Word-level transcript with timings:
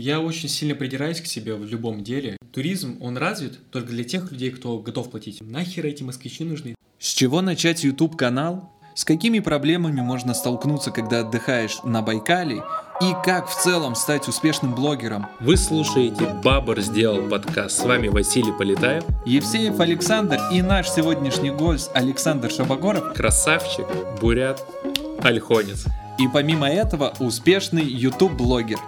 Я 0.00 0.20
очень 0.20 0.48
сильно 0.48 0.76
придираюсь 0.76 1.20
к 1.20 1.26
себе 1.26 1.56
в 1.56 1.64
любом 1.64 2.04
деле. 2.04 2.36
Туризм, 2.52 2.98
он 3.00 3.16
развит 3.16 3.58
только 3.72 3.88
для 3.88 4.04
тех 4.04 4.30
людей, 4.30 4.52
кто 4.52 4.78
готов 4.78 5.10
платить. 5.10 5.40
Нахер 5.40 5.86
эти 5.86 6.04
москвичи 6.04 6.44
нужны? 6.44 6.76
С 7.00 7.14
чего 7.14 7.40
начать 7.40 7.82
YouTube-канал? 7.82 8.70
С 8.94 9.04
какими 9.04 9.40
проблемами 9.40 10.00
можно 10.00 10.34
столкнуться, 10.34 10.92
когда 10.92 11.22
отдыхаешь 11.22 11.78
на 11.82 12.00
Байкале? 12.00 12.62
И 13.00 13.12
как 13.24 13.48
в 13.48 13.60
целом 13.60 13.96
стать 13.96 14.28
успешным 14.28 14.72
блогером? 14.72 15.26
Вы 15.40 15.56
слушаете 15.56 16.32
«Бабр 16.44 16.80
сделал 16.80 17.28
подкаст». 17.28 17.80
С 17.80 17.84
вами 17.84 18.06
Василий 18.06 18.52
Полетаев. 18.56 19.02
Евсеев 19.26 19.80
Александр 19.80 20.38
и 20.52 20.62
наш 20.62 20.88
сегодняшний 20.88 21.50
гость 21.50 21.90
Александр 21.92 22.52
Шабагоров. 22.52 23.14
Красавчик, 23.14 23.88
бурят, 24.20 24.64
альхонец. 25.24 25.86
И 26.20 26.28
помимо 26.32 26.68
этого 26.68 27.14
успешный 27.18 27.84
YouTube-блогер. 27.84 28.78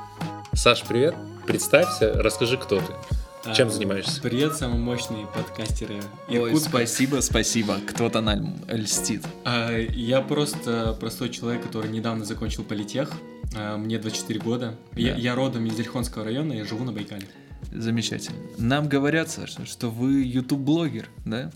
Саш, 0.52 0.82
привет. 0.82 1.14
Представься, 1.46 2.12
расскажи, 2.14 2.56
кто 2.58 2.80
ты. 2.80 3.54
Чем 3.54 3.68
а, 3.68 3.70
занимаешься? 3.70 4.20
Привет, 4.20 4.56
самые 4.56 4.80
мощные 4.80 5.27
подкастеры 5.28 6.02
Иркутска. 6.28 6.77
Ой, 6.77 6.84
спасибо, 6.84 7.20
спасибо. 7.20 7.78
Кто-то 7.86 8.20
нам 8.20 8.56
льстит. 8.68 9.24
А, 9.44 9.70
я 9.78 10.20
просто 10.20 10.96
простой 10.98 11.30
человек, 11.30 11.62
который 11.62 11.91
недавно 11.91 12.24
закончил 12.24 12.64
политех. 12.64 13.12
А, 13.56 13.78
мне 13.78 13.98
24 13.98 14.41
года. 14.41 14.77
Да. 14.92 15.00
Я, 15.00 15.14
я 15.14 15.34
родом 15.36 15.66
из 15.66 15.78
Ильхонского 15.78 16.24
района, 16.24 16.52
я 16.52 16.64
живу 16.64 16.84
на 16.84 16.92
Байкале. 16.92 17.27
Замечательно. 17.72 18.36
Нам 18.58 18.88
говорят, 18.88 19.30
Саша, 19.30 19.64
что 19.64 19.88
вы 19.88 20.22
YouTube-блогер, 20.24 21.08
да? 21.24 21.52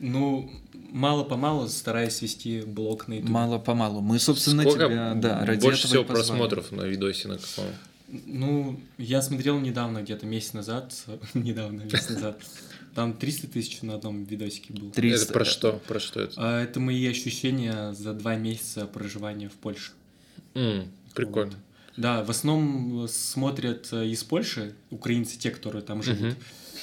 Ну, 0.00 0.50
мало-помалу 0.90 1.68
стараюсь 1.68 2.20
вести 2.22 2.62
блог 2.62 3.06
на 3.06 3.14
YouTube. 3.14 3.30
Мало-помалу. 3.30 4.00
Мы, 4.00 4.18
собственно, 4.18 4.62
Сколько 4.62 4.86
тебя, 4.86 5.14
да, 5.14 5.44
ради 5.44 5.62
больше 5.62 5.86
всего 5.86 6.04
просмотров 6.04 6.72
на 6.72 6.82
видосе 6.82 7.28
на 7.28 7.38
каком? 7.38 7.66
Ну, 8.26 8.80
я 8.98 9.22
смотрел 9.22 9.58
недавно, 9.58 10.02
где-то 10.02 10.26
месяц 10.26 10.52
назад, 10.52 10.94
недавно, 11.34 11.82
месяц 11.82 12.10
назад, 12.10 12.40
там 12.94 13.14
300 13.14 13.48
тысяч 13.48 13.82
на 13.82 13.94
одном 13.94 14.24
видосике 14.24 14.72
был. 14.72 14.90
300. 14.90 15.24
Это 15.24 15.32
про 15.32 15.44
что? 15.44 15.72
Про 15.86 16.00
что 16.00 16.20
это? 16.20 16.34
А, 16.36 16.62
это 16.62 16.80
мои 16.80 17.06
ощущения 17.06 17.92
за 17.92 18.14
два 18.14 18.36
месяца 18.36 18.86
проживания 18.86 19.48
в 19.48 19.54
Польше. 19.54 19.92
Mm, 20.54 20.88
прикольно. 21.14 21.50
Вот. 21.50 21.58
Да, 21.96 22.24
в 22.24 22.30
основном 22.30 23.06
смотрят 23.08 23.88
э, 23.92 24.06
из 24.06 24.24
Польши, 24.24 24.74
украинцы, 24.90 25.38
те, 25.38 25.50
которые 25.50 25.82
там 25.82 26.02
живут. 26.02 26.20
Uh-huh. 26.20 26.36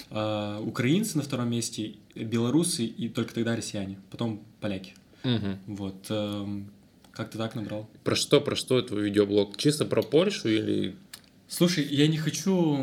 А, 0.10 0.60
украинцы 0.62 1.18
на 1.18 1.24
втором 1.24 1.50
месте, 1.50 1.96
белорусы 2.16 2.86
и 2.86 3.10
только 3.10 3.34
тогда 3.34 3.56
россияне, 3.56 3.98
потом 4.10 4.42
поляки. 4.62 4.94
Uh-huh. 5.24 5.58
Вот. 5.68 6.06
Эм, 6.10 6.72
как-то 7.12 7.38
так 7.38 7.56
набрал. 7.56 7.90
Про 8.04 8.16
что, 8.16 8.40
про 8.42 8.56
что 8.56 8.82
твой 8.82 9.04
видеоблог? 9.04 9.58
Чисто 9.58 9.86
про 9.86 10.02
Польшу 10.02 10.48
или 10.50 10.96
Слушай, 11.52 11.86
я 11.92 12.08
не 12.08 12.18
хочу 12.18 12.78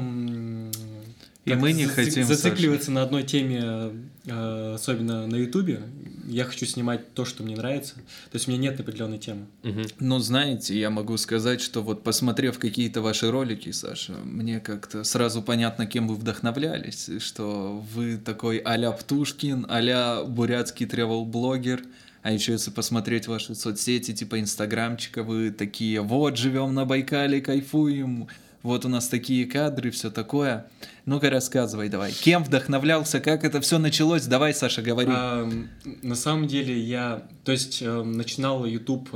и 1.46 1.54
мы 1.54 1.72
не 1.72 1.86
хотим 1.86 2.26
зацикливаться 2.26 2.86
Саша. 2.86 2.94
на 2.94 3.02
одной 3.02 3.22
теме, 3.22 3.92
э, 4.26 4.74
особенно 4.74 5.26
на 5.26 5.36
Ютубе. 5.36 5.80
Я 6.26 6.44
хочу 6.44 6.66
снимать 6.66 7.14
то, 7.14 7.24
что 7.24 7.42
мне 7.42 7.56
нравится. 7.56 7.94
То 7.94 8.34
есть 8.34 8.46
у 8.46 8.50
меня 8.50 8.64
нет 8.64 8.78
определенной 8.78 9.16
темы. 9.16 9.46
Угу. 9.64 9.82
Ну, 10.00 10.18
знаете, 10.18 10.78
я 10.78 10.90
могу 10.90 11.16
сказать, 11.16 11.62
что 11.62 11.80
вот 11.80 12.02
посмотрев 12.02 12.58
какие-то 12.58 13.00
ваши 13.00 13.30
ролики, 13.30 13.70
Саша, 13.72 14.12
мне 14.24 14.60
как-то 14.60 15.04
сразу 15.04 15.40
понятно, 15.40 15.86
кем 15.86 16.06
вы 16.06 16.16
вдохновлялись, 16.16 17.08
что 17.20 17.82
вы 17.94 18.18
такой 18.18 18.58
а-ля 18.58 18.92
Птушкин, 18.92 19.64
а-ля 19.70 20.24
бурятский 20.24 20.84
тревел-блогер. 20.84 21.80
А 22.20 22.32
еще 22.32 22.52
если 22.52 22.70
посмотреть 22.70 23.26
ваши 23.26 23.54
соцсети, 23.54 24.12
типа 24.12 24.38
инстаграмчика, 24.38 25.22
вы 25.22 25.50
такие, 25.50 26.02
вот, 26.02 26.36
живем 26.36 26.74
на 26.74 26.84
Байкале, 26.84 27.40
кайфуем, 27.40 28.28
вот 28.62 28.84
у 28.84 28.88
нас 28.88 29.08
такие 29.08 29.46
кадры, 29.46 29.90
все 29.90 30.10
такое. 30.10 30.68
Ну-ка 31.06 31.30
рассказывай 31.30 31.88
давай. 31.88 32.12
Кем 32.12 32.44
вдохновлялся, 32.44 33.20
как 33.20 33.44
это 33.44 33.60
все 33.60 33.78
началось? 33.78 34.26
Давай, 34.26 34.54
Саша, 34.54 34.82
говори. 34.82 35.10
А, 35.10 35.50
на 36.02 36.14
самом 36.14 36.46
деле 36.46 36.78
я, 36.78 37.26
то 37.44 37.52
есть 37.52 37.82
начинал 37.82 38.64
YouTube 38.64 39.08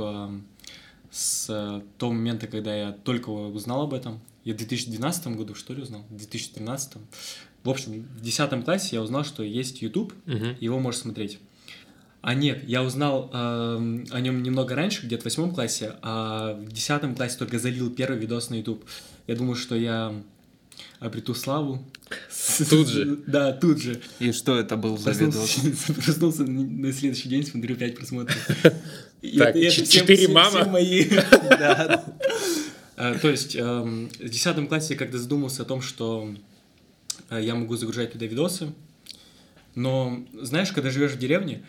с 1.13 1.45
э, 1.47 1.81
того 1.99 2.11
момента, 2.11 2.47
когда 2.47 2.75
я 2.75 2.91
только 2.91 3.29
узнал 3.29 3.83
об 3.83 3.93
этом. 3.93 4.19
Я 4.43 4.55
в 4.55 4.57
2012 4.57 5.27
году, 5.27 5.55
что 5.55 5.73
ли, 5.73 5.83
узнал? 5.83 6.01
В 6.09 6.17
2013. 6.17 6.93
В 7.63 7.69
общем, 7.69 8.07
в 8.17 8.21
10 8.21 8.65
классе 8.65 8.95
я 8.95 9.01
узнал, 9.01 9.23
что 9.23 9.43
есть 9.43 9.81
YouTube, 9.81 10.13
угу. 10.25 10.47
его 10.59 10.79
можно 10.79 11.01
смотреть. 11.01 11.39
А 12.21 12.33
нет, 12.33 12.63
я 12.67 12.83
узнал 12.83 13.29
э, 13.31 14.05
о 14.11 14.19
нем 14.21 14.43
немного 14.43 14.75
раньше, 14.75 15.05
где-то 15.05 15.23
в 15.23 15.25
восьмом 15.25 15.53
классе, 15.53 15.95
а 16.01 16.53
в 16.53 16.71
десятом 16.71 17.15
классе 17.15 17.37
только 17.37 17.59
залил 17.59 17.91
первый 17.91 18.19
видос 18.19 18.49
на 18.49 18.55
YouTube. 18.55 18.83
Я 19.27 19.35
думаю, 19.35 19.55
что 19.55 19.75
я 19.75 20.13
обрету 20.99 21.33
славу. 21.35 21.83
Тут 22.69 22.87
же? 22.87 23.19
Да, 23.27 23.51
тут 23.53 23.81
же. 23.81 24.01
И 24.19 24.31
что 24.31 24.57
это 24.59 24.77
был 24.77 24.97
за 24.97 25.11
видос? 25.11 25.57
Проснулся 26.03 26.43
на 26.43 26.91
следующий 26.91 27.29
день, 27.29 27.45
смотрю, 27.45 27.75
пять 27.75 27.95
просмотров. 27.95 28.37
Так, 29.37 29.55
четыре 29.55 30.27
мама? 30.27 30.65
мои. 30.65 31.07
А, 32.95 33.15
то 33.15 33.27
есть 33.27 33.55
эм, 33.55 34.07
в 34.19 34.29
десятом 34.29 34.67
классе 34.67 34.93
я 34.93 34.99
когда 34.99 35.17
задумался 35.17 35.63
о 35.63 35.65
том, 35.65 35.81
что 35.81 36.31
э, 37.31 37.41
я 37.41 37.55
могу 37.55 37.75
загружать 37.75 38.11
туда 38.11 38.27
видосы, 38.27 38.71
но 39.73 40.23
знаешь, 40.39 40.71
когда 40.71 40.91
живешь 40.91 41.13
в 41.13 41.17
деревне, 41.17 41.65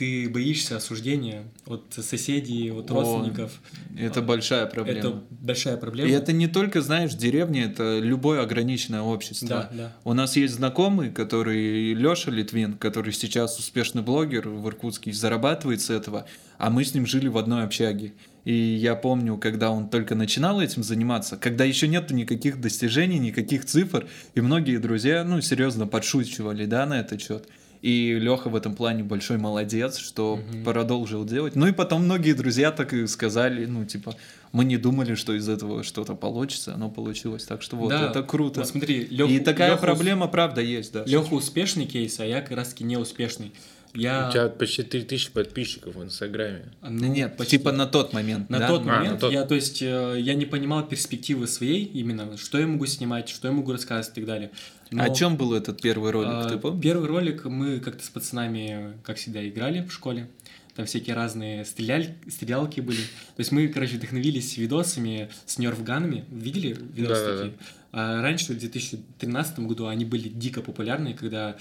ты 0.00 0.30
боишься 0.30 0.78
осуждения 0.78 1.44
от 1.66 1.92
соседей, 2.00 2.72
от 2.72 2.90
родственников. 2.90 3.60
Это 3.98 4.22
большая 4.22 4.64
проблема. 4.64 4.98
Это 4.98 5.22
большая 5.30 5.76
проблема. 5.76 6.08
И 6.08 6.12
это 6.14 6.32
не 6.32 6.46
только, 6.46 6.80
знаешь, 6.80 7.12
деревня, 7.12 7.66
это 7.66 7.98
любое 7.98 8.40
ограниченное 8.40 9.02
общество. 9.02 9.48
Да, 9.48 9.70
да. 9.74 9.96
У 10.04 10.14
нас 10.14 10.36
есть 10.38 10.54
знакомый, 10.54 11.10
который 11.10 11.92
Лёша 11.92 12.30
Литвин, 12.30 12.78
который 12.78 13.12
сейчас 13.12 13.58
успешный 13.58 14.00
блогер 14.00 14.48
в 14.48 14.66
Иркутске, 14.66 15.12
зарабатывает 15.12 15.82
с 15.82 15.90
этого, 15.90 16.24
а 16.56 16.70
мы 16.70 16.86
с 16.86 16.94
ним 16.94 17.04
жили 17.04 17.28
в 17.28 17.36
одной 17.36 17.64
общаге. 17.64 18.14
И 18.46 18.54
я 18.54 18.94
помню, 18.94 19.36
когда 19.36 19.70
он 19.70 19.90
только 19.90 20.14
начинал 20.14 20.62
этим 20.62 20.82
заниматься, 20.82 21.36
когда 21.36 21.64
еще 21.64 21.88
нету 21.88 22.14
никаких 22.14 22.58
достижений, 22.58 23.18
никаких 23.18 23.66
цифр, 23.66 24.08
и 24.34 24.40
многие 24.40 24.78
друзья, 24.78 25.24
ну, 25.24 25.42
серьезно 25.42 25.86
подшучивали, 25.86 26.64
да, 26.64 26.86
на 26.86 27.00
этот 27.00 27.20
счет. 27.20 27.46
И 27.82 28.18
Леха 28.20 28.48
в 28.48 28.56
этом 28.56 28.74
плане 28.74 29.02
большой 29.02 29.38
молодец, 29.38 29.96
что 29.96 30.34
угу. 30.34 30.64
продолжил 30.64 31.24
делать. 31.24 31.56
Ну 31.56 31.66
и 31.66 31.72
потом 31.72 32.04
многие 32.04 32.34
друзья 32.34 32.72
так 32.72 32.92
и 32.92 33.06
сказали, 33.06 33.64
ну 33.64 33.84
типа, 33.84 34.14
мы 34.52 34.64
не 34.64 34.76
думали, 34.76 35.14
что 35.14 35.34
из 35.34 35.48
этого 35.48 35.82
что-то 35.82 36.14
получится, 36.14 36.74
оно 36.74 36.90
получилось. 36.90 37.44
Так 37.44 37.62
что 37.62 37.76
вот, 37.76 37.90
да, 37.90 38.10
это 38.10 38.22
круто. 38.22 38.60
Вот 38.60 38.68
смотри, 38.68 39.06
Леха, 39.10 39.32
и 39.32 39.40
такая 39.40 39.70
Леха, 39.72 39.82
проблема, 39.82 40.28
правда, 40.28 40.60
есть, 40.60 40.92
да. 40.92 41.04
Леха 41.06 41.32
успешный 41.32 41.86
кейс, 41.86 42.20
а 42.20 42.26
я 42.26 42.42
как 42.42 42.56
раз 42.56 42.68
таки 42.68 42.84
неуспешный. 42.84 43.52
Я... 43.94 44.28
У 44.28 44.32
тебя 44.32 44.48
почти 44.48 44.82
3000 44.82 45.32
подписчиков 45.32 45.96
в 45.96 46.02
Инстаграме. 46.02 46.64
Ну, 46.82 47.06
нет, 47.06 47.36
почти. 47.36 47.58
типа 47.58 47.72
на 47.72 47.86
тот 47.86 48.12
момент. 48.12 48.48
На 48.48 48.60
да? 48.60 48.68
тот 48.68 48.84
момент 48.84 49.08
а, 49.08 49.12
на 49.14 49.18
тот... 49.18 49.32
я, 49.32 49.44
то 49.44 49.54
есть, 49.54 49.82
э, 49.82 50.16
я 50.18 50.34
не 50.34 50.46
понимал 50.46 50.86
перспективы 50.86 51.46
своей 51.46 51.84
именно, 51.84 52.36
что 52.36 52.58
я 52.58 52.66
могу 52.66 52.86
снимать, 52.86 53.28
что 53.28 53.48
я 53.48 53.54
могу 53.54 53.72
рассказывать 53.72 54.16
и 54.16 54.20
так 54.20 54.26
далее. 54.26 54.50
Но, 54.90 55.04
О 55.04 55.10
чем 55.10 55.36
был 55.36 55.54
этот 55.54 55.80
первый 55.80 56.10
ролик, 56.10 56.30
а, 56.32 56.48
ты 56.48 56.58
помнишь? 56.58 56.82
Первый 56.82 57.08
ролик 57.08 57.44
мы 57.44 57.80
как-то 57.80 58.04
с 58.04 58.08
пацанами, 58.08 58.94
как 59.02 59.16
всегда, 59.16 59.46
играли 59.48 59.82
в 59.82 59.92
школе. 59.92 60.28
Там 60.74 60.86
всякие 60.86 61.16
разные 61.16 61.64
стрелял... 61.64 62.02
стрелялки 62.28 62.80
были. 62.80 63.00
То 63.00 63.38
есть 63.38 63.52
мы, 63.52 63.68
короче, 63.68 63.96
вдохновились 63.96 64.56
видосами 64.56 65.30
с 65.46 65.58
нерфганами. 65.58 66.24
Видели 66.30 66.76
видосы 66.94 67.24
да, 67.24 67.36
такие? 67.36 67.50
Да, 67.50 67.58
да. 67.58 67.64
А 67.92 68.22
раньше, 68.22 68.54
в 68.54 68.58
2013 68.58 69.58
году, 69.60 69.88
они 69.88 70.04
были 70.04 70.28
дико 70.28 70.60
популярны, 70.62 71.12
когда 71.14 71.56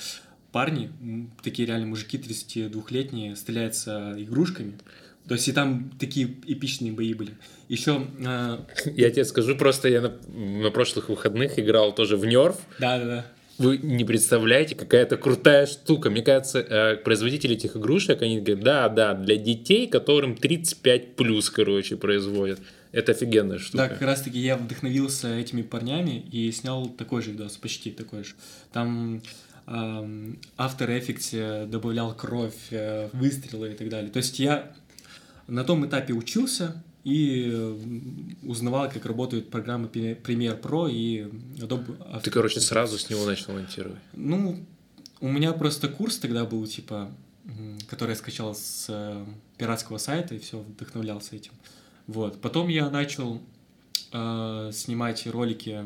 парни, 0.51 0.91
такие 1.43 1.67
реально 1.67 1.87
мужики 1.87 2.17
32-летние, 2.17 3.35
стреляются 3.35 4.15
игрушками. 4.17 4.73
То 5.27 5.35
есть 5.35 5.47
и 5.47 5.51
там 5.51 5.91
такие 5.99 6.35
эпичные 6.47 6.91
бои 6.91 7.13
были. 7.13 7.33
Еще... 7.67 8.07
Э... 8.25 8.59
Я 8.85 9.11
тебе 9.11 9.25
скажу, 9.25 9.55
просто 9.55 9.87
я 9.87 10.01
на, 10.01 10.13
на 10.33 10.71
прошлых 10.71 11.09
выходных 11.09 11.59
играл 11.59 11.93
тоже 11.93 12.17
в 12.17 12.25
Нерв. 12.25 12.57
Да-да-да. 12.79 13.25
Вы 13.59 13.77
не 13.77 14.05
представляете, 14.05 14.73
какая 14.73 15.03
это 15.03 15.17
крутая 15.17 15.65
штука. 15.65 16.09
Мне 16.09 16.21
кажется, 16.21 16.59
э, 16.59 16.95
производители 16.95 17.55
этих 17.55 17.75
игрушек, 17.75 18.21
они 18.21 18.39
говорят, 18.39 18.63
да, 18.63 18.89
да, 18.89 19.13
для 19.13 19.35
детей, 19.35 19.85
которым 19.87 20.35
35 20.35 21.15
плюс, 21.17 21.49
короче, 21.49 21.97
производят. 21.97 22.59
Это 22.93 23.11
офигенная 23.11 23.59
штука. 23.59 23.77
Да, 23.77 23.89
как 23.89 24.01
раз 24.01 24.21
таки 24.21 24.39
я 24.39 24.55
вдохновился 24.55 25.27
этими 25.37 25.61
парнями 25.61 26.25
и 26.31 26.51
снял 26.53 26.87
такой 26.87 27.21
же 27.21 27.31
видос, 27.31 27.57
почти 27.57 27.91
такой 27.91 28.23
же. 28.23 28.33
Там 28.71 29.21
After 29.69 30.87
Effects 30.87 31.67
добавлял 31.67 32.15
кровь, 32.15 32.71
э, 32.71 33.09
выстрелы 33.13 33.71
и 33.71 33.75
так 33.75 33.89
далее. 33.89 34.11
То 34.11 34.17
есть 34.17 34.39
я 34.39 34.71
на 35.47 35.63
том 35.63 35.85
этапе 35.85 36.13
учился 36.13 36.83
и 37.03 37.77
узнавал, 38.43 38.89
как 38.89 39.05
работают 39.05 39.51
программы 39.51 39.87
Premiere 39.87 40.59
Pro 40.59 40.91
и 40.91 41.21
Adobe 41.57 41.97
After 41.99 42.21
Ты, 42.21 42.31
короче, 42.31 42.59
сразу 42.59 42.97
с 42.97 43.09
него 43.11 43.25
начал 43.25 43.53
монтировать? 43.53 43.99
Ну, 44.13 44.65
у 45.21 45.27
меня 45.27 45.53
просто 45.53 45.87
курс 45.87 46.17
тогда 46.17 46.45
был, 46.45 46.65
типа, 46.65 47.11
который 47.87 48.11
я 48.11 48.15
скачал 48.15 48.55
с 48.55 48.87
э, 48.89 49.25
пиратского 49.57 49.99
сайта 49.99 50.33
и 50.33 50.39
все, 50.39 50.59
вдохновлялся 50.59 51.35
этим. 51.35 51.51
Вот. 52.07 52.41
Потом 52.41 52.69
я 52.69 52.89
начал 52.89 53.39
э, 54.11 54.71
снимать 54.73 55.27
ролики 55.27 55.85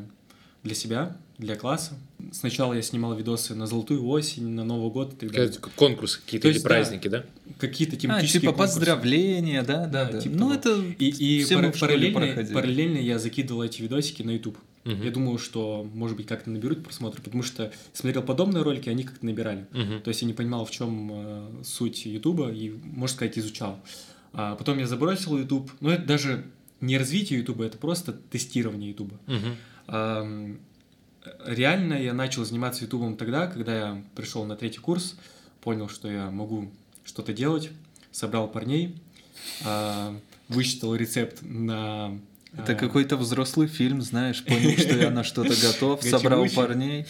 для 0.64 0.74
себя, 0.74 1.18
для 1.38 1.56
класса. 1.56 1.94
Сначала 2.32 2.74
я 2.74 2.82
снимал 2.82 3.16
видосы 3.16 3.56
на 3.56 3.68
Золотую 3.68 4.06
осень, 4.08 4.48
на 4.50 4.64
Новый 4.64 4.92
год 4.92 5.14
и 5.14 5.16
так 5.18 5.32
далее. 5.32 5.54
Конкурсы 5.76 6.20
какие-то 6.22 6.44
То 6.44 6.48
или 6.50 6.56
есть, 6.56 6.64
да. 6.64 6.70
праздники, 6.70 7.08
да? 7.08 7.26
Какие-то 7.60 7.96
А, 7.96 8.00
тематические 8.00 8.42
типа 8.42 8.54
конкурсы. 8.54 8.74
поздравления, 8.80 9.64
да, 9.64 9.86
да, 9.88 10.06
Да, 10.06 10.12
да. 10.14 10.22
типа 10.22 10.36
ну, 10.36 10.56
того. 10.58 10.82
это 10.82 10.96
И, 11.00 11.10
и 11.40 11.44
все 11.44 11.56
мы 11.58 11.64
пара- 11.64 11.72
в 11.74 11.80
параллельно, 11.80 12.20
проходили. 12.20 12.54
параллельно 12.54 12.98
я 12.98 13.20
закидывал 13.20 13.64
эти 13.64 13.82
видосики 13.82 14.22
на 14.22 14.32
YouTube. 14.32 14.58
Мгм. 14.86 15.02
Я 15.02 15.12
думаю, 15.12 15.38
что, 15.38 15.88
может 15.94 16.18
быть, 16.18 16.28
как-то 16.28 16.50
наберут 16.50 16.84
просмотры, 16.84 17.22
потому 17.22 17.42
что 17.42 17.72
смотрел 17.94 18.22
подобные 18.22 18.64
ролики, 18.64 18.90
они 18.90 19.04
как-то 19.04 19.26
набирали. 19.26 19.66
Мгм. 19.72 20.02
То 20.02 20.10
есть 20.10 20.22
я 20.22 20.28
не 20.28 20.34
понимал, 20.34 20.66
в 20.66 20.72
чем 20.72 21.10
э, 21.14 21.64
суть 21.64 22.06
Ютуба, 22.06 22.52
и, 22.52 22.70
можно 22.84 23.16
сказать, 23.16 23.38
изучал. 23.40 23.80
А 24.34 24.56
потом 24.56 24.78
я 24.80 24.88
забросил 24.88 25.38
YouTube. 25.38 25.72
Но 25.80 25.90
это 25.92 26.04
даже 26.06 26.46
не 26.82 26.98
развитие 26.98 27.40
Ютуба, 27.40 27.66
это 27.66 27.78
просто 27.78 28.12
тестирование 28.14 28.90
Ютуба. 28.90 29.20
Мгм. 29.28 30.60
Реально 31.46 31.94
я 31.94 32.14
начал 32.14 32.46
заниматься 32.46 32.84
Ютубом 32.84 33.18
тогда, 33.18 33.48
когда 33.48 33.76
я 33.76 34.04
пришел 34.16 34.46
на 34.46 34.56
третий 34.56 34.80
курс, 34.80 35.16
понял, 35.62 35.90
что 35.90 36.10
я 36.10 36.30
могу 36.30 36.70
что-то 37.06 37.34
делать, 37.34 37.70
собрал 38.12 38.48
парней, 38.48 38.96
а, 39.66 40.16
вычитал 40.48 40.96
рецепт 40.96 41.40
на... 41.42 42.20
Это 42.54 42.74
а, 42.74 42.76
какой-то 42.76 43.18
взрослый 43.18 43.68
фильм, 43.68 44.02
знаешь, 44.02 44.44
понял, 44.44 44.78
что 44.78 44.98
я 44.98 45.10
на 45.10 45.24
что-то 45.24 45.56
готов, 45.62 46.04
собрал 46.04 46.46
парней. 46.50 47.06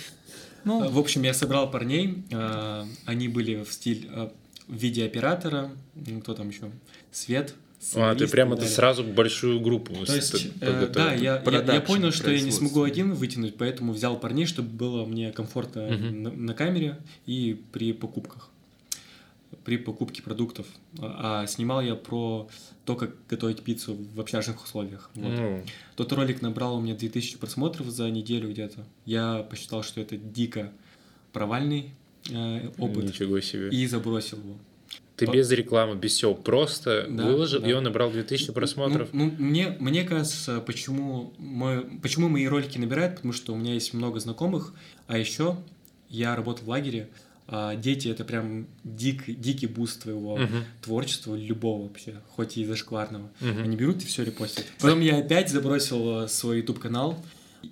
Ну, 0.64 0.90
В 0.90 0.98
общем, 0.98 1.24
я 1.24 1.34
собрал 1.34 1.70
парней, 1.70 2.24
а, 2.32 2.88
они 3.06 3.28
были 3.28 3.64
в 3.64 3.72
стиль 3.72 4.10
а, 4.12 4.32
в 4.68 4.76
виде 4.76 5.06
оператора, 5.06 5.72
кто 6.22 6.34
там 6.34 6.50
еще, 6.50 6.72
свет. 7.12 7.56
А, 7.96 8.16
ты 8.16 8.28
прямо 8.28 8.56
ты 8.56 8.66
сразу 8.66 9.04
большую 9.04 9.60
группу 9.60 9.94
То 10.06 10.16
есть, 10.16 10.34
э, 10.36 10.50
подготовил. 10.60 10.94
да, 10.94 11.14
я, 11.14 11.44
я, 11.46 11.74
я 11.74 11.82
понял, 11.82 12.12
что 12.12 12.32
я 12.32 12.42
не 12.42 12.52
смогу 12.52 12.84
один 12.84 13.14
вытянуть, 13.14 13.56
поэтому 13.58 13.94
взял 13.94 14.18
парней, 14.20 14.46
чтобы 14.46 14.70
было 14.70 15.06
мне 15.06 15.32
комфортно 15.32 15.88
Мгм. 15.90 16.24
на, 16.24 16.32
на 16.32 16.54
камере 16.54 16.98
и 17.26 17.60
при 17.72 17.94
покупках, 17.94 18.50
при 19.66 19.78
покупке 19.78 20.22
продуктов. 20.22 20.66
А, 21.00 21.42
а 21.44 21.48
снимал 21.48 21.82
я 21.82 21.96
про 21.96 22.48
то, 22.86 22.96
как 22.96 23.12
готовить 23.30 23.62
пиццу 23.62 23.98
в 24.16 24.20
общажных 24.20 24.64
условиях. 24.64 25.10
Вот. 25.16 25.32
Ну, 25.32 25.64
Тот 25.96 26.12
ролик 26.14 26.42
набрал 26.42 26.78
у 26.78 26.82
меня 26.82 26.96
2000 26.96 27.38
просмотров 27.38 27.88
за 27.88 28.10
неделю 28.10 28.50
где-то. 28.50 28.84
Я 29.06 29.46
посчитал, 29.50 29.84
что 29.84 30.02
это 30.02 30.18
дико 30.18 30.72
провальный 31.32 31.92
э, 32.30 32.70
опыт 32.78 33.06
ничего 33.06 33.40
себе. 33.42 33.70
и 33.70 33.88
забросил 33.88 34.38
его. 34.38 34.58
Ты 35.16 35.28
без 35.28 35.52
рекламы, 35.52 35.96
без 35.96 36.14
всего, 36.14 36.34
просто 36.34 37.06
Да, 37.10 37.28
выложил, 37.28 37.62
да. 37.62 37.70
и 37.70 37.74
он 37.74 37.84
набрал 37.84 38.12
2000 38.12 38.52
просмотров. 38.52 39.10
Ну, 39.14 39.26
ну, 39.26 39.46
мне, 39.46 39.78
мне 39.80 40.04
кажется, 40.04 40.60
почему, 40.60 41.34
мой, 41.38 41.82
почему 42.02 42.30
мои 42.30 42.48
ролики 42.48 42.78
набирают, 42.80 43.16
потому 43.18 43.32
что 43.34 43.54
у 43.54 43.56
меня 43.56 43.74
есть 43.76 43.94
много 43.94 44.20
знакомых, 44.20 44.74
а 45.08 45.18
еще 45.18 45.58
я 46.10 46.36
работал 46.36 46.66
в 46.66 46.70
лагере, 46.70 47.10
а 47.48 47.76
дети 47.76 48.08
это 48.08 48.24
прям 48.26 48.66
дик, 48.84 49.26
дикий 49.28 49.68
буст 49.68 50.02
твоего 50.04 50.38
Мгм. 50.38 50.64
творчества, 50.82 51.36
любого 51.36 51.84
вообще, 51.84 52.16
хоть 52.36 52.58
и 52.58 52.66
зашкварного. 52.66 53.30
Мгм. 53.40 53.64
Они 53.64 53.76
берут 53.76 54.02
и 54.02 54.06
все 54.06 54.24
репостят. 54.24 54.66
Потом 54.80 55.00
я 55.02 55.18
опять 55.18 55.50
забросил 55.50 56.24
э, 56.24 56.28
свой 56.28 56.58
YouTube 56.60 56.80
канал 56.80 57.24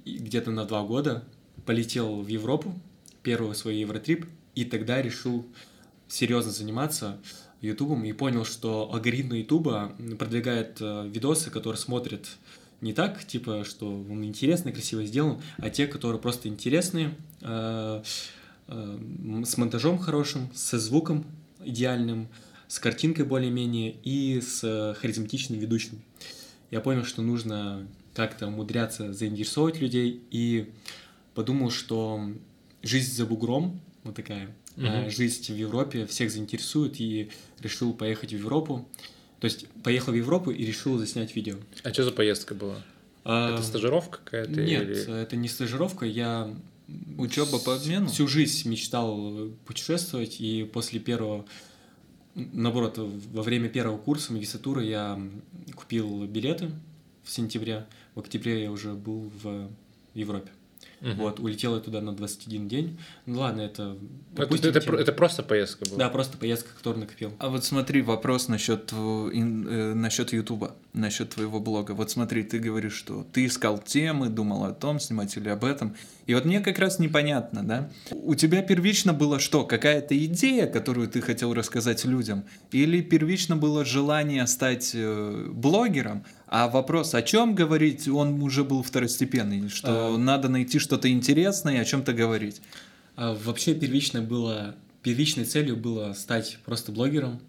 и 0.06 0.18
где-то 0.18 0.52
на 0.52 0.66
два 0.66 0.84
года, 0.84 1.24
полетел 1.66 2.22
в 2.22 2.28
Европу, 2.28 2.80
первый 3.24 3.56
свой 3.56 3.78
Евротрип, 3.78 4.26
и 4.56 4.66
тогда 4.66 5.02
решил 5.02 5.46
серьезно 6.12 6.52
заниматься 6.52 7.18
Ютубом 7.62 8.04
и 8.04 8.12
понял, 8.12 8.44
что 8.44 8.90
алгоритмы 8.92 9.38
Ютуба 9.38 9.96
продвигает 10.18 10.78
э, 10.82 11.08
видосы, 11.08 11.50
которые 11.50 11.80
смотрят 11.80 12.28
не 12.82 12.94
так, 12.94 13.24
типа, 13.24 13.64
что 13.64 13.88
он 13.88 14.26
интересный, 14.26 14.74
красиво 14.74 15.06
сделан, 15.06 15.42
а 15.58 15.70
те, 15.70 15.88
которые 15.88 16.20
просто 16.20 16.50
интересные, 16.50 17.16
э, 17.42 18.04
э, 18.68 19.00
с 19.46 19.58
монтажом 19.58 20.00
хорошим, 20.00 20.50
со 20.54 20.80
звуком 20.80 21.24
идеальным, 21.64 22.28
с 22.68 22.80
картинкой 22.80 23.26
более-менее 23.26 23.96
и 24.04 24.42
с 24.42 24.96
харизматичным 25.00 25.60
ведущим. 25.60 26.02
Я 26.72 26.82
понял, 26.82 27.04
что 27.06 27.22
нужно 27.22 27.88
как-то 28.16 28.48
умудряться 28.48 29.14
заинтересовать 29.14 29.80
людей 29.80 30.24
и 30.32 30.72
подумал, 31.36 31.70
что 31.70 32.22
жизнь 32.82 33.14
за 33.14 33.26
бугром, 33.26 33.80
вот 34.04 34.16
такая, 34.16 34.50
Мгм. 34.78 35.10
жизнь 35.10 35.54
в 35.54 35.56
Европе 35.58 36.06
всех 36.06 36.32
заинтересует 36.32 37.00
и 37.02 37.30
решил 37.60 37.94
поехать 37.94 38.32
в 38.32 38.38
Европу. 38.38 38.88
То 39.40 39.46
есть 39.46 39.68
поехал 39.84 40.12
в 40.12 40.16
Европу 40.16 40.52
и 40.52 40.64
решил 40.66 40.98
заснять 40.98 41.36
видео. 41.36 41.56
А 41.84 41.92
что 41.94 42.04
за 42.04 42.12
поездка 42.12 42.54
была? 42.56 42.78
А, 43.24 43.54
Это 43.56 43.64
стажировка 43.64 44.20
какая-то? 44.24 44.62
Нет, 44.62 44.84
или- 44.84 45.22
это 45.22 45.36
не 45.36 45.48
стажировка, 45.48 46.06
я 46.06 46.54
Учеба 47.18 47.60
по 47.60 47.76
обмену? 47.76 48.08
всю 48.08 48.28
жизнь 48.28 48.68
мечтал 48.70 49.50
путешествовать, 49.66 50.42
и 50.42 50.64
после 50.64 51.00
первого, 51.00 51.46
наоборот, 52.36 52.98
во 52.98 53.44
время 53.44 53.70
первого 53.70 53.98
курса 53.98 54.34
магистратуры 54.34 54.86
я 54.86 55.22
купил 55.76 56.26
билеты 56.26 56.72
в 57.24 57.32
сентябре, 57.32 57.86
в 58.16 58.20
октябре 58.20 58.64
я 58.64 58.72
уже 58.72 58.94
был 58.94 59.32
в 59.44 59.70
Европе. 60.14 60.52
Мгм. 61.02 61.16
Вот, 61.16 61.40
улетел 61.40 61.76
я 61.76 61.82
туда 61.82 62.00
на 62.00 62.16
21 62.16 62.68
день. 62.68 63.00
Ну 63.26 63.40
ладно, 63.40 63.62
это... 63.62 63.98
Это, 64.34 64.42
допустим, 64.42 64.70
это, 64.70 64.96
это 64.96 65.12
просто 65.12 65.42
поездка 65.42 65.86
была? 65.86 65.98
Да, 65.98 66.10
просто 66.10 66.38
поездка, 66.38 66.70
которую 66.78 67.02
накопил. 67.02 67.34
А 67.40 67.50
вот 67.50 67.66
смотри, 67.66 68.04
вопрос 68.04 68.48
насчет, 68.48 68.92
э, 68.94 69.94
насчет 69.96 70.32
Ютуба, 70.32 70.76
насчет 70.94 71.30
твоего 71.30 71.60
блога. 71.60 71.92
Вот 71.92 72.12
смотри, 72.12 72.44
ты 72.44 72.60
говоришь, 72.60 72.94
что 72.94 73.26
ты 73.32 73.46
искал 73.46 73.78
темы, 73.80 74.30
думал 74.30 74.66
о 74.66 74.74
том, 74.74 75.00
снимать 75.00 75.36
или 75.38 75.50
об 75.50 75.64
этом. 75.64 75.96
И 76.26 76.34
вот 76.34 76.46
мне 76.46 76.60
как 76.60 76.80
раз 76.80 77.00
непонятно, 77.00 77.64
да? 77.64 77.90
У 78.12 78.36
тебя 78.36 78.62
первично 78.62 79.14
было 79.14 79.40
что? 79.40 79.64
Какая-то 79.64 80.18
идея, 80.26 80.68
которую 80.68 81.08
ты 81.08 81.22
хотел 81.22 81.54
рассказать 81.54 82.04
людям? 82.06 82.44
Или 82.72 83.02
первично 83.02 83.56
было 83.56 83.86
желание 83.86 84.46
стать 84.48 84.92
э, 84.94 85.48
блогером? 85.50 86.26
А 86.48 86.68
вопрос, 86.68 87.16
о 87.16 87.22
чем 87.22 87.56
говорить, 87.56 88.08
он 88.08 88.42
уже 88.44 88.64
был 88.66 88.84
второстепенный, 88.84 89.70
что 89.70 90.16
А. 90.16 90.18
надо 90.18 90.50
найти 90.50 90.80
что-то 90.80 91.10
интересное 91.10 91.76
и 91.76 91.80
о 91.80 91.86
чем-то 91.86 92.14
говорить. 92.14 92.62
А 93.16 93.34
вообще 93.34 93.74
первично 93.74 94.22
было... 94.22 94.76
Первичной 95.04 95.46
целью 95.46 95.78
было 95.78 96.14
стать 96.14 96.60
просто 96.64 96.92
блогером. 96.92 97.40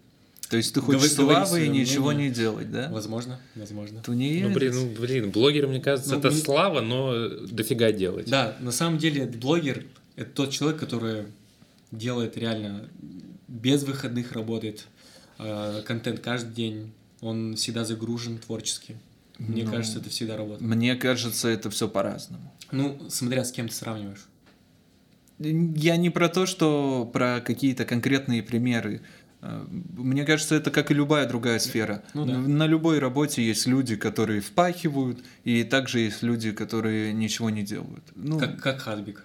То 0.53 0.57
есть 0.57 0.71
ты 0.71 0.81
хочешь 0.81 1.13
славы 1.13 1.65
и 1.65 1.67
ничего 1.67 2.11
мнение. 2.11 2.29
не 2.29 2.35
делать, 2.35 2.71
да? 2.71 2.87
Возможно, 2.91 3.39
возможно. 3.55 4.03
Тунеядец. 4.03 4.49
Ну, 4.49 4.53
блин, 4.53 4.73
ну, 4.75 5.01
блин, 5.01 5.31
блогер, 5.31 5.65
мне 5.65 5.79
кажется, 5.81 6.11
Ну, 6.13 6.19
это 6.19 6.29
мне- 6.29 6.37
слава, 6.39 6.81
но 6.81 7.27
дофига 7.47 7.91
делать. 7.91 8.29
Да, 8.29 8.55
на 8.59 8.71
самом 8.71 8.99
деле 8.99 9.25
блогер— 9.25 9.83
это 10.15 10.29
тот 10.29 10.51
человек, 10.51 10.79
который 10.79 11.23
делает 11.91 12.37
реально 12.37 12.87
без 13.47 13.81
выходных 13.81 14.33
работает, 14.33 14.85
э, 15.39 15.81
контент 15.87 16.19
каждый 16.19 16.53
день, 16.53 16.91
он 17.19 17.55
всегда 17.55 17.83
загружен 17.83 18.37
творчески. 18.37 18.95
Мне 19.39 19.63
Ну, 19.63 19.71
кажется, 19.71 19.97
это 19.97 20.11
всегда 20.11 20.37
работает. 20.37 20.61
Мне 20.61 20.93
кажется, 20.95 21.47
это 21.49 21.71
все 21.71 21.87
по-разному. 21.89 22.53
Ну, 22.71 22.99
смотря 23.09 23.43
с 23.43 23.51
кем 23.51 23.69
ты 23.69 23.73
сравниваешь. 23.73 24.27
Я 25.39 25.97
не 25.97 26.11
про 26.11 26.29
то, 26.29 26.45
что 26.45 27.09
про 27.11 27.41
какие-то 27.41 27.85
конкретные 27.85 28.43
примеры. 28.43 29.01
Э, 29.43 29.65
Мне 29.97 30.23
кажется, 30.23 30.55
это 30.55 30.71
как 30.71 30.89
и 30.89 30.93
любая 30.93 31.27
другая 31.27 31.59
сфера. 31.59 32.01
Ну 32.13 32.25
да. 32.25 32.37
На 32.37 32.65
любой 32.65 32.99
работе 32.99 33.45
есть 33.45 33.67
люди, 33.67 33.95
которые 33.97 34.39
впахивают, 34.39 35.19
и 35.43 35.63
также 35.63 35.99
есть 35.99 36.23
люди, 36.23 36.51
которые 36.51 37.11
ничего 37.13 37.49
не 37.49 37.61
делают. 37.63 38.03
Ну, 38.15 38.39
Как, 38.39 38.61
как 38.61 38.79
Хадбик. 38.79 39.23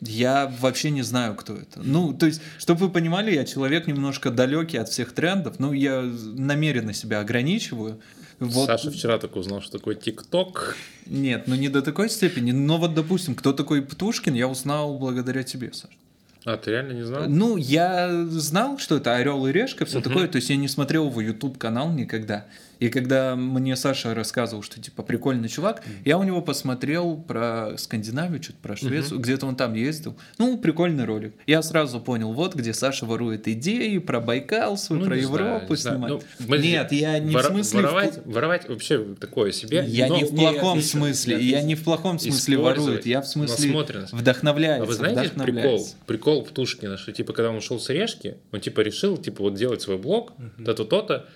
я 0.00 0.52
вообще 0.60 0.90
не 0.90 1.02
знаю, 1.02 1.36
кто 1.36 1.54
это. 1.54 1.80
Ну, 1.80 2.12
то 2.12 2.26
есть, 2.26 2.40
чтобы 2.58 2.86
вы 2.86 2.90
понимали, 2.90 3.32
я 3.32 3.44
человек 3.44 3.86
немножко 3.86 4.30
далекий 4.30 4.78
от 4.78 4.88
всех 4.88 5.12
трендов. 5.12 5.60
Ну, 5.60 5.72
я 5.72 6.02
намеренно 6.02 6.92
себя 6.92 7.20
ограничиваю. 7.20 8.00
Вот. 8.40 8.66
Саша 8.66 8.90
вчера 8.90 9.18
только 9.18 9.38
узнал, 9.38 9.62
что 9.62 9.78
такое 9.78 9.94
ТикТок. 9.94 10.76
Нет, 11.06 11.46
ну 11.46 11.54
не 11.54 11.68
до 11.68 11.82
такой 11.82 12.10
степени. 12.10 12.50
Но 12.50 12.78
вот, 12.78 12.94
допустим, 12.94 13.36
кто 13.36 13.52
такой 13.52 13.82
Птушкин, 13.82 14.34
я 14.34 14.48
узнал 14.48 14.98
благодаря 14.98 15.44
тебе, 15.44 15.70
Саша. 15.72 15.94
А, 16.44 16.56
ты 16.56 16.70
реально 16.72 16.92
не 16.92 17.02
знал? 17.02 17.24
Ну, 17.28 17.56
я 17.56 18.24
знал, 18.26 18.78
что 18.78 18.96
это 18.96 19.14
Орел 19.14 19.46
и 19.46 19.52
Решка, 19.52 19.84
все 19.84 19.98
Мгм. 20.00 20.08
такое. 20.08 20.28
То 20.28 20.36
есть 20.36 20.50
я 20.50 20.56
не 20.56 20.68
смотрел 20.68 21.08
его 21.08 21.20
YouTube 21.20 21.56
канал 21.58 21.92
никогда. 21.92 22.46
И 22.82 22.88
когда 22.88 23.36
мне 23.36 23.76
Саша 23.76 24.12
рассказывал, 24.12 24.64
что 24.64 24.80
типа 24.80 25.04
прикольный 25.04 25.48
чувак, 25.48 25.84
я 26.04 26.18
у 26.18 26.24
него 26.24 26.42
посмотрел 26.42 27.16
про 27.16 27.74
Скандинавию, 27.78 28.42
что-то 28.42 28.58
про 28.60 28.74
Швецию, 28.74 29.20
где-то 29.20 29.46
он 29.46 29.54
там 29.54 29.74
ездил. 29.74 30.16
Ну, 30.38 30.58
прикольный 30.58 31.04
ролик. 31.04 31.32
Я 31.46 31.62
сразу 31.62 32.00
понял, 32.00 32.32
вот 32.32 32.56
где 32.56 32.74
Саша 32.74 33.06
ворует 33.06 33.46
идеи 33.46 33.98
про 33.98 34.18
Байкал 34.18 34.76
свой, 34.76 34.98
Ну, 34.98 35.04
про 35.04 35.16
Европу 35.16 35.76
знаю. 35.76 35.96
снимать. 35.96 36.10
Ну, 36.10 36.22
мы- 36.48 36.58
Нет, 36.58 36.90
я 36.90 37.20
не 37.20 37.32
Вора- 37.32 37.50
в 37.50 37.52
смысле... 37.52 37.78
в 37.78 37.82
Воровать, 37.82 38.14
пл- 38.16 38.32
воровать 38.32 38.68
вообще 38.68 39.04
такое 39.14 39.52
себе. 39.52 39.84
Я 39.86 40.08
но 40.08 40.16
не 40.16 40.24
в 40.24 40.34
плохом 40.34 40.70
отлично, 40.78 40.98
смысле, 40.98 41.36
отлично. 41.36 41.56
я 41.56 41.62
не 41.62 41.74
в 41.76 41.84
плохом 41.84 42.18
смысле 42.18 42.56
ворует, 42.58 43.06
я 43.06 43.20
в 43.22 43.28
смысле 43.28 43.76
вдохновляется. 44.10 44.82
А 44.82 44.86
вы 44.86 44.94
знаете 44.94 45.30
прикол? 45.30 45.86
Прикол 46.08 46.44
Птушкина, 46.44 46.98
что 46.98 47.12
типа 47.12 47.32
когда 47.32 47.50
он 47.50 47.58
ушел 47.58 47.78
с 47.78 47.88
решки, 47.90 48.38
он 48.50 48.58
типа 48.58 48.80
решил 48.80 49.16
типа 49.16 49.44
вот 49.44 49.54
делать 49.54 49.82
свой 49.82 49.98
блог, 49.98 50.32
то-то, 50.64 50.84
то-то. 50.84 51.28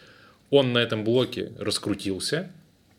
Он 0.51 0.73
на 0.73 0.79
этом 0.79 1.05
блоке 1.05 1.53
раскрутился, 1.59 2.51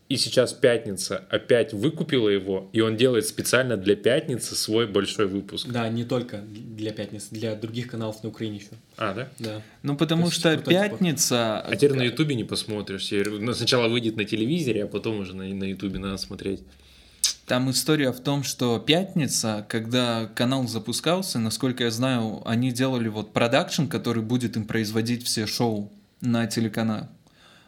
и 0.09 0.15
сейчас 0.15 0.53
пятница 0.53 1.25
опять 1.29 1.73
выкупила 1.73 2.29
его, 2.29 2.69
и 2.71 2.79
он 2.79 2.95
делает 2.95 3.25
специально 3.27 3.75
для 3.75 3.95
пятницы 3.95 4.55
свой 4.55 4.87
большой 4.87 5.27
выпуск. 5.27 5.67
Да, 5.67 5.89
не 5.89 6.05
только 6.05 6.37
для 6.37 6.93
пятницы, 6.93 7.27
для 7.31 7.55
других 7.55 7.89
каналов 7.89 8.23
на 8.23 8.29
Украине 8.29 8.57
еще. 8.57 8.69
А, 8.95 9.13
да? 9.13 9.27
Да. 9.39 9.61
Ну, 9.83 9.97
потому 9.97 10.31
что 10.31 10.51
типок. 10.55 10.69
пятница... 10.69 11.59
А 11.59 11.75
теперь 11.75 11.93
на 11.93 12.03
Ютубе 12.03 12.35
не 12.35 12.45
посмотришь. 12.45 13.09
Ну, 13.11 13.53
Сначала 13.53 13.89
выйдет 13.89 14.15
на 14.15 14.23
телевизоре, 14.23 14.85
а 14.85 14.87
потом 14.87 15.19
уже 15.19 15.35
на 15.35 15.63
Ютубе 15.65 15.99
надо 15.99 16.17
смотреть. 16.17 16.61
Там 17.45 17.69
история 17.71 18.11
в 18.11 18.19
том, 18.19 18.43
что 18.43 18.79
пятница, 18.79 19.65
когда 19.69 20.25
канал 20.35 20.67
запускался, 20.67 21.39
насколько 21.39 21.85
я 21.85 21.91
знаю, 21.91 22.41
они 22.45 22.71
делали 22.71 23.07
вот 23.09 23.33
продакшн, 23.33 23.87
который 23.87 24.21
будет 24.21 24.55
им 24.55 24.65
производить 24.65 25.25
все 25.25 25.45
шоу 25.45 25.91
на 26.21 26.47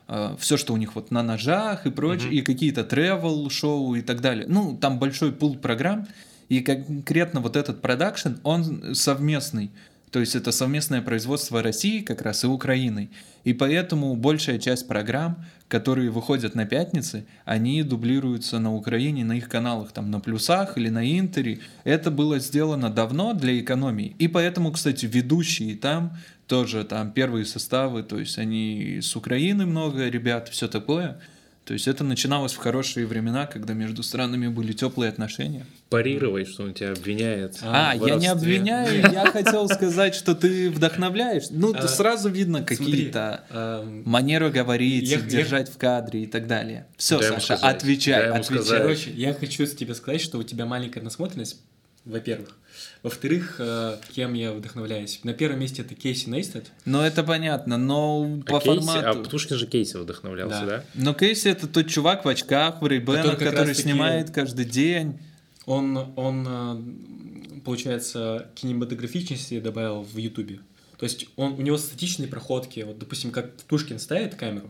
телеканал. 0.10 0.38
Все, 0.38 0.58
что 0.58 0.74
у 0.74 0.78
них 0.78 0.96
вот 0.96 1.12
на 1.12 1.24
ножах 1.24 1.86
и 1.86 1.92
прочее, 1.92 2.28
Мгм. 2.28 2.38
и 2.38 2.42
какие-то 2.42 2.82
travel 2.82 3.50
шоу 3.50 3.96
и 3.96 4.02
так 4.02 4.22
далее. 4.22 4.46
Ну, 4.48 4.78
там 4.78 5.00
большой 5.00 5.32
пул 5.32 5.56
программ, 5.58 6.08
и 6.50 6.62
конкретно 6.62 7.42
вот 7.42 7.56
этот 7.56 7.82
продакшн, 7.82 8.30
он 8.44 8.96
совместный. 8.96 9.70
То 10.12 10.20
есть 10.20 10.36
это 10.36 10.52
совместное 10.52 11.04
производство 11.04 11.62
России 11.62 12.02
как 12.02 12.24
раз 12.24 12.44
и 12.44 12.48
Украины. 12.48 13.10
И 13.44 13.54
поэтому 13.54 14.16
большая 14.16 14.58
часть 14.58 14.88
программ, 14.88 15.46
которые 15.68 16.10
выходят 16.10 16.56
на 16.56 16.66
пятницы, 16.66 17.26
они 17.46 17.84
дублируются 17.84 18.58
на 18.58 18.74
Украине, 18.74 19.24
на 19.24 19.34
их 19.34 19.48
каналах, 19.48 19.92
там 19.92 20.10
на 20.10 20.20
Плюсах 20.20 20.80
или 20.80 20.90
на 20.90 21.06
Интере. 21.20 21.60
Это 21.84 22.10
было 22.10 22.40
сделано 22.40 22.90
давно 22.90 23.34
для 23.34 23.60
экономии. 23.60 24.16
И 24.18 24.28
поэтому, 24.28 24.72
кстати, 24.72 25.06
ведущие 25.06 25.76
там 25.76 26.18
тоже 26.50 26.84
там 26.84 27.12
первые 27.12 27.46
составы, 27.46 28.02
то 28.04 28.20
есть 28.20 28.38
они 28.40 29.00
с 29.02 29.16
Украины 29.16 29.66
много 29.68 30.10
ребят, 30.10 30.50
все 30.50 30.68
такое. 30.68 31.22
То 31.64 31.74
есть 31.74 31.88
это 31.88 32.04
начиналось 32.04 32.54
в 32.54 32.58
хорошие 32.58 33.06
времена, 33.06 33.46
когда 33.46 33.76
между 33.76 34.02
странами 34.02 34.48
были 34.48 34.74
теплые 34.74 35.10
отношения. 35.10 35.68
Парировай, 35.90 36.46
что 36.46 36.64
он 36.64 36.74
тебя 36.74 36.94
обвиняет. 36.94 37.60
А, 37.62 37.94
я 37.96 38.16
не 38.16 38.26
обвиняю, 38.26 39.02
я 39.14 39.28
хотел 39.32 39.70
сказать, 39.70 40.16
что 40.16 40.34
ты 40.34 40.72
вдохновляешь. 40.72 41.44
Ну, 41.52 41.76
А, 41.76 41.88
сразу 41.88 42.30
видно 42.30 42.64
какие-то 42.64 43.44
эм, 43.52 44.02
манеру 44.10 44.50
говорить, 44.50 45.08
Я- 45.08 45.18
я- 45.18 45.22
держать 45.22 45.70
в 45.70 45.78
кадре 45.78 46.24
и 46.24 46.26
так 46.26 46.48
далее. 46.48 46.88
Все, 46.98 47.22
Саша, 47.22 47.58
сказать, 47.58 47.76
отвечай, 47.76 48.30
отвечай. 48.32 48.44
сказать. 48.64 48.82
Короче, 48.82 49.12
я 49.12 49.34
хочу 49.36 49.68
тебе 49.68 49.94
сказать, 49.94 50.22
что 50.22 50.40
у 50.40 50.44
тебя 50.44 50.66
маленькая 50.66 51.02
насмотренность, 51.02 51.62
во-первых. 52.10 52.56
Во-вторых, 53.04 53.56
э, 53.60 53.98
кем 54.14 54.34
я 54.34 54.52
вдохновляюсь? 54.54 55.20
На 55.24 55.34
первом 55.34 55.60
месте 55.60 55.82
это 55.82 55.96
Кейси 55.96 56.30
Нейстед. 56.30 56.72
Ну, 56.86 57.02
это 57.02 57.24
понятно, 57.24 57.78
но 57.78 58.40
А, 58.46 58.52
по 58.52 58.60
Кейси- 58.60 58.86
формату... 58.86 59.20
а 59.22 59.24
Птушкин 59.24 59.58
же 59.58 59.68
Кейси 59.68 59.98
вдохновлялся, 59.98 60.60
Да. 60.62 60.66
да? 60.66 60.84
Но 60.96 61.14
Кейси 61.14 61.48
это 61.50 61.68
тот 61.68 61.88
чувак 61.88 62.26
в 62.26 62.28
очках, 62.28 62.82
в 62.82 62.88
рейбенах, 62.88 63.32
Который 63.38 63.52
который 63.52 63.76
снимает 63.76 64.32
каждый 64.32 64.66
день. 64.66 65.20
Он, 65.66 65.98
он, 66.16 66.48
э, 66.48 67.62
получается, 67.64 68.50
кинематографичности 68.56 69.60
добавил 69.60 70.04
в 70.04 70.18
Ютубе. 70.18 70.60
То 70.98 71.06
есть 71.06 71.28
он, 71.38 71.54
у 71.54 71.62
него 71.62 71.78
статичные 71.78 72.28
проходки. 72.28 72.82
Вот, 72.82 73.00
допустим, 73.00 73.32
как 73.32 73.56
Птушкин 73.56 74.00
ставит 74.00 74.36
камеру, 74.36 74.70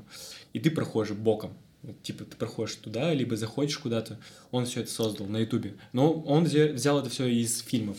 и 0.54 0.60
ты 0.60 0.70
проходишь 0.72 1.14
боком. 1.16 1.54
Типа 2.04 2.26
ты 2.26 2.36
проходишь 2.36 2.76
туда, 2.76 3.14
либо 3.14 3.38
заходишь 3.38 3.78
куда-то. 3.78 4.20
Он 4.52 4.66
все 4.66 4.82
это 4.82 4.92
создал 4.92 5.28
на 5.28 5.38
Ютубе. 5.38 5.76
Но 5.94 6.12
он 6.12 6.44
взя- 6.44 6.74
взял 6.74 7.00
это 7.00 7.10
все 7.10 7.28
из 7.28 7.62
фильмов. 7.62 7.98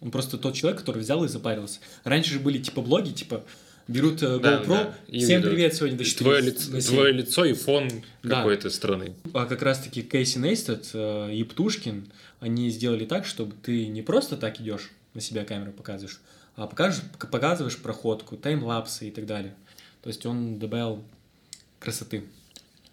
Он 0.00 0.10
просто 0.10 0.38
тот 0.38 0.54
человек, 0.54 0.80
который 0.80 0.98
взял 1.02 1.22
и 1.24 1.28
запарился. 1.28 1.78
Раньше 2.02 2.32
же 2.32 2.40
были 2.40 2.58
типа 2.58 2.82
блоги, 2.82 3.12
типа 3.12 3.44
берут 3.86 4.22
э, 4.24 4.40
Да, 4.40 4.60
GoPro, 4.60 4.66
да. 4.68 4.94
И 5.06 5.18
всем 5.20 5.36
видео. 5.40 5.50
привет, 5.50 5.74
сегодня 5.74 5.96
до 5.98 6.02
И 6.02 6.06
4 6.06 6.24
Твое 6.30 6.42
лицо, 6.42 6.70
на 6.72 6.76
7». 6.78 6.88
твое 6.94 7.12
лицо 7.12 7.44
и 7.44 7.52
фон 7.52 7.88
Да. 8.24 8.36
какой-то 8.38 8.70
страны. 8.70 9.14
А 9.32 9.46
как 9.46 9.62
раз-таки 9.62 10.02
Кейси 10.02 10.38
Нейстед 10.38 10.90
э, 10.94 11.32
и 11.32 11.44
Птушкин, 11.44 12.08
они 12.40 12.70
сделали 12.70 13.04
так, 13.04 13.24
чтобы 13.24 13.54
ты 13.62 13.86
не 13.86 14.02
просто 14.02 14.36
так 14.36 14.60
идешь 14.60 14.90
на 15.14 15.20
себя 15.20 15.44
камеру 15.44 15.70
показываешь, 15.72 16.20
а 16.56 16.66
покажешь, 16.66 17.02
показываешь 17.30 17.76
проходку, 17.78 18.36
таймлапсы 18.36 19.08
и 19.08 19.10
так 19.12 19.26
далее. 19.26 19.54
То 20.02 20.08
есть 20.08 20.26
он 20.26 20.58
добавил 20.58 21.04
красоты 21.78 22.24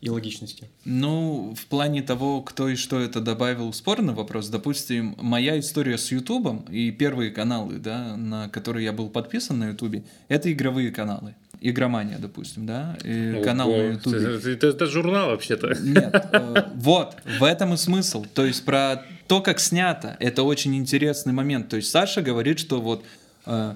и 0.01 0.09
логичности. 0.09 0.69
Ну, 0.85 1.53
в 1.57 1.65
плане 1.65 2.01
того, 2.01 2.41
кто 2.41 2.69
и 2.69 2.75
что 2.75 2.99
это 2.99 3.19
добавил, 3.19 3.73
спорный 3.73 4.13
вопрос. 4.13 4.47
Допустим, 4.47 5.15
моя 5.19 5.59
история 5.59 5.97
с 5.97 6.11
Ютубом 6.11 6.59
и 6.69 6.91
первые 6.91 7.31
каналы, 7.31 7.79
да, 7.79 8.15
на 8.15 8.47
которые 8.49 8.85
я 8.85 8.93
был 8.93 9.09
подписан 9.09 9.59
на 9.59 9.69
Ютубе, 9.69 10.03
это 10.29 10.51
игровые 10.51 10.91
каналы. 10.91 11.35
Игромания, 11.61 12.17
допустим, 12.17 12.65
да, 12.65 12.97
и 13.03 13.41
канал 13.43 13.67
Ого, 13.69 13.77
на 13.77 13.83
Ютубе. 13.91 14.17
Это, 14.35 14.49
это- 14.49 14.67
это 14.67 14.85
журнал 14.85 15.27
вообще-то. 15.31 15.75
Нет, 15.81 16.15
э, 16.31 16.63
вот, 16.75 17.17
в 17.37 17.43
этом 17.43 17.73
и 17.73 17.77
смысл. 17.77 18.25
То 18.33 18.45
есть 18.45 18.63
про 18.63 19.03
то, 19.27 19.41
как 19.41 19.59
снято, 19.59 20.15
это 20.21 20.43
очень 20.43 20.73
интересный 20.77 21.33
момент. 21.33 21.67
То 21.67 21.75
есть 21.75 21.91
Саша 21.91 22.21
говорит, 22.21 22.59
что 22.59 22.79
вот 22.79 23.03
э, 23.45 23.75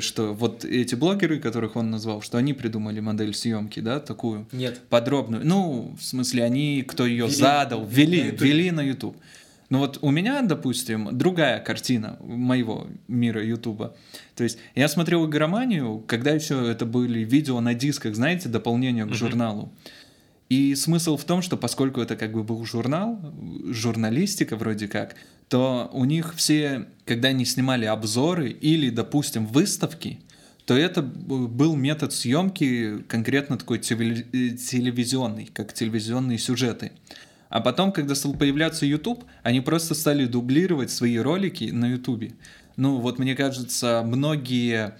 что 0.00 0.32
вот 0.34 0.64
эти 0.64 0.94
блогеры, 0.94 1.38
которых 1.38 1.76
он 1.76 1.90
назвал, 1.90 2.22
что 2.22 2.38
они 2.38 2.52
придумали 2.54 3.00
модель 3.00 3.34
съемки, 3.34 3.80
да, 3.80 4.00
такую 4.00 4.46
Нет. 4.52 4.80
подробную. 4.88 5.46
Ну, 5.46 5.94
в 5.98 6.04
смысле, 6.04 6.44
они, 6.44 6.82
кто 6.86 7.06
ее 7.06 7.26
Вели 7.26 7.34
задал, 7.34 7.80
на 7.80 7.84
YouTube. 7.86 8.40
ввели 8.40 8.70
на 8.70 8.80
YouTube. 8.80 9.16
Ну 9.68 9.78
вот 9.78 9.98
у 10.02 10.10
меня, 10.10 10.42
допустим, 10.42 11.16
другая 11.16 11.60
картина 11.60 12.16
моего 12.20 12.88
мира 13.06 13.40
Ютуба. 13.44 13.94
То 14.34 14.42
есть 14.42 14.58
я 14.74 14.88
смотрел 14.88 15.26
игроманию, 15.28 16.02
когда 16.08 16.32
еще 16.32 16.68
это 16.68 16.86
были 16.86 17.20
видео 17.20 17.60
на 17.60 17.72
дисках, 17.74 18.16
знаете, 18.16 18.48
дополнение 18.48 19.04
к 19.04 19.08
Мгм. 19.10 19.14
журналу. 19.16 19.72
И 20.50 20.74
смысл 20.74 21.16
в 21.16 21.24
том, 21.24 21.42
что 21.42 21.56
поскольку 21.56 22.00
это 22.00 22.16
как 22.16 22.32
бы 22.32 22.42
был 22.42 22.64
журнал, 22.66 23.20
журналистика 23.66 24.56
вроде 24.56 24.88
как, 24.88 25.14
то 25.48 25.88
у 25.92 26.04
них 26.04 26.34
все, 26.34 26.88
когда 27.06 27.28
они 27.28 27.44
снимали 27.44 27.84
обзоры 27.84 28.50
или, 28.50 28.90
допустим, 28.90 29.46
выставки, 29.46 30.18
то 30.66 30.76
это 30.76 31.02
был 31.02 31.76
метод 31.76 32.12
съемки 32.12 32.98
конкретно 33.08 33.58
такой 33.58 33.78
телевиз- 33.78 34.56
телевизионный, 34.56 35.48
как 35.52 35.72
телевизионные 35.72 36.38
сюжеты. 36.38 36.92
А 37.48 37.60
потом, 37.60 37.92
когда 37.92 38.16
стал 38.16 38.34
появляться 38.34 38.86
YouTube, 38.86 39.24
они 39.44 39.60
просто 39.60 39.94
стали 39.94 40.26
дублировать 40.26 40.90
свои 40.90 41.16
ролики 41.18 41.70
на 41.70 41.92
YouTube. 41.92 42.32
Ну, 42.76 42.98
вот 42.98 43.20
мне 43.20 43.36
кажется, 43.36 44.02
многие, 44.04 44.98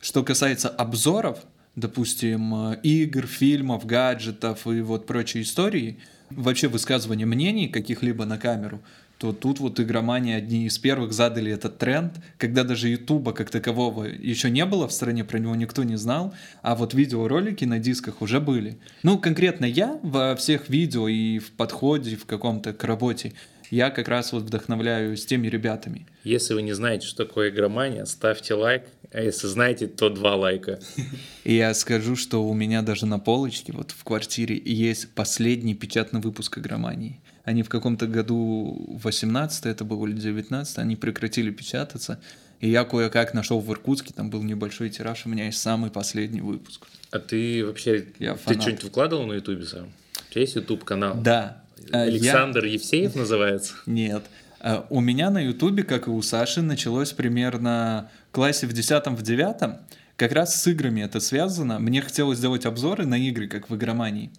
что 0.00 0.22
касается 0.22 0.68
обзоров, 0.68 1.40
допустим, 1.76 2.72
э, 2.72 2.80
игр, 2.82 3.26
фильмов, 3.26 3.86
гаджетов 3.86 4.66
и 4.66 4.80
вот 4.80 5.06
прочей 5.06 5.42
истории, 5.42 5.98
вообще 6.30 6.68
высказывание 6.68 7.26
мнений 7.26 7.68
каких-либо 7.68 8.24
на 8.24 8.38
камеру, 8.38 8.80
то 9.18 9.32
тут 9.32 9.60
вот 9.60 9.78
игромания 9.78 10.36
одни 10.36 10.66
из 10.66 10.78
первых 10.78 11.12
задали 11.12 11.52
этот 11.52 11.78
тренд, 11.78 12.14
когда 12.38 12.64
даже 12.64 12.88
Ютуба 12.88 13.32
как 13.32 13.50
такового 13.50 14.02
еще 14.02 14.50
не 14.50 14.64
было 14.64 14.88
в 14.88 14.92
стране, 14.92 15.22
про 15.22 15.38
него 15.38 15.54
никто 15.54 15.84
не 15.84 15.94
знал, 15.94 16.34
а 16.60 16.74
вот 16.74 16.92
видеоролики 16.92 17.64
на 17.64 17.78
дисках 17.78 18.20
уже 18.20 18.40
были. 18.40 18.78
Ну, 19.04 19.18
конкретно 19.18 19.64
я 19.64 20.00
во 20.02 20.34
всех 20.34 20.68
видео 20.68 21.06
и 21.06 21.38
в 21.38 21.52
подходе 21.52 22.16
в 22.16 22.26
каком-то 22.26 22.72
к 22.72 22.82
работе, 22.82 23.32
я 23.72 23.88
как 23.88 24.08
раз 24.08 24.32
вот 24.32 24.42
вдохновляюсь 24.42 25.24
теми 25.24 25.46
ребятами. 25.48 26.06
Если 26.24 26.52
вы 26.52 26.60
не 26.60 26.74
знаете, 26.74 27.06
что 27.06 27.24
такое 27.24 27.48
игромания, 27.48 28.04
ставьте 28.04 28.52
лайк. 28.52 28.82
А 29.10 29.22
если 29.22 29.46
знаете, 29.46 29.86
то 29.86 30.10
два 30.10 30.36
лайка. 30.36 30.78
И 31.44 31.54
я 31.54 31.72
скажу, 31.72 32.14
что 32.14 32.46
у 32.46 32.52
меня 32.52 32.82
даже 32.82 33.06
на 33.06 33.18
полочке 33.18 33.72
вот 33.72 33.90
в 33.90 34.04
квартире 34.04 34.60
есть 34.62 35.14
последний 35.14 35.74
печатный 35.74 36.20
выпуск 36.20 36.58
игромании. 36.58 37.22
Они 37.44 37.62
в 37.62 37.70
каком-то 37.70 38.06
году 38.06 38.98
18 39.02 39.64
это 39.64 39.84
было 39.84 40.06
или 40.06 40.16
19 40.16 40.76
они 40.76 40.96
прекратили 40.96 41.50
печататься. 41.50 42.20
И 42.60 42.68
я 42.68 42.84
кое-как 42.84 43.32
нашел 43.32 43.58
в 43.58 43.72
Иркутске, 43.72 44.12
там 44.14 44.28
был 44.28 44.42
небольшой 44.42 44.90
тираж, 44.90 45.24
у 45.24 45.30
меня 45.30 45.46
есть 45.46 45.62
самый 45.62 45.90
последний 45.90 46.42
выпуск. 46.42 46.86
А 47.10 47.18
ты 47.18 47.64
вообще, 47.64 48.06
Я 48.18 48.34
ты 48.34 48.60
что-нибудь 48.60 48.84
выкладывал 48.84 49.26
на 49.26 49.32
ютубе 49.32 49.64
сам? 49.64 49.88
У 50.28 50.32
тебя 50.32 50.42
есть 50.42 50.56
ютуб 50.56 50.84
канал? 50.84 51.16
Да. 51.22 51.61
Я- 51.90 52.02
Александр 52.02 52.64
Евсеев 52.64 53.14
называется? 53.14 53.74
Нет. 53.86 54.22
А, 54.60 54.86
У 54.90 55.00
меня 55.00 55.30
на 55.30 55.40
Ютубе, 55.40 55.82
как 55.82 56.06
и 56.06 56.10
у 56.10 56.22
Саши, 56.22 56.62
началось 56.62 57.12
примерно 57.12 58.10
в 58.30 58.34
классе 58.34 58.66
в 58.66 58.72
10 58.72 59.16
в 59.16 59.22
9 59.22 59.80
Как 60.16 60.32
раз 60.32 60.62
с 60.62 60.66
играми 60.68 61.00
это 61.00 61.18
связано. 61.20 61.78
Мне 61.80 62.00
хотелось 62.00 62.38
сделать 62.38 62.64
обзоры 62.66 63.06
на 63.06 63.18
игры, 63.18 63.48
как 63.48 63.70
в 63.70 63.74
игромании. 63.76 64.30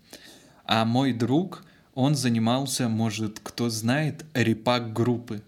А 0.65 0.85
мой 0.85 1.11
друг, 1.13 1.63
он 1.93 2.15
занимался, 2.15 2.87
может, 2.87 3.39
кто 3.43 3.69
знает, 3.69 4.23
репак 4.33 4.93
группы. 4.93 5.41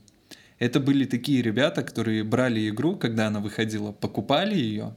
Это 0.59 0.79
были 0.79 1.05
такие 1.05 1.41
ребята, 1.41 1.83
которые 1.83 2.23
брали 2.23 2.67
игру, 2.69 2.95
когда 2.95 3.27
она 3.27 3.39
выходила, 3.39 3.91
покупали 3.91 4.55
ее, 4.55 4.95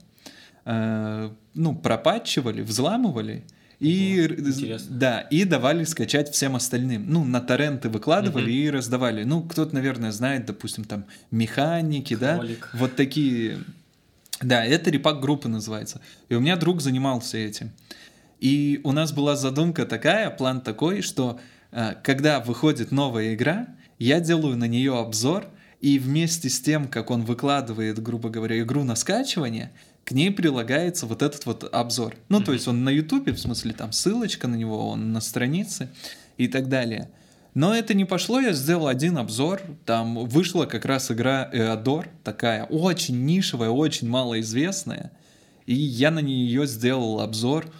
э, 0.64 1.30
ну, 1.54 1.74
пропатчивали, 1.76 2.62
взламывали 2.62 3.44
и, 3.80 4.24
интересно. 4.26 4.96
да, 4.96 5.20
и 5.20 5.44
давали 5.44 5.84
скачать 5.84 6.30
всем 6.32 6.56
остальным. 6.56 7.04
Ну, 7.08 7.24
на 7.24 7.40
торренты 7.40 7.88
выкладывали 7.88 8.44
Мгм. 8.44 8.50
и 8.52 8.70
раздавали. 8.70 9.24
Ну, 9.24 9.42
кто-то, 9.42 9.74
наверное, 9.74 10.10
знает, 10.12 10.46
допустим, 10.46 10.84
там, 10.84 11.04
механики, 11.30 12.14
да, 12.16 12.36
Кролик. 12.38 12.70
вот 12.74 12.96
такие. 12.96 13.58
Да, 14.40 14.64
это 14.64 14.90
репак 14.90 15.20
группы 15.20 15.48
называется. 15.48 16.00
И 16.28 16.34
у 16.34 16.40
меня 16.40 16.56
друг 16.56 16.80
занимался 16.80 17.38
этим. 17.38 17.70
И 18.40 18.80
у 18.84 18.92
нас 18.92 19.12
была 19.12 19.34
задумка 19.36 19.84
такая, 19.84 20.30
план 20.30 20.60
такой, 20.60 21.02
что 21.02 21.40
э, 21.72 21.94
когда 22.04 22.38
выходит 22.40 22.92
новая 22.92 23.34
игра, 23.34 23.66
я 23.98 24.20
делаю 24.20 24.56
на 24.56 24.66
нее 24.68 24.96
обзор, 24.96 25.46
и 25.80 25.98
вместе 25.98 26.48
с 26.48 26.60
тем, 26.60 26.86
как 26.88 27.10
он 27.10 27.24
выкладывает, 27.24 28.00
грубо 28.02 28.30
говоря, 28.30 28.60
игру 28.60 28.82
на 28.84 28.94
скачивание, 28.96 29.70
к 30.08 30.12
ней 30.12 30.30
прилагается 30.30 31.04
вот 31.04 31.20
этот 31.20 31.44
вот 31.44 31.68
обзор. 31.70 32.16
Ну, 32.30 32.40
mm-hmm. 32.40 32.44
то 32.44 32.52
есть 32.54 32.66
он 32.66 32.82
на 32.82 32.88
Ютубе, 32.88 33.32
в 33.32 33.38
смысле, 33.38 33.74
там 33.74 33.92
ссылочка 33.92 34.48
на 34.48 34.54
него, 34.54 34.88
он 34.88 35.12
на 35.12 35.20
странице 35.20 35.90
и 36.38 36.48
так 36.48 36.70
далее. 36.70 37.10
Но 37.52 37.74
это 37.74 37.92
не 37.92 38.06
пошло, 38.06 38.40
я 38.40 38.54
сделал 38.54 38.86
один 38.86 39.18
обзор, 39.18 39.60
там 39.84 40.26
вышла 40.26 40.64
как 40.64 40.86
раз 40.86 41.10
игра 41.10 41.50
Эодор, 41.52 42.08
такая 42.24 42.64
очень 42.64 43.22
нишевая, 43.26 43.68
очень 43.68 44.08
малоизвестная, 44.08 45.12
и 45.66 45.74
я 45.74 46.10
на 46.10 46.20
нее 46.20 46.66
сделал 46.66 47.20
обзор 47.20 47.70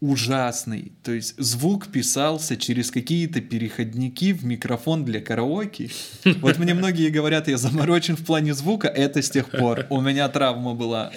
ужасный. 0.00 0.92
То 1.02 1.12
есть 1.12 1.34
звук 1.38 1.88
писался 1.88 2.56
через 2.56 2.90
какие-то 2.90 3.40
переходники 3.40 4.32
в 4.32 4.44
микрофон 4.44 5.04
для 5.04 5.20
караоке. 5.20 5.90
Вот 6.40 6.58
мне 6.58 6.74
многие 6.74 7.10
говорят, 7.10 7.48
я 7.48 7.58
заморочен 7.58 8.16
в 8.16 8.24
плане 8.24 8.54
звука, 8.54 8.88
это 8.88 9.22
с 9.22 9.30
тех 9.30 9.50
пор. 9.50 9.86
У 9.90 10.00
меня 10.00 10.28
травма 10.28 10.74
была. 10.74 11.12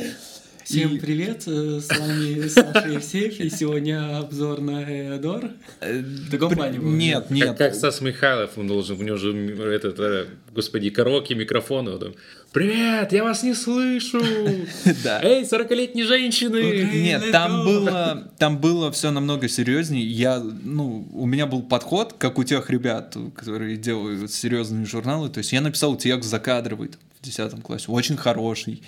Всем 0.63 0.95
и... 0.95 0.99
привет, 0.99 1.43
э, 1.45 1.81
с 1.81 1.89
вами 1.89 2.47
Саша 2.47 2.87
Евсеев, 2.87 3.39
и 3.39 3.49
сегодня 3.49 4.17
обзор 4.17 4.61
на 4.61 4.83
Эодор. 4.83 5.51
В 5.81 6.31
таком 6.31 6.53
плане 6.53 6.79
был. 6.79 6.89
Нет, 6.89 7.29
нет. 7.29 7.49
Как, 7.49 7.57
как 7.57 7.75
Стас 7.75 7.99
Михайлов, 7.99 8.51
он 8.57 8.67
должен, 8.67 8.97
у 8.97 9.03
него 9.03 9.17
же 9.17 9.33
этот, 9.73 9.99
э, 9.99 10.27
господи, 10.53 10.89
караоке, 10.89 11.35
микрофон, 11.35 11.89
вот 11.89 12.15
Привет, 12.53 13.11
я 13.11 13.23
вас 13.23 13.43
не 13.43 13.53
слышу. 13.53 14.21
Да. 15.03 15.21
Эй, 15.21 15.43
40-летние 15.43 16.05
женщины. 16.05 16.87
Нет, 16.93 17.31
там 17.31 17.65
было, 17.65 18.31
там 18.37 18.59
было 18.59 18.91
все 18.91 19.11
намного 19.11 19.49
серьезнее. 19.49 20.05
Я, 20.05 20.39
ну, 20.39 21.07
у 21.11 21.25
меня 21.25 21.45
был 21.45 21.63
подход, 21.63 22.13
как 22.13 22.37
у 22.37 22.43
тех 22.43 22.69
ребят, 22.69 23.17
которые 23.35 23.75
делают 23.75 24.31
серьезные 24.31 24.85
журналы. 24.85 25.29
То 25.29 25.39
есть 25.39 25.51
я 25.51 25.61
написал 25.61 25.97
текст 25.97 26.29
закадровый 26.29 26.91
в 27.19 27.25
10 27.25 27.61
классе, 27.63 27.85
очень 27.89 28.15
хороший. 28.15 28.81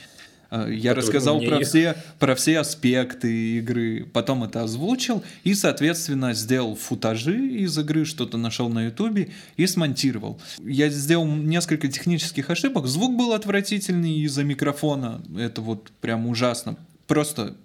Э, 0.55 0.73
я 0.73 0.93
рассказал 0.93 1.41
про 1.41 1.59
все, 1.61 1.95
про 2.19 2.35
все 2.35 2.59
аспекты 2.59 3.57
игры, 3.57 4.05
потом 4.11 4.43
это 4.43 4.63
озвучил 4.63 5.23
и, 5.43 5.53
соответственно, 5.53 6.33
сделал 6.33 6.75
футажи 6.75 7.47
из 7.47 7.77
игры, 7.77 8.05
что-то 8.05 8.37
нашел 8.37 8.69
на 8.69 8.85
ютубе 8.85 9.31
и 9.57 9.67
смонтировал. 9.67 10.39
Я 10.63 10.89
сделал 10.89 11.25
несколько 11.25 11.87
технических 11.87 12.49
ошибок, 12.49 12.87
звук 12.87 13.17
был 13.17 13.33
отвратительный 13.33 14.19
из-за 14.19 14.43
микрофона, 14.43 15.21
это 15.37 15.61
вот 15.61 15.91
прям 16.01 16.27
ужасно, 16.27 16.77
просто 17.07 17.55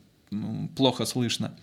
плохо 0.77 1.05
слышно. 1.05 1.55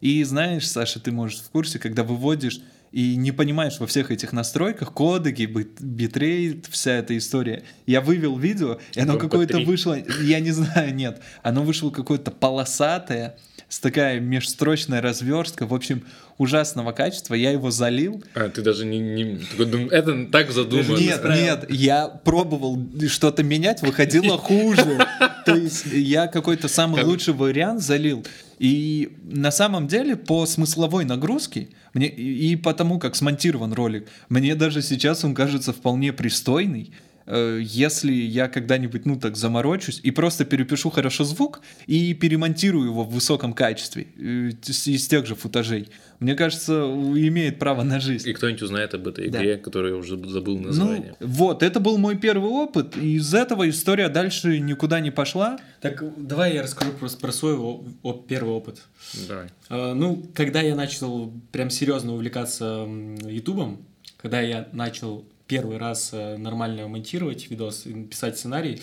И 0.00 0.22
знаешь, 0.24 0.66
Саша, 0.66 0.98
ты 0.98 1.12
можешь 1.12 1.40
в 1.40 1.50
курсе, 1.50 1.78
когда 1.78 2.04
выводишь 2.04 2.60
и 2.92 3.16
не 3.16 3.32
понимаешь 3.32 3.78
во 3.78 3.86
всех 3.86 4.10
этих 4.10 4.32
настройках, 4.32 4.92
кодеки, 4.92 5.42
битрейт, 5.42 6.66
вся 6.66 6.92
эта 6.92 7.16
история. 7.16 7.62
Я 7.86 8.00
вывел 8.00 8.36
видео, 8.36 8.78
и 8.94 9.00
оно 9.00 9.16
какое-то 9.16 9.58
вышло, 9.60 9.96
я 10.22 10.40
не 10.40 10.50
знаю, 10.50 10.94
нет, 10.94 11.20
оно 11.42 11.62
вышло 11.62 11.90
какое-то 11.90 12.30
полосатое, 12.30 13.36
с 13.68 13.78
такая 13.78 14.18
межстрочная 14.18 15.00
разверстка, 15.00 15.66
в 15.66 15.74
общем, 15.74 16.04
ужасного 16.40 16.92
качества, 16.92 17.34
я 17.34 17.50
его 17.50 17.70
залил. 17.70 18.24
А, 18.34 18.48
ты 18.48 18.62
даже 18.62 18.86
не... 18.86 18.98
не 18.98 19.40
это 19.90 20.24
так 20.32 20.50
задумано. 20.50 20.96
Нет, 20.96 21.22
нет, 21.22 21.66
я 21.68 22.08
пробовал 22.08 22.78
что-то 23.08 23.42
менять, 23.42 23.82
выходило 23.82 24.38
хуже. 24.38 25.06
То 25.44 25.54
есть 25.54 25.84
я 25.92 26.28
какой-то 26.28 26.66
самый 26.68 27.04
лучший 27.04 27.34
вариант 27.34 27.82
залил. 27.82 28.24
И 28.58 29.18
на 29.22 29.50
самом 29.50 29.86
деле 29.86 30.16
по 30.16 30.46
смысловой 30.46 31.04
нагрузке 31.04 31.68
мне, 31.92 32.08
и 32.08 32.56
по 32.56 32.72
тому, 32.72 32.98
как 32.98 33.16
смонтирован 33.16 33.74
ролик, 33.74 34.08
мне 34.30 34.54
даже 34.54 34.80
сейчас 34.80 35.24
он 35.24 35.34
кажется 35.34 35.74
вполне 35.74 36.14
пристойный. 36.14 36.90
Э, 37.26 37.60
если 37.62 38.12
я 38.12 38.48
когда-нибудь, 38.48 39.06
ну 39.06 39.18
так, 39.18 39.36
заморочусь 39.36 40.00
и 40.02 40.10
просто 40.10 40.44
перепишу 40.44 40.90
хорошо 40.90 41.24
звук 41.24 41.60
и 41.86 42.14
перемонтирую 42.14 42.86
его 42.86 43.04
в 43.04 43.12
высоком 43.12 43.52
качестве 43.52 44.08
э, 44.16 44.50
из 44.66 45.08
тех 45.08 45.26
же 45.26 45.34
футажей, 45.34 45.88
мне 46.18 46.34
кажется, 46.34 46.72
имеет 46.74 47.58
право 47.58 47.82
на 47.82 47.98
жизнь. 47.98 48.28
И 48.28 48.32
кто-нибудь 48.32 48.62
узнает 48.62 48.94
об 48.94 49.08
этой 49.08 49.28
игре, 49.28 49.56
да. 49.56 49.62
которую 49.62 49.94
я 49.94 49.98
уже 49.98 50.18
забыл 50.28 50.58
ну, 50.58 50.66
название. 50.66 51.16
Ну, 51.18 51.26
вот, 51.26 51.62
это 51.62 51.80
был 51.80 51.96
мой 51.96 52.16
первый 52.18 52.50
опыт, 52.50 52.96
и 52.96 53.16
из 53.16 53.32
этого 53.32 53.68
история 53.70 54.08
дальше 54.08 54.60
никуда 54.60 55.00
не 55.00 55.10
пошла. 55.10 55.58
Так, 55.80 56.04
давай 56.16 56.54
я 56.54 56.62
расскажу 56.62 56.92
просто 56.92 57.18
про 57.20 57.32
свой 57.32 57.56
оп- 57.56 58.26
первый 58.28 58.52
опыт. 58.52 58.82
Давай. 59.28 59.48
А, 59.70 59.94
ну, 59.94 60.22
когда 60.34 60.60
я 60.60 60.74
начал 60.74 61.32
прям 61.52 61.70
серьезно 61.70 62.12
увлекаться 62.12 62.86
Ютубом, 63.24 63.86
когда 64.18 64.40
я 64.42 64.68
начал 64.72 65.24
первый 65.50 65.78
раз 65.78 66.10
э, 66.12 66.36
нормально 66.36 66.88
монтировать 66.88 67.50
видос, 67.50 67.86
писать 68.08 68.38
сценарий. 68.38 68.80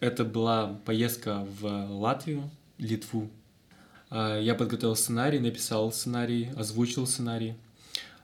Это 0.00 0.24
была 0.24 0.78
поездка 0.84 1.46
в 1.60 1.66
Латвию, 1.90 2.50
Литву. 2.78 3.30
А, 4.10 4.38
я 4.38 4.54
подготовил 4.54 4.96
сценарий, 4.96 5.38
написал 5.38 5.92
сценарий, 5.92 6.50
озвучил 6.56 7.06
сценарий. 7.06 7.54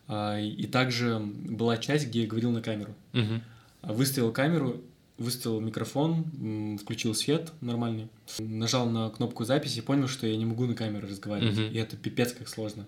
А, 0.08 0.38
и 0.38 0.66
также 0.66 1.18
была 1.18 1.76
часть, 1.76 2.08
где 2.08 2.22
я 2.22 2.26
говорил 2.26 2.50
на 2.50 2.62
камеру. 2.62 2.94
Угу. 3.14 3.94
Выставил 3.94 4.32
камеру, 4.32 4.80
выставил 5.18 5.60
микрофон, 5.60 6.78
включил 6.78 7.14
свет 7.14 7.52
нормальный, 7.60 8.08
нажал 8.38 8.88
на 8.88 9.10
кнопку 9.10 9.44
записи 9.44 9.78
и 9.78 9.82
понял, 9.82 10.08
что 10.08 10.26
я 10.26 10.36
не 10.36 10.44
могу 10.44 10.66
на 10.66 10.74
камеру 10.74 11.08
разговаривать. 11.08 11.58
Угу. 11.58 11.66
И 11.66 11.76
это 11.76 11.96
пипец 11.96 12.32
как 12.32 12.48
сложно. 12.48 12.84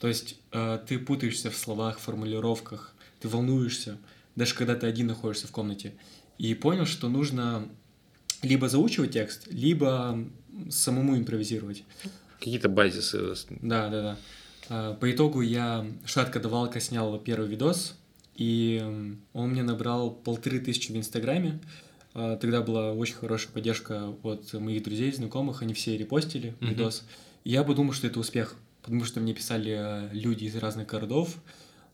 То 0.00 0.08
есть 0.08 0.36
э, 0.52 0.78
ты 0.88 0.98
путаешься 0.98 1.50
в 1.50 1.56
словах, 1.56 1.98
формулировках, 1.98 2.94
ты 3.20 3.28
волнуешься, 3.28 3.98
даже 4.34 4.54
когда 4.54 4.74
ты 4.74 4.86
один 4.86 5.08
находишься 5.08 5.46
в 5.46 5.52
комнате. 5.52 5.92
И 6.38 6.54
понял, 6.54 6.86
что 6.86 7.10
нужно 7.10 7.68
либо 8.42 8.68
заучивать 8.68 9.12
текст, 9.12 9.46
либо 9.50 10.26
самому 10.70 11.18
импровизировать. 11.18 11.84
Какие-то 12.38 12.70
базисы. 12.70 13.34
Да, 13.60 13.90
да, 13.90 14.02
да. 14.02 14.16
А, 14.70 14.94
по 14.94 15.12
итогу 15.12 15.42
я 15.42 15.86
шатко-давалка 16.06 16.80
снял 16.80 17.18
первый 17.18 17.50
видос, 17.50 17.94
и 18.34 18.82
он 19.34 19.50
мне 19.50 19.62
набрал 19.62 20.10
полторы 20.10 20.60
тысячи 20.60 20.90
в 20.90 20.96
Инстаграме. 20.96 21.60
А, 22.14 22.38
тогда 22.38 22.62
была 22.62 22.94
очень 22.94 23.16
хорошая 23.16 23.52
поддержка 23.52 24.14
от 24.22 24.50
моих 24.54 24.82
друзей, 24.82 25.12
знакомых, 25.12 25.60
они 25.60 25.74
все 25.74 25.98
репостили 25.98 26.54
uh-huh. 26.60 26.68
видос. 26.70 27.04
И 27.44 27.50
я 27.50 27.64
подумал, 27.64 27.92
что 27.92 28.06
это 28.06 28.18
успех 28.18 28.56
потому 28.82 29.04
что 29.04 29.20
мне 29.20 29.34
писали 29.34 29.76
э, 29.78 30.08
люди 30.12 30.44
из 30.44 30.56
разных 30.56 30.86
городов, 30.86 31.36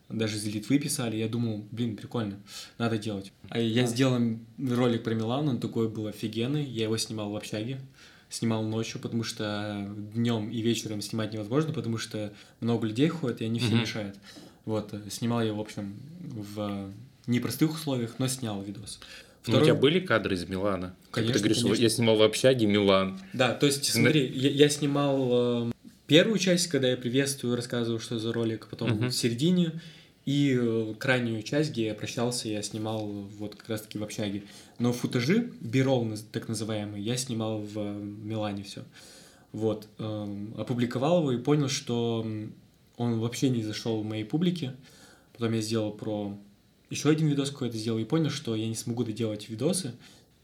даже 0.08 0.36
из 0.36 0.46
Литвы 0.46 0.78
писали, 0.78 1.16
я 1.16 1.28
думал, 1.28 1.66
блин, 1.70 1.96
прикольно, 1.96 2.36
надо 2.78 2.96
делать. 2.96 3.32
А 3.48 3.58
я 3.58 3.86
сделал 3.86 4.38
ролик 4.58 5.02
про 5.02 5.14
Милан, 5.14 5.48
он 5.48 5.58
такой 5.58 5.88
был 5.88 6.06
офигенный, 6.06 6.64
я 6.64 6.84
его 6.84 6.96
снимал 6.96 7.30
в 7.30 7.36
общаге, 7.36 7.80
снимал 8.28 8.62
ночью, 8.62 9.00
потому 9.00 9.24
что 9.24 9.88
днем 10.14 10.50
и 10.50 10.60
вечером 10.60 11.00
снимать 11.00 11.32
невозможно, 11.32 11.72
потому 11.72 11.98
что 11.98 12.32
много 12.60 12.86
людей 12.86 13.08
ходит, 13.08 13.40
и 13.40 13.46
они 13.46 13.58
все 13.58 13.72
mm-hmm. 13.72 13.80
мешают. 13.80 14.16
Вот, 14.64 14.92
э, 14.94 15.00
снимал 15.10 15.42
я, 15.42 15.52
в 15.52 15.60
общем, 15.60 15.96
в 16.20 16.92
непростых 17.26 17.74
условиях, 17.74 18.14
но 18.18 18.28
снял 18.28 18.62
видос. 18.62 19.00
Второй... 19.42 19.60
Ну, 19.60 19.62
у 19.62 19.66
тебя 19.66 19.80
были 19.80 20.00
кадры 20.00 20.34
из 20.34 20.48
Милана? 20.48 20.94
Конечно, 21.12 21.34
как 21.34 21.42
ты 21.42 21.48
говоришь, 21.48 21.62
конечно. 21.62 21.82
я 21.82 21.88
снимал 21.88 22.16
в 22.16 22.22
общаге 22.22 22.66
Милан. 22.66 23.20
Да, 23.32 23.54
то 23.54 23.66
есть, 23.66 23.84
смотри, 23.92 24.26
я, 24.26 24.50
я 24.50 24.68
снимал 24.68 25.68
э, 25.68 25.72
первую 26.06 26.38
часть, 26.38 26.68
когда 26.68 26.88
я 26.88 26.96
приветствую, 26.96 27.56
рассказываю, 27.56 28.00
что 28.00 28.18
за 28.18 28.32
ролик, 28.32 28.68
потом 28.68 28.92
uh-huh. 28.92 29.08
в 29.08 29.12
середине, 29.12 29.80
и 30.24 30.58
э, 30.60 30.94
крайнюю 30.98 31.42
часть, 31.42 31.70
где 31.70 31.86
я 31.86 31.94
прощался, 31.94 32.48
я 32.48 32.60
снимал 32.62 33.06
вот 33.06 33.54
как 33.54 33.68
раз-таки 33.68 33.98
в 33.98 34.02
общаге. 34.02 34.42
Но 34.78 34.92
футажи, 34.92 35.52
бирол 35.60 36.12
так 36.32 36.48
называемый, 36.48 37.00
я 37.00 37.16
снимал 37.16 37.60
в 37.60 37.78
э, 37.78 37.94
Милане 37.94 38.64
все. 38.64 38.82
Вот. 39.52 39.86
Эм, 39.98 40.52
опубликовал 40.58 41.20
его 41.20 41.32
и 41.32 41.38
понял, 41.38 41.68
что 41.68 42.26
он 42.96 43.20
вообще 43.20 43.48
не 43.50 43.62
зашел 43.62 44.02
в 44.02 44.04
моей 44.04 44.24
публике. 44.24 44.74
Потом 45.32 45.52
я 45.52 45.60
сделал 45.60 45.92
про 45.92 46.36
еще 46.90 47.08
один 47.08 47.28
видос 47.28 47.50
какой-то 47.50 47.76
сделал 47.76 47.98
и 47.98 48.04
понял, 48.04 48.30
что 48.30 48.54
я 48.54 48.66
не 48.68 48.74
смогу 48.74 49.04
доделать 49.04 49.48
видосы, 49.48 49.94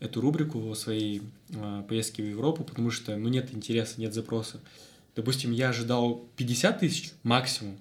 эту 0.00 0.20
рубрику 0.20 0.74
своей 0.74 1.22
э, 1.50 1.82
поездки 1.88 2.20
в 2.20 2.28
Европу, 2.28 2.64
потому 2.64 2.90
что 2.90 3.16
ну, 3.16 3.28
нет 3.28 3.50
интереса, 3.52 4.00
нет 4.00 4.14
запроса. 4.14 4.60
Допустим, 5.14 5.52
я 5.52 5.70
ожидал 5.70 6.26
50 6.36 6.80
тысяч 6.80 7.12
максимум, 7.22 7.78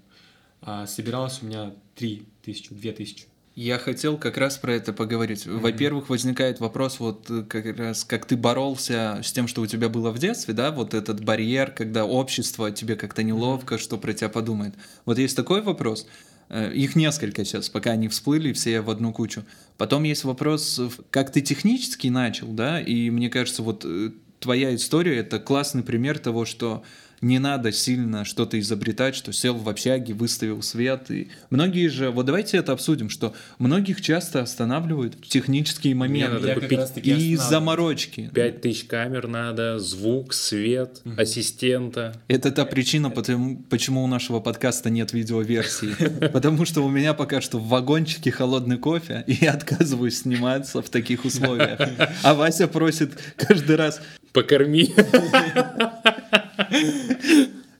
а 0.61 0.85
собиралось 0.85 1.39
у 1.41 1.45
меня 1.45 1.73
3 1.95 2.23
тысячи, 2.43 2.73
2 2.73 2.91
тысячи. 2.91 3.25
Я 3.55 3.79
хотел 3.79 4.17
как 4.17 4.37
раз 4.37 4.57
про 4.57 4.73
это 4.73 4.93
поговорить. 4.93 5.45
Mm-hmm. 5.45 5.59
Во-первых, 5.59 6.09
возникает 6.09 6.61
вопрос, 6.61 6.99
вот 6.99 7.29
э, 7.29 7.43
как 7.43 7.77
раз, 7.77 8.05
как 8.05 8.25
ты 8.25 8.37
боролся 8.37 9.19
с 9.23 9.33
тем, 9.33 9.47
что 9.47 9.61
у 9.61 9.67
тебя 9.67 9.89
было 9.89 10.11
в 10.11 10.19
детстве, 10.19 10.53
да, 10.53 10.71
вот 10.71 10.93
этот 10.93 11.23
барьер, 11.23 11.71
когда 11.71 12.05
общество 12.05 12.71
тебе 12.71 12.95
как-то 12.95 13.23
неловко, 13.23 13.75
mm-hmm. 13.75 13.79
что 13.79 13.97
про 13.97 14.13
тебя 14.13 14.29
подумает. 14.29 14.75
Вот 15.05 15.17
есть 15.17 15.35
такой 15.35 15.61
вопрос. 15.61 16.07
Э, 16.47 16.71
их 16.73 16.95
несколько 16.95 17.43
сейчас, 17.43 17.67
пока 17.67 17.91
они 17.91 18.07
всплыли 18.07 18.53
все 18.53 18.79
в 18.79 18.89
одну 18.89 19.11
кучу. 19.11 19.43
Потом 19.77 20.03
есть 20.03 20.23
вопрос, 20.23 20.79
как 21.09 21.31
ты 21.33 21.41
технически 21.41 22.07
начал, 22.07 22.47
да, 22.47 22.79
и 22.79 23.09
мне 23.09 23.29
кажется, 23.29 23.63
вот 23.63 23.83
э, 23.83 24.11
твоя 24.39 24.73
история— 24.73 25.17
это 25.17 25.39
классный 25.39 25.83
пример 25.83 26.19
того, 26.19 26.45
что 26.45 26.83
не 27.21 27.39
надо 27.39 27.71
сильно 27.71 28.25
что-то 28.25 28.59
изобретать, 28.59 29.15
что 29.15 29.31
сел 29.31 29.55
в 29.55 29.69
общаге, 29.69 30.13
выставил 30.13 30.61
свет. 30.63 31.11
И 31.11 31.29
многие 31.49 31.87
же, 31.87 32.09
вот 32.09 32.25
давайте 32.25 32.57
это 32.57 32.71
обсудим, 32.71 33.09
что 33.09 33.33
многих 33.59 34.01
часто 34.01 34.41
останавливают 34.41 35.21
технические 35.21 35.95
моменты 35.95 36.39
надо 36.39 36.61
купить 36.61 36.79
и 36.97 37.35
заморочки. 37.35 38.29
5000 38.33 38.85
камер 38.87 39.27
надо, 39.27 39.79
звук, 39.79 40.33
свет, 40.33 41.01
ассистента. 41.17 42.15
Это 42.27 42.51
та 42.51 42.65
причина, 42.65 43.09
потому- 43.09 43.57
почему 43.69 44.03
у 44.03 44.07
нашего 44.07 44.39
подкаста 44.39 44.89
нет 44.89 45.13
видеоверсии. 45.13 45.95
Потому 46.31 46.65
что 46.65 46.81
у 46.83 46.89
меня 46.89 47.13
пока 47.13 47.41
что 47.41 47.59
в 47.59 47.67
вагончике 47.67 48.31
холодный 48.31 48.77
кофе, 48.77 49.23
и 49.27 49.37
я 49.41 49.51
отказываюсь 49.51 50.19
сниматься 50.19 50.81
в 50.81 50.89
таких 50.89 51.25
условиях. 51.25 51.79
А 52.23 52.33
Вася 52.33 52.67
просит 52.67 53.11
каждый 53.37 53.75
раз, 53.75 54.01
Покорми. 54.33 54.93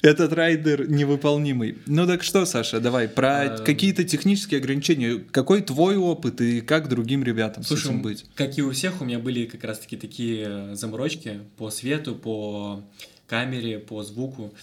этот 0.01 0.33
райдер 0.33 0.89
невыполнимый. 0.89 1.77
Ну 1.85 2.07
так 2.07 2.23
что, 2.23 2.45
Саша, 2.45 2.79
давай, 2.79 3.07
про 3.07 3.45
Эм. 3.45 3.63
какие-то 3.65 4.03
технические 4.03 4.59
ограничения. 4.59 5.23
Какой 5.31 5.61
твой 5.61 5.95
опыт 5.97 6.41
и 6.41 6.61
как 6.61 6.89
другим 6.89 7.23
ребятам 7.23 7.63
с 7.63 7.67
Слушай, 7.67 7.87
этим 7.91 8.01
быть? 8.01 8.25
как 8.35 8.57
и 8.57 8.61
у 8.63 8.71
всех, 8.71 9.01
у 9.01 9.05
меня 9.05 9.19
были 9.19 9.45
как 9.45 9.63
раз-таки 9.63 9.97
такие 9.97 10.45
э, 10.47 10.75
заморочки 10.75 11.41
по 11.57 11.69
свету, 11.69 12.15
по 12.15 12.81
камере, 13.27 13.77
по 13.79 14.01
звуку. 14.03 14.53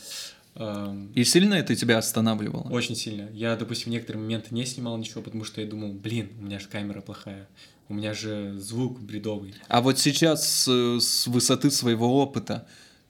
Эм, 0.56 1.12
И 1.14 1.22
сильно 1.22 1.54
это 1.54 1.76
тебя 1.76 1.98
останавливало? 1.98 2.68
Очень 2.70 2.96
сильно. 2.96 3.28
Я, 3.32 3.54
допустим, 3.54 3.90
в 3.90 3.92
некоторые 3.92 4.20
моменты 4.22 4.48
не 4.50 4.66
снимал 4.66 4.98
ничего, 4.98 5.22
потому 5.22 5.44
что 5.44 5.60
я 5.60 5.68
думал, 5.68 5.92
блин, 5.92 6.30
у 6.40 6.46
меня 6.46 6.58
же 6.58 6.66
камера 6.66 7.00
плохая, 7.00 7.46
у 7.88 7.94
меня 7.94 8.12
же 8.12 8.56
звук 8.58 9.00
бредовый. 9.00 9.54
А 9.68 9.80
вот 9.82 10.00
сейчас 10.00 10.64
с, 10.64 10.98
с 11.00 11.26
высоты 11.28 11.70
своего 11.70 12.20
опыта, 12.20 12.66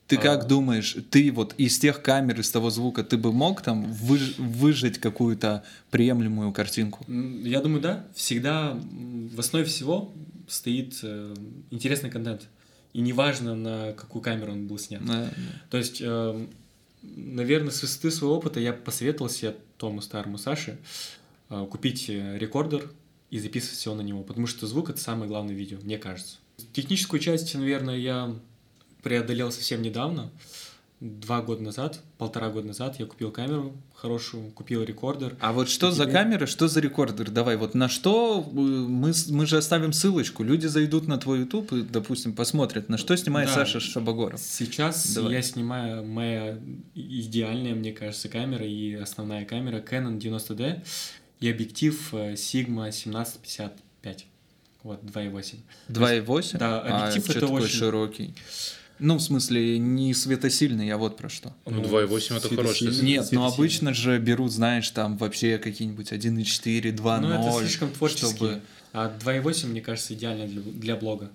ты 0.09 0.17
А. 0.17 0.21
как 0.21 0.47
думаешь, 0.49 0.97
ты 1.11 1.31
вот 1.31 1.55
из 1.59 1.79
тех 1.79 2.03
камер, 2.03 2.41
из 2.41 2.51
того 2.51 2.71
звука, 2.71 3.05
ты 3.05 3.17
бы 3.19 3.33
мог 3.33 3.63
там 3.63 3.85
выж- 3.85 4.35
выжать 4.41 4.99
какую-то 4.99 5.63
приемлемую 5.91 6.53
картинку? 6.53 7.05
Я 7.09 7.61
думаю, 7.61 7.81
да. 7.83 8.07
Всегда 8.15 8.73
в 8.75 9.39
основе 9.39 9.65
всего 9.67 10.13
стоит 10.49 10.99
э, 11.03 11.35
интересный 11.71 12.11
контент. 12.11 12.49
И 12.95 13.01
неважно, 13.01 13.55
на 13.55 13.93
какую 13.93 14.23
камеру 14.23 14.53
он 14.53 14.67
был 14.67 14.79
снят. 14.79 15.05
Да. 15.05 15.31
То 15.71 15.77
есть, 15.77 16.01
эм, 16.01 16.49
наверное, 17.03 17.71
с 17.71 17.83
высоты 17.83 18.11
своего 18.11 18.37
опыта 18.37 18.61
я 18.61 18.73
посоветовал 18.73 19.31
себе 19.31 19.57
Тому 19.77 20.01
старому 20.01 20.39
Саше 20.39 20.79
э, 21.51 21.67
купить 21.71 22.07
э, 22.09 22.39
рекордер 22.39 22.91
и 23.31 23.39
записывать 23.39 23.77
все 23.77 23.95
на 23.95 24.01
него, 24.01 24.23
потому 24.23 24.47
что 24.47 24.67
звук 24.67 24.89
это 24.89 24.99
самое 24.99 25.29
главное 25.29 25.55
видео, 25.55 25.79
мне 25.83 25.99
кажется. 25.99 26.39
Техническую 26.73 27.21
часть, 27.21 27.55
наверное, 27.55 27.99
я 27.99 28.35
преодолел 29.03 29.51
совсем 29.53 29.83
недавно, 29.83 30.31
два 31.01 31.43
года 31.43 31.63
назад, 31.63 32.01
полтора 32.19 32.51
года 32.51 32.67
назад 32.69 32.99
я 32.99 33.07
купил 33.07 33.31
камеру 33.31 33.73
хорошую, 33.95 34.51
купил 34.51 34.83
рекордер. 34.83 35.37
А 35.41 35.53
вот 35.53 35.69
что 35.69 35.89
И 35.91 35.93
за 35.93 36.05
теперь- 36.05 36.13
камера, 36.15 36.47
что 36.47 36.67
за 36.67 36.81
рекордер? 36.81 37.31
Давай, 37.31 37.57
вот 37.57 37.75
на 37.75 37.89
что 37.89 38.45
э, 38.45 38.51
мы, 38.53 39.13
мы 39.31 39.47
же 39.47 39.57
оставим 39.59 39.93
ссылочку. 39.93 40.43
Люди 40.43 40.67
зайдут 40.67 41.07
на 41.07 41.19
твой 41.19 41.41
YouTube 41.41 41.73
и, 41.73 41.83
допустим, 41.83 42.33
посмотрят, 42.33 42.89
на 42.89 42.99
что 42.99 43.17
снимает 43.17 43.49
Да. 43.49 43.55
Саша 43.55 43.79
Шабагоров. 43.81 44.41
Сейчас 44.41 45.15
Давай. 45.15 45.35
я 45.35 45.43
снимаю 45.43 46.05
моя 46.05 46.59
идеальная, 46.97 47.75
мне 47.75 47.93
кажется, 47.93 48.29
камера 48.29 48.67
и 48.67 48.95
основная 48.95 49.45
камера 49.45 49.81
Canon 49.81 50.19
90D 50.19 50.83
и 51.41 51.49
объектив 51.51 52.09
э, 52.15 52.33
Sigma 52.35 52.89
1755. 52.91 54.27
Вот, 54.83 55.03
2.8. 55.03 55.57
2.8? 55.89 56.59
Да, 56.59 56.81
а, 56.81 56.99
объектив 57.09 57.25
чё 57.27 57.33
это 57.33 57.41
такой 57.47 57.63
очень- 57.63 57.77
широкий? 57.79 58.35
Ну, 59.01 59.17
в 59.17 59.21
смысле, 59.23 59.79
не 59.79 60.13
светосильный, 60.15 60.91
а 60.91 60.97
вот 60.99 61.17
про 61.17 61.29
что. 61.29 61.55
Ну, 61.67 61.83
2.8 61.83 62.37
это 62.39 62.49
хороший. 62.55 62.89
Нет, 62.89 63.03
Нет, 63.03 63.19
но 63.19 63.23
светосильный. 63.25 63.47
обычно 63.55 63.95
же 63.95 64.19
берут, 64.19 64.53
знаешь, 64.53 64.89
там 64.91 65.17
вообще 65.17 65.59
какие-нибудь 65.59 66.13
1.4, 66.13 66.93
2.0. 66.93 67.21
Ну, 67.21 67.29
это 67.33 67.59
слишком 67.61 67.91
творчески. 67.93 68.35
чтобы- 68.35 68.61
А 68.93 69.09
2.8, 69.23 69.69
мне 69.69 69.81
кажется, 69.81 70.15
идеально 70.15 70.47
для, 70.47 70.63
для 70.63 70.97
блога. 70.97 71.31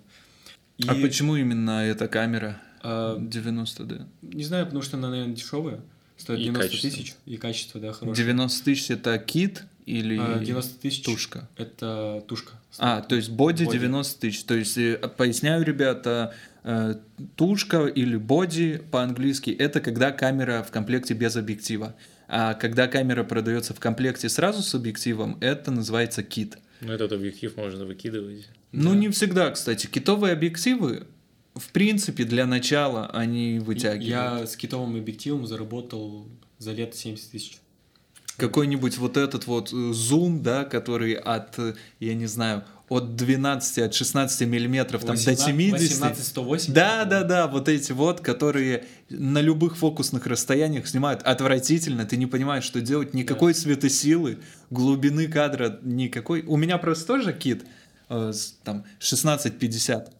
И, 0.77 0.87
А 0.87 0.95
почему 0.95 1.35
именно 1.35 1.85
эта 1.85 2.07
камера 2.07 2.59
а, 2.81 3.17
90D? 3.17 4.05
не 4.23 4.43
знаю, 4.43 4.65
потому 4.65 4.81
что 4.83 4.97
она, 4.97 5.09
наверное, 5.09 5.35
дешевая. 5.35 5.79
Стоит 6.17 6.39
И 6.39 6.43
90 6.43 6.67
качество. 6.69 6.89
тысяч. 6.89 7.15
И 7.25 7.37
качество, 7.37 7.79
да, 7.79 7.93
хорошее. 7.93 8.25
90 8.25 8.63
тысяч 8.65 8.89
это 8.91 9.17
кит 9.19 9.63
или 9.85 10.17
А, 10.19 10.39
90 10.39 10.79
тысяч 10.81 11.01
тушка? 11.03 11.49
это 11.57 12.23
тушка. 12.27 12.53
А, 12.79 13.01
то 13.01 13.15
есть 13.15 13.29
боди 13.29 13.63
Боди. 13.65 13.77
90 13.77 14.19
тысяч. 14.19 14.43
То 14.43 14.55
есть, 14.55 14.77
э, 14.77 14.97
поясняю, 15.17 15.63
ребята, 15.63 16.33
э, 16.63 16.95
тушка 17.35 17.85
или 17.85 18.15
боди 18.15 18.81
по-английски 18.91 19.51
это 19.51 19.79
когда 19.81 20.11
камера 20.11 20.63
в 20.63 20.71
комплекте 20.71 21.13
без 21.13 21.35
объектива. 21.35 21.95
А 22.27 22.53
когда 22.55 22.87
камера 22.87 23.23
продается 23.23 23.73
в 23.73 23.79
комплекте 23.79 24.29
сразу 24.29 24.61
с 24.63 24.73
объективом, 24.73 25.37
это 25.41 25.71
называется 25.71 26.23
кит. 26.23 26.57
Ну, 26.81 26.91
этот 26.91 27.11
объектив 27.11 27.55
можно 27.57 27.85
выкидывать. 27.85 28.47
Ну, 28.71 28.91
Да. 28.91 28.95
не 28.97 29.09
всегда, 29.09 29.51
кстати. 29.51 29.87
Китовые 29.87 30.33
объективы, 30.33 31.05
в 31.55 31.71
принципе, 31.71 32.23
для 32.23 32.45
начала 32.47 33.07
они 33.07 33.59
вытягивают. 33.59 34.03
Я 34.09 34.47
с 34.47 34.55
китовым 34.55 34.95
объективом 34.95 35.45
заработал 35.45 36.27
за 36.57 36.71
лет 36.73 36.95
70 36.95 37.29
тысяч. 37.31 37.59
Какой-нибудь 38.37 38.97
вот 38.97 39.17
этот 39.17 39.47
вот 39.47 39.71
э, 39.71 39.93
зум, 39.93 40.41
да, 40.41 40.65
который 40.65 41.13
от, 41.13 41.57
э, 41.59 41.75
я 41.99 42.15
не 42.15 42.25
знаю, 42.25 42.63
от 42.89 43.15
12, 43.15 43.79
от 43.79 43.93
16 43.93 44.47
миллиметров 44.47 45.03
там, 45.03 45.15
до 45.15 45.35
70. 45.35 45.79
18 45.79 46.25
108. 46.25 46.73
Да, 46.73 47.05
да, 47.05 47.23
да, 47.23 47.47
вот 47.47 47.69
эти 47.69 47.91
вот, 47.91 48.21
которые 48.21 48.85
на 49.09 49.41
любых 49.41 49.77
фокусных 49.77 50.25
расстояниях 50.25 50.87
снимают 50.87 51.21
отвратительно, 51.23 52.05
ты 52.05 52.17
не 52.17 52.25
понимаешь, 52.25 52.63
что 52.63 52.81
делать, 52.81 53.13
никакой 53.13 53.55
светосилы, 53.55 54.39
глубины 54.69 55.27
кадра 55.27 55.79
никакой. 55.81 56.43
У 56.43 56.57
меня 56.57 56.77
просто 56.77 57.07
тоже 57.07 57.33
кит, 57.33 57.65
э, 58.09 58.33
там, 58.63 58.83
1650, 58.99 60.11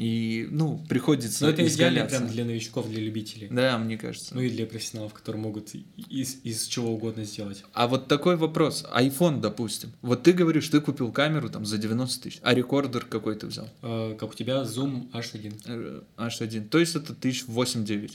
и, 0.00 0.48
ну, 0.50 0.82
приходится 0.88 1.44
Но 1.44 1.50
это 1.50 1.68
идеально 1.68 2.06
прям 2.06 2.26
для 2.26 2.46
новичков, 2.46 2.88
для 2.88 3.02
любителей. 3.02 3.48
Да, 3.50 3.76
мне 3.76 3.98
кажется. 3.98 4.34
Ну 4.34 4.40
и 4.40 4.48
для 4.48 4.64
профессионалов, 4.64 5.12
которые 5.12 5.42
могут 5.42 5.74
из, 6.08 6.38
из 6.42 6.66
чего 6.68 6.94
угодно 6.94 7.24
сделать. 7.24 7.64
А 7.74 7.86
вот 7.86 8.08
такой 8.08 8.36
вопрос. 8.36 8.86
iPhone, 8.96 9.40
допустим. 9.40 9.92
Вот 10.00 10.22
ты 10.22 10.32
говоришь, 10.32 10.70
ты 10.70 10.80
купил 10.80 11.12
камеру 11.12 11.50
там 11.50 11.66
за 11.66 11.76
90 11.76 12.22
тысяч, 12.22 12.38
а 12.40 12.54
рекордер 12.54 13.04
какой 13.04 13.36
ты 13.36 13.46
взял? 13.46 13.68
Э, 13.82 14.16
как 14.18 14.30
у 14.30 14.34
тебя 14.34 14.62
Zoom 14.62 15.10
H1. 15.12 15.54
Э, 15.66 16.00
H1. 16.16 16.68
То 16.70 16.78
есть 16.78 16.96
это 16.96 17.14
тысяч 17.14 17.44
8-9. 17.44 18.12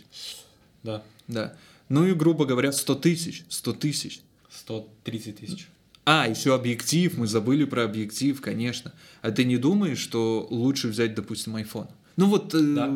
Да, 0.82 1.04
Да. 1.28 1.56
Ну 1.90 2.08
и, 2.08 2.16
грубо 2.16 2.48
говоря, 2.48 2.72
100 2.72 2.96
тысяч. 2.96 3.46
100 3.48 3.74
тысяч. 3.74 4.22
130 4.50 5.38
тысяч. 5.38 5.68
А, 6.06 6.28
еще 6.28 6.54
объектив. 6.54 7.18
Мы 7.18 7.28
забыли 7.28 7.66
про 7.66 7.84
объектив, 7.84 8.40
конечно. 8.40 8.94
А 9.22 9.32
ты 9.32 9.44
не 9.44 9.58
думаешь, 9.58 9.98
что 9.98 10.46
лучше 10.50 10.88
взять, 10.88 11.16
допустим, 11.16 11.56
iPhone? 11.58 11.90
Ну 12.16 12.28
вот 12.28 12.54
э, 12.54 12.60
Да. 12.76 12.92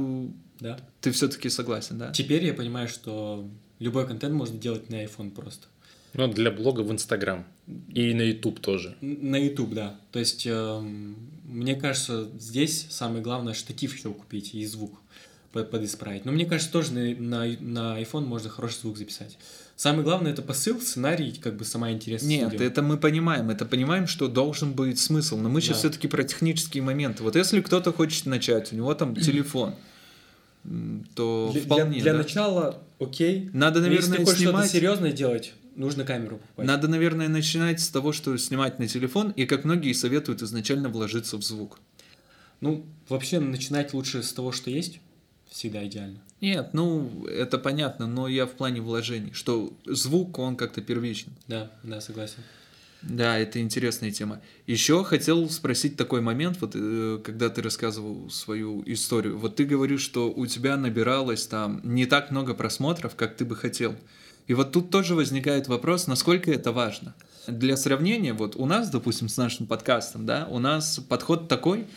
Да. 0.59 0.79
ты 1.01 1.11
все-таки 1.11 1.49
согласен, 1.49 1.97
да? 1.97 2.11
Теперь 2.11 2.45
я 2.45 2.53
понимаю, 2.53 2.87
что 2.87 3.47
любой 3.79 4.05
контент 4.07 4.33
можно 4.35 4.57
делать 4.59 4.89
на 4.89 5.03
iPhone 5.03 5.31
просто. 5.31 5.67
Ну, 6.13 6.27
для 6.27 6.51
блога 6.51 6.81
в 6.81 6.91
Инстаграм. 6.91 7.45
И 7.93 8.13
на 8.13 8.21
YouTube 8.21 8.59
тоже. 8.59 8.95
На 9.01 9.37
YouTube, 9.37 9.73
да. 9.73 9.99
То 10.11 10.19
есть, 10.19 10.45
эм, 10.47 11.15
мне 11.45 11.75
кажется, 11.75 12.29
здесь 12.39 12.87
самое 12.89 13.21
главное 13.21 13.53
штатив 13.53 13.95
еще 13.95 14.11
купить 14.11 14.53
и 14.55 14.65
звук 14.65 14.99
под- 15.51 15.69
подисправить. 15.71 16.25
Но 16.25 16.31
мне 16.31 16.45
кажется, 16.45 16.71
тоже 16.71 16.93
на, 16.93 17.15
на, 17.15 17.45
на 17.59 18.01
iPhone 18.01 18.25
можно 18.25 18.49
хороший 18.49 18.81
звук 18.81 18.97
записать. 18.97 19.37
Самое 19.79 20.03
главное 20.03 20.33
это 20.33 20.41
посыл, 20.41 20.81
сценарий, 20.81 21.31
как 21.41 21.55
бы 21.55 21.63
сама 21.63 21.89
интересность 21.93 22.29
Нет, 22.29 22.51
видео. 22.51 22.65
это 22.65 22.81
мы 22.81 22.97
понимаем, 22.97 23.49
это 23.49 23.65
понимаем, 23.65 24.07
что 24.07 24.27
должен 24.27 24.73
быть 24.73 24.99
смысл. 24.99 25.37
Но 25.37 25.47
мы 25.47 25.61
сейчас 25.61 25.77
Да. 25.77 25.87
все-таки 25.87 26.09
про 26.09 26.25
технические 26.25 26.83
моменты. 26.83 27.23
Вот 27.23 27.37
если 27.37 27.61
кто-то 27.61 27.93
хочет 27.93 28.25
начать, 28.25 28.73
у 28.73 28.75
него 28.75 28.93
там 28.93 29.15
телефон, 29.15 29.75
то 31.15 31.49
Для, 31.53 31.61
для- 31.61 31.75
вполне. 31.77 32.01
для 32.01 32.11
да. 32.11 32.17
начала 32.17 32.81
окей. 32.99 33.49
Надо, 33.53 33.79
Но 33.79 33.85
Если 33.85 34.01
наверное, 34.09 34.17
ты 34.17 34.25
хочешь 34.25 34.39
что-то 34.41 34.51
снимать. 34.57 34.69
серьезное 34.71 35.11
делать, 35.13 35.53
нужно 35.77 36.03
камеру 36.03 36.39
покупать. 36.39 36.65
Надо, 36.67 36.89
наверное, 36.89 37.29
начинать 37.29 37.79
с 37.79 37.87
того, 37.87 38.11
что 38.11 38.35
снимать 38.37 38.79
на 38.79 38.87
телефон, 38.89 39.31
и 39.31 39.45
как 39.45 39.63
многие 39.63 39.93
советуют 39.93 40.41
изначально 40.41 40.89
вложиться 40.89 41.37
в 41.37 41.41
звук. 41.41 41.79
Ну, 42.59 42.85
вообще 43.07 43.39
начинать 43.39 43.93
лучше 43.93 44.23
с 44.23 44.33
того, 44.33 44.51
что 44.51 44.69
есть. 44.69 44.99
Всегда 45.49 45.85
идеально. 45.85 46.19
Нет, 46.41 46.69
ну 46.73 47.25
это 47.25 47.57
понятно, 47.57 48.07
но 48.07 48.27
я 48.27 48.45
в 48.45 48.51
плане 48.51 48.81
вложений, 48.81 49.31
что 49.33 49.73
звук 49.85 50.39
он 50.39 50.55
как-то 50.55 50.81
первичен. 50.81 51.33
Да, 51.47 51.71
да, 51.83 51.99
согласен. 51.99 52.43
Да, 53.01 53.37
это 53.37 53.61
интересная 53.61 54.11
тема. 54.11 54.41
Еще 54.67 55.03
хотел 55.05 55.49
спросить 55.49 55.95
такой 55.95 56.21
момент, 56.21 56.57
вот 56.59 56.71
э, 56.75 57.19
когда 57.23 57.49
ты 57.49 57.61
рассказывал 57.61 58.29
свою 58.29 58.83
историю. 58.85 59.37
Вот 59.37 59.55
ты 59.55 59.63
говоришь, 59.63 60.01
что 60.01 60.29
у 60.29 60.45
тебя 60.45 60.75
набиралось 60.75 61.47
там 61.47 61.79
не 61.83 62.05
так 62.05 62.29
много 62.29 62.53
просмотров, 62.53 63.15
как 63.15 63.37
ты 63.37 63.45
бы 63.45 63.55
хотел. 63.55 63.95
И 64.47 64.53
вот 64.53 64.73
тут 64.73 64.89
тоже 64.89 65.15
возникает 65.15 65.67
вопрос, 65.67 66.07
насколько 66.07 66.51
это 66.51 66.71
важно. 66.71 67.15
Для 67.47 67.77
сравнения, 67.77 68.33
вот 68.33 68.55
у 68.57 68.65
нас, 68.65 68.89
допустим, 68.89 69.29
с 69.29 69.37
нашим 69.37 69.65
подкастом, 69.65 70.25
да, 70.25 70.47
у 70.49 70.59
нас 70.59 70.99
подход 71.07 71.47
такой, 71.47 71.87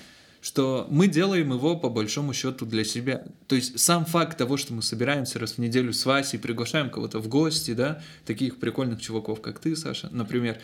что 0.42 0.88
мы 0.90 1.06
делаем 1.06 1.52
его 1.52 1.76
по 1.76 1.88
большому 1.88 2.34
счету 2.34 2.66
для 2.66 2.84
себя. 2.84 3.24
То 3.46 3.54
есть 3.54 3.78
сам 3.78 4.04
факт 4.04 4.36
того, 4.36 4.56
что 4.56 4.74
мы 4.74 4.82
собираемся 4.82 5.38
раз 5.38 5.52
в 5.52 5.58
неделю 5.58 5.92
с 5.92 6.04
Васей, 6.04 6.38
приглашаем 6.38 6.90
кого-то 6.90 7.20
в 7.20 7.28
гости, 7.28 7.72
да, 7.74 8.02
таких 8.26 8.58
прикольных 8.58 9.00
чуваков, 9.00 9.40
как 9.40 9.60
ты, 9.60 9.76
Саша, 9.76 10.08
например, 10.10 10.58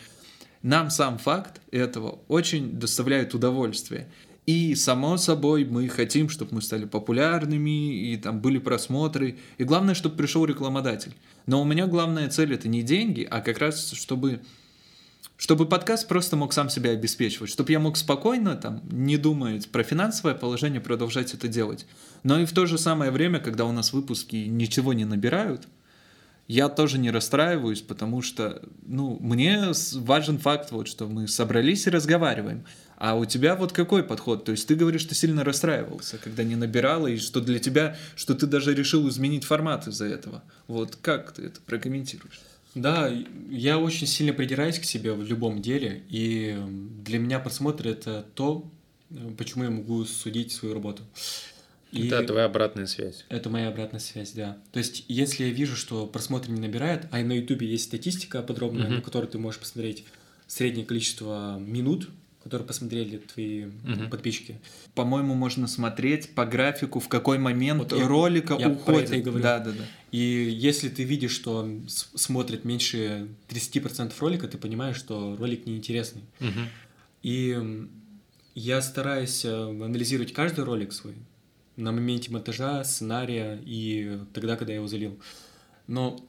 нам 0.63 0.91
сам 0.91 1.17
факт 1.19 1.61
этого 1.71 2.19
очень 2.27 2.73
доставляет 2.73 3.35
удовольствие. 3.35 4.09
И, 4.47 4.75
само 4.75 5.17
собой, 5.19 5.65
мы 5.65 5.89
хотим, 5.89 6.29
чтобы 6.29 6.57
мы 6.57 6.63
стали 6.63 6.85
популярными, 6.85 8.13
и 8.13 8.17
там 8.17 8.41
были 8.41 8.59
просмотры. 8.59 9.39
И 9.59 9.65
главное, 9.65 9.95
чтобы 9.95 10.17
пришел 10.17 10.45
рекламодатель. 10.45 11.15
Но 11.47 11.61
у 11.61 11.65
меня 11.65 11.87
главная 11.87 12.29
цель 12.31 12.55
это 12.55 12.67
не 12.67 12.83
деньги, 12.83 13.29
а 13.31 13.43
как 13.43 13.59
раз, 13.59 13.93
чтобы 13.93 14.41
чтобы 15.39 15.67
подкаст 15.67 16.09
просто 16.09 16.37
мог 16.37 16.53
сам 16.53 16.69
себя 16.69 16.91
обеспечивать, 16.91 17.49
чтобы 17.49 17.71
я 17.71 17.79
мог 17.79 17.97
спокойно, 17.97 18.57
там, 18.57 18.83
не 18.91 19.17
думать 19.17 19.69
про 19.69 19.85
финансовое 19.85 20.35
положение, 20.35 20.81
продолжать 20.81 21.33
это 21.33 21.47
делать. 21.47 21.87
Но 22.25 22.41
и 22.41 22.45
в 22.45 22.53
то 22.53 22.67
же 22.67 22.77
самое 22.77 23.13
время, 23.13 23.39
когда 23.39 23.65
у 23.65 23.71
нас 23.71 23.93
выпуски 23.93 24.35
ничего 24.35 24.93
не 24.93 25.05
набирают, 25.05 25.69
я 26.49 26.69
тоже 26.69 26.99
не 26.99 27.13
расстраиваюсь, 27.13 27.83
потому 27.83 28.21
что, 28.21 28.63
ну, 28.85 29.17
мне 29.21 29.67
важен 29.95 30.39
факт, 30.39 30.73
вот, 30.73 30.89
что 30.89 31.07
мы 31.07 31.29
собрались 31.29 31.87
и 31.87 31.91
разговариваем. 31.91 32.65
А 32.97 33.15
у 33.15 33.25
тебя 33.25 33.55
вот 33.55 33.73
какой 33.73 34.03
подход? 34.03 34.45
То 34.45 34.53
есть 34.53 34.67
ты 34.67 34.75
говоришь, 34.75 35.03
что 35.03 35.15
сильно 35.15 35.45
расстраивался, 35.45 36.19
когда 36.19 36.43
не 36.43 36.57
набирала, 36.57 37.07
и 37.07 37.19
что 37.19 37.41
для 37.41 37.61
тебя, 37.61 37.97
что 38.17 38.35
ты 38.35 38.47
даже 38.47 38.75
решил 38.75 39.09
изменить 39.09 39.45
формат 39.45 39.87
из-за 39.87 40.07
этого. 40.07 40.43
Вот 40.67 40.97
как 40.97 41.33
ты 41.33 41.43
это 41.43 41.61
прокомментируешь? 41.61 42.41
Да, 42.75 43.13
я 43.51 43.79
очень 43.79 44.07
сильно 44.07 44.33
придираюсь 44.33 44.79
к 44.79 44.85
себе 44.85 45.13
в 45.13 45.23
любом 45.23 45.63
деле, 45.63 46.03
и 46.09 46.57
для 47.05 47.19
меня 47.19 47.41
просмотр 47.41 47.89
это 47.89 48.27
то, 48.35 48.71
почему 49.37 49.65
я 49.65 49.71
могу 49.71 50.05
судить 50.05 50.53
свою 50.53 50.75
работу. 50.75 51.03
И 51.91 52.07
это 52.07 52.23
твоя 52.25 52.45
обратная 52.45 52.87
связь. 52.87 53.25
Это 53.31 53.49
моя 53.49 53.69
обратная 53.69 54.01
связь, 54.01 54.33
да. 54.33 54.59
То 54.73 54.79
есть, 54.79 55.05
если 55.09 55.45
я 55.45 55.51
вижу, 55.51 55.75
что 55.75 56.07
просмотр 56.07 56.51
не 56.51 56.61
набирает, 56.61 57.07
а 57.11 57.19
на 57.19 57.33
Ютубе 57.33 57.67
есть 57.67 57.85
статистика 57.85 58.43
подробная, 58.43 58.87
uh-huh. 58.87 58.97
на 58.97 59.01
которой 59.01 59.27
ты 59.27 59.39
можешь 59.39 59.61
посмотреть 59.61 60.05
среднее 60.47 60.85
количество 60.85 61.59
минут, 61.59 62.11
которые 62.43 62.67
посмотрели 62.67 63.19
твои 63.19 63.65
uh-huh. 63.65 64.09
подписчики. 64.09 64.61
По-моему, 64.95 65.35
можно 65.35 65.67
смотреть 65.67 66.35
по 66.35 66.47
графику, 66.47 67.01
в 67.01 67.09
какой 67.09 67.39
момент 67.39 67.81
вот 67.81 67.93
ролика 67.93 68.57
я, 68.59 68.69
уходит. 68.69 69.11
Я 69.11 69.21
говорю. 69.21 69.43
Да, 69.43 69.59
да, 69.59 69.73
да. 69.73 69.85
И 70.13 70.19
если 70.19 70.89
ты 70.89 71.03
видишь, 71.03 71.33
что 71.33 71.69
смотрит 71.87 72.65
меньше 72.65 73.29
30% 73.49 74.13
ролика, 74.21 74.49
ты 74.49 74.57
понимаешь, 74.57 74.97
что 74.97 75.37
ролик 75.37 75.67
неинтересный. 75.67 76.23
Uh-huh. 76.41 76.67
И 77.23 77.89
я 78.55 78.81
стараюсь 78.83 79.45
э, 79.45 79.51
анализировать 79.51 80.33
каждый 80.33 80.65
ролик 80.65 80.93
свой 80.93 81.15
на 81.77 81.93
моменте 81.93 82.33
монтажа, 82.33 82.83
сценария 82.83 83.61
и 83.65 84.19
тогда, 84.35 84.57
когда 84.57 84.73
я 84.73 84.79
его 84.79 84.89
залил. 84.89 85.19
Но, 85.87 86.21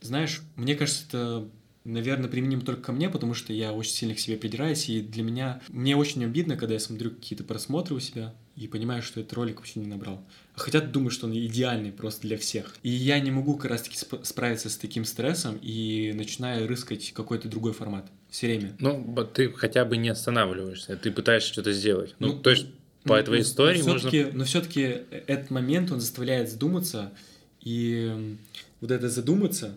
знаешь, 0.00 0.42
мне 0.56 0.74
кажется, 0.74 1.06
это 1.06 1.48
наверное, 1.86 2.28
применим 2.28 2.60
только 2.62 2.82
ко 2.82 2.92
мне, 2.92 3.08
потому 3.08 3.34
что 3.34 3.52
я 3.52 3.72
очень 3.72 3.92
сильно 3.92 4.14
к 4.14 4.18
себе 4.18 4.36
придираюсь, 4.36 4.88
и 4.88 5.00
для 5.00 5.22
меня... 5.22 5.60
Мне 5.68 5.96
очень 5.96 6.24
обидно, 6.24 6.56
когда 6.56 6.74
я 6.74 6.80
смотрю 6.80 7.10
какие-то 7.10 7.44
просмотры 7.44 7.94
у 7.94 8.00
себя 8.00 8.34
и 8.56 8.66
понимаю, 8.68 9.02
что 9.02 9.20
этот 9.20 9.32
ролик 9.34 9.58
вообще 9.58 9.80
не 9.80 9.86
набрал. 9.86 10.24
Хотя 10.54 10.80
думаю, 10.80 11.10
что 11.10 11.26
он 11.26 11.36
идеальный 11.36 11.92
просто 11.92 12.22
для 12.22 12.38
всех. 12.38 12.74
И 12.82 12.90
я 12.90 13.20
не 13.20 13.30
могу 13.30 13.56
как 13.56 13.70
раз-таки 13.70 13.98
справиться 14.22 14.68
с 14.68 14.76
таким 14.76 15.04
стрессом 15.04 15.58
и 15.62 16.12
начинаю 16.14 16.66
рыскать 16.66 17.12
какой-то 17.12 17.48
другой 17.48 17.72
формат 17.72 18.10
все 18.30 18.48
время. 18.48 18.74
Ну, 18.80 19.16
ты 19.32 19.50
хотя 19.50 19.84
бы 19.84 19.96
не 19.96 20.08
останавливаешься, 20.08 20.96
ты 20.96 21.10
пытаешься 21.10 21.52
что-то 21.52 21.72
сделать. 21.72 22.14
Ну, 22.18 22.28
ну 22.28 22.38
то 22.40 22.50
есть 22.50 22.66
по 23.04 23.16
ну, 23.18 23.24
твоей 23.24 23.42
истории 23.42 23.82
но 23.82 23.92
можно... 23.92 24.10
Но 24.32 24.44
все-таки 24.44 25.04
этот 25.26 25.50
момент, 25.50 25.92
он 25.92 26.00
заставляет 26.00 26.50
задуматься, 26.50 27.12
и 27.60 28.36
вот 28.80 28.90
это 28.90 29.08
задуматься 29.08 29.76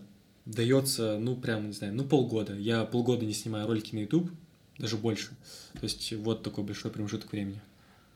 дается, 0.53 1.17
ну, 1.19 1.35
прям, 1.35 1.67
не 1.67 1.73
знаю, 1.73 1.93
ну, 1.93 2.03
полгода. 2.03 2.55
Я 2.55 2.85
полгода 2.85 3.25
не 3.25 3.33
снимаю 3.33 3.67
ролики 3.67 3.93
на 3.95 3.99
YouTube, 3.99 4.31
даже 4.77 4.97
больше. 4.97 5.29
То 5.73 5.83
есть 5.83 6.11
вот 6.13 6.43
такой 6.43 6.63
большой 6.63 6.91
промежуток 6.91 7.31
времени. 7.31 7.61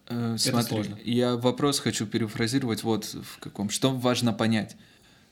Э, 0.08 0.36
смотри, 0.38 0.84
сложно. 0.84 1.00
я 1.04 1.36
вопрос 1.36 1.80
хочу 1.80 2.06
перефразировать 2.06 2.84
вот 2.84 3.06
в 3.06 3.39
каком. 3.39 3.69
Что 3.69 3.91
важно 3.91 4.34
понять? 4.34 4.76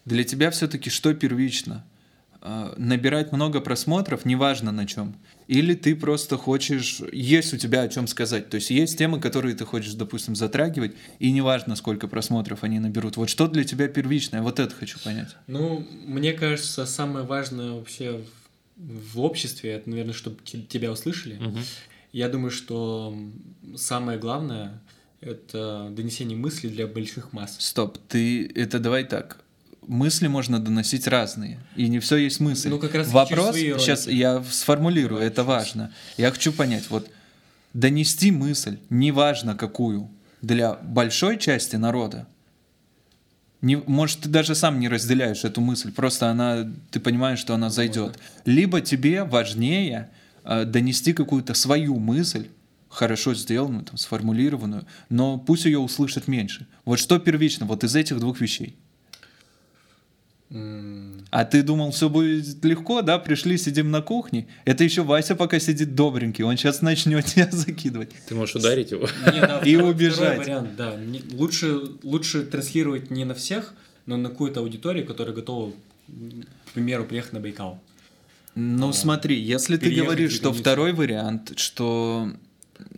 Для 0.05 0.23
тебя 0.23 0.51
все-таки 0.51 0.89
что 0.89 1.13
первично? 1.13 1.85
Э, 2.43 2.73
набирать 2.77 3.31
много 3.31 3.61
просмотров, 3.61 4.25
неважно 4.25 4.71
на 4.71 4.87
чем. 4.87 5.15
Или 5.47 5.75
ты 5.75 5.95
просто 5.95 6.37
хочешь, 6.37 6.99
есть 7.11 7.53
у 7.53 7.57
тебя 7.57 7.83
о 7.83 7.87
чем 7.87 8.07
сказать. 8.07 8.49
То 8.49 8.55
есть 8.55 8.71
есть 8.71 8.97
темы, 8.97 9.19
которые 9.19 9.55
ты 9.55 9.63
хочешь, 9.63 9.93
допустим, 9.93 10.35
затрагивать, 10.35 10.93
и 11.19 11.31
неважно, 11.31 11.75
сколько 11.75 12.07
просмотров 12.07 12.63
они 12.63 12.79
наберут. 12.79 13.15
Вот 13.15 13.29
что 13.29 13.47
для 13.47 13.63
тебя 13.63 13.87
первичное? 13.87 14.41
Вот 14.41 14.59
это 14.59 14.73
хочу 14.73 14.97
понять. 15.03 15.35
Ну, 15.45 15.85
мне 16.05 16.33
кажется, 16.33 16.87
самое 16.87 17.25
важное 17.25 17.73
вообще 17.73 18.23
в 18.75 19.19
обществе, 19.21 19.73
это, 19.73 19.89
наверное, 19.91 20.13
чтобы 20.13 20.37
тебя 20.43 20.91
услышали. 20.91 21.37
Угу. 21.37 21.59
Я 22.11 22.27
думаю, 22.27 22.49
что 22.49 23.15
самое 23.75 24.17
главное 24.17 24.81
это 25.19 25.89
донесение 25.91 26.35
мысли 26.35 26.69
для 26.69 26.87
больших 26.87 27.33
масс. 27.33 27.57
Стоп, 27.59 27.99
ты 28.09 28.47
это 28.47 28.79
давай 28.79 29.03
так 29.03 29.43
мысли 29.91 30.27
можно 30.27 30.59
доносить 30.59 31.05
разные, 31.05 31.59
и 31.75 31.89
не 31.89 31.99
все 31.99 32.15
есть 32.15 32.39
мысль. 32.39 32.69
Ну, 32.69 32.79
как 32.79 32.95
раз 32.95 33.09
Вопрос, 33.09 33.55
сейчас 33.55 34.07
я 34.07 34.41
сформулирую, 34.49 35.19
Давай, 35.19 35.27
это 35.27 35.43
важно. 35.43 35.93
Я 36.17 36.31
хочу 36.31 36.53
понять, 36.53 36.89
вот 36.89 37.09
донести 37.73 38.31
мысль, 38.31 38.77
неважно 38.89 39.55
какую, 39.55 40.09
для 40.41 40.73
большой 40.73 41.37
части 41.37 41.75
народа, 41.75 42.25
не, 43.61 43.75
может, 43.75 44.21
ты 44.21 44.29
даже 44.29 44.55
сам 44.55 44.79
не 44.79 44.87
разделяешь 44.87 45.43
эту 45.43 45.61
мысль, 45.61 45.91
просто 45.91 46.29
она, 46.29 46.71
ты 46.89 46.99
понимаешь, 46.99 47.37
что 47.37 47.53
она 47.53 47.69
зайдет. 47.69 48.17
Либо 48.43 48.81
тебе 48.81 49.23
важнее 49.23 50.09
э, 50.43 50.65
донести 50.65 51.13
какую-то 51.13 51.53
свою 51.53 51.99
мысль, 51.99 52.47
хорошо 52.89 53.35
сделанную, 53.35 53.83
там, 53.83 53.97
сформулированную, 53.97 54.87
но 55.09 55.37
пусть 55.37 55.65
ее 55.65 55.79
услышат 55.79 56.27
меньше. 56.27 56.65
Вот 56.85 56.97
что 56.97 57.19
первично, 57.19 57.65
вот 57.65 57.83
из 57.83 57.95
этих 57.95 58.19
двух 58.19 58.41
вещей. 58.41 58.77
А 60.53 61.45
ты 61.45 61.63
думал, 61.63 61.91
все 61.91 62.09
будет 62.09 62.63
легко, 62.65 63.01
да? 63.01 63.17
Пришли, 63.19 63.57
сидим 63.57 63.89
на 63.89 64.01
кухне. 64.01 64.47
Это 64.65 64.83
еще 64.83 65.01
Вася 65.01 65.35
пока 65.35 65.59
сидит 65.59 65.95
добренький. 65.95 66.43
Он 66.43 66.57
сейчас 66.57 66.81
начнет 66.81 67.25
тебя 67.33 67.47
закидывать. 67.51 68.11
Ты 68.27 68.35
можешь 68.35 68.55
ударить 68.55 68.91
его. 68.91 69.07
И 69.63 69.77
убежать. 69.77 70.39
вариант, 70.39 70.75
да. 70.75 70.99
Лучше, 71.31 71.79
лучше 72.03 72.43
транслировать 72.43 73.11
не 73.11 73.23
на 73.23 73.33
всех, 73.33 73.73
но 74.05 74.17
на 74.17 74.29
какую-то 74.29 74.59
аудиторию, 74.59 75.05
которая 75.05 75.33
готова, 75.33 75.71
к 75.71 76.71
примеру, 76.73 77.05
приехать 77.05 77.31
на 77.31 77.39
Байкал. 77.39 77.79
Ну, 78.55 78.89
а, 78.89 78.93
смотри, 78.93 79.39
если 79.39 79.77
ты 79.77 79.89
говоришь, 79.89 80.33
что 80.33 80.51
второй 80.51 80.91
вариант, 80.91 81.53
что 81.57 82.29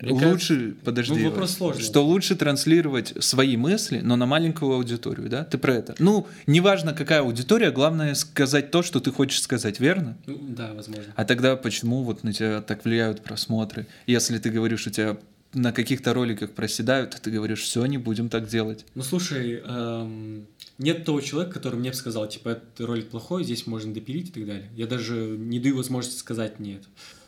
лучше, 0.02 0.76
подожди, 0.84 1.24
ну, 1.24 1.30
вопрос 1.30 1.54
сложный. 1.54 1.84
что 1.84 2.06
лучше 2.06 2.36
транслировать 2.36 3.14
свои 3.20 3.58
мысли, 3.58 4.00
но 4.00 4.16
на 4.16 4.26
маленькую 4.26 4.74
аудиторию, 4.74 5.30
да? 5.30 5.44
Ты 5.44 5.58
про 5.58 5.76
это? 5.76 5.96
Ну, 6.00 6.28
неважно, 6.48 6.94
какая 6.94 7.22
аудитория, 7.22 7.72
главное 7.72 8.14
сказать 8.16 8.72
то, 8.72 8.84
что 8.84 9.00
ты 9.00 9.12
хочешь 9.12 9.42
сказать, 9.42 9.80
верно? 9.80 10.18
Ну, 10.26 10.40
да, 10.50 10.74
возможно. 10.74 11.14
А 11.16 11.26
тогда 11.26 11.56
почему 11.56 12.04
вот 12.04 12.24
на 12.24 12.34
тебя 12.34 12.62
так 12.62 12.86
влияют 12.86 13.22
просмотры? 13.22 13.88
Если 14.08 14.38
ты 14.38 14.50
говоришь, 14.50 14.88
у 14.88 14.90
тебя 14.90 15.18
на 15.54 15.72
каких-то 15.72 16.14
роликах 16.14 16.52
проседают, 16.52 17.12
ты 17.22 17.32
говоришь, 17.32 17.62
все, 17.62 17.86
не 17.86 17.98
будем 17.98 18.30
так 18.30 18.48
делать. 18.48 18.86
Ну, 18.96 19.04
слушай, 19.04 19.62
эм, 19.64 20.48
нет 20.78 21.06
того 21.06 21.22
человека, 21.22 21.54
который 21.54 21.80
мне 21.80 21.92
бы 21.92 21.96
сказал, 21.96 22.28
типа, 22.28 22.50
этот 22.50 22.82
ролик 22.82 23.10
плохой, 23.10 23.44
здесь 23.44 23.68
можно 23.68 23.94
допилить 23.94 24.30
и 24.30 24.32
так 24.32 24.46
далее. 24.46 24.70
Я 24.76 24.88
даже 24.88 25.16
не 25.16 25.60
даю 25.60 25.78
возможности 25.78 26.20
сказать 26.20 26.60
нет. 26.60 26.82
Э, 26.84 27.23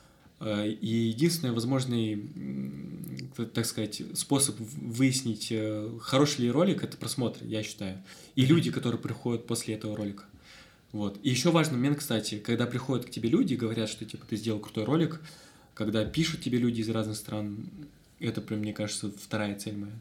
и 0.45 0.87
единственный 0.87 1.51
возможный, 1.51 2.29
так 3.53 3.65
сказать, 3.65 4.01
способ 4.13 4.55
выяснить, 4.59 5.47
э, 5.51 5.89
хороший 6.01 6.41
ли 6.41 6.51
ролик, 6.51 6.83
это 6.83 6.97
просмотр, 6.97 7.43
я 7.43 7.63
считаю. 7.63 8.01
И 8.35 8.45
люди, 8.45 8.71
которые 8.71 9.01
приходят 9.01 9.47
после 9.47 9.75
этого 9.75 9.95
ролика. 9.95 10.23
Вот. 10.91 11.19
И 11.23 11.29
еще 11.29 11.51
важный 11.51 11.77
момент, 11.77 11.99
кстати, 11.99 12.37
когда 12.37 12.65
приходят 12.65 13.05
к 13.05 13.09
тебе 13.09 13.29
люди 13.29 13.53
и 13.53 13.57
говорят, 13.57 13.89
что 13.89 14.05
типа 14.05 14.25
ты 14.25 14.37
сделал 14.37 14.59
крутой 14.59 14.85
ролик, 14.85 15.19
когда 15.73 16.05
пишут 16.05 16.41
тебе 16.41 16.57
люди 16.57 16.81
из 16.81 16.89
разных 16.89 17.17
стран, 17.17 17.67
это 18.19 18.41
прям, 18.41 18.61
мне 18.61 18.73
кажется, 18.73 19.11
вторая 19.11 19.55
цель 19.59 19.75
моя. 19.75 19.93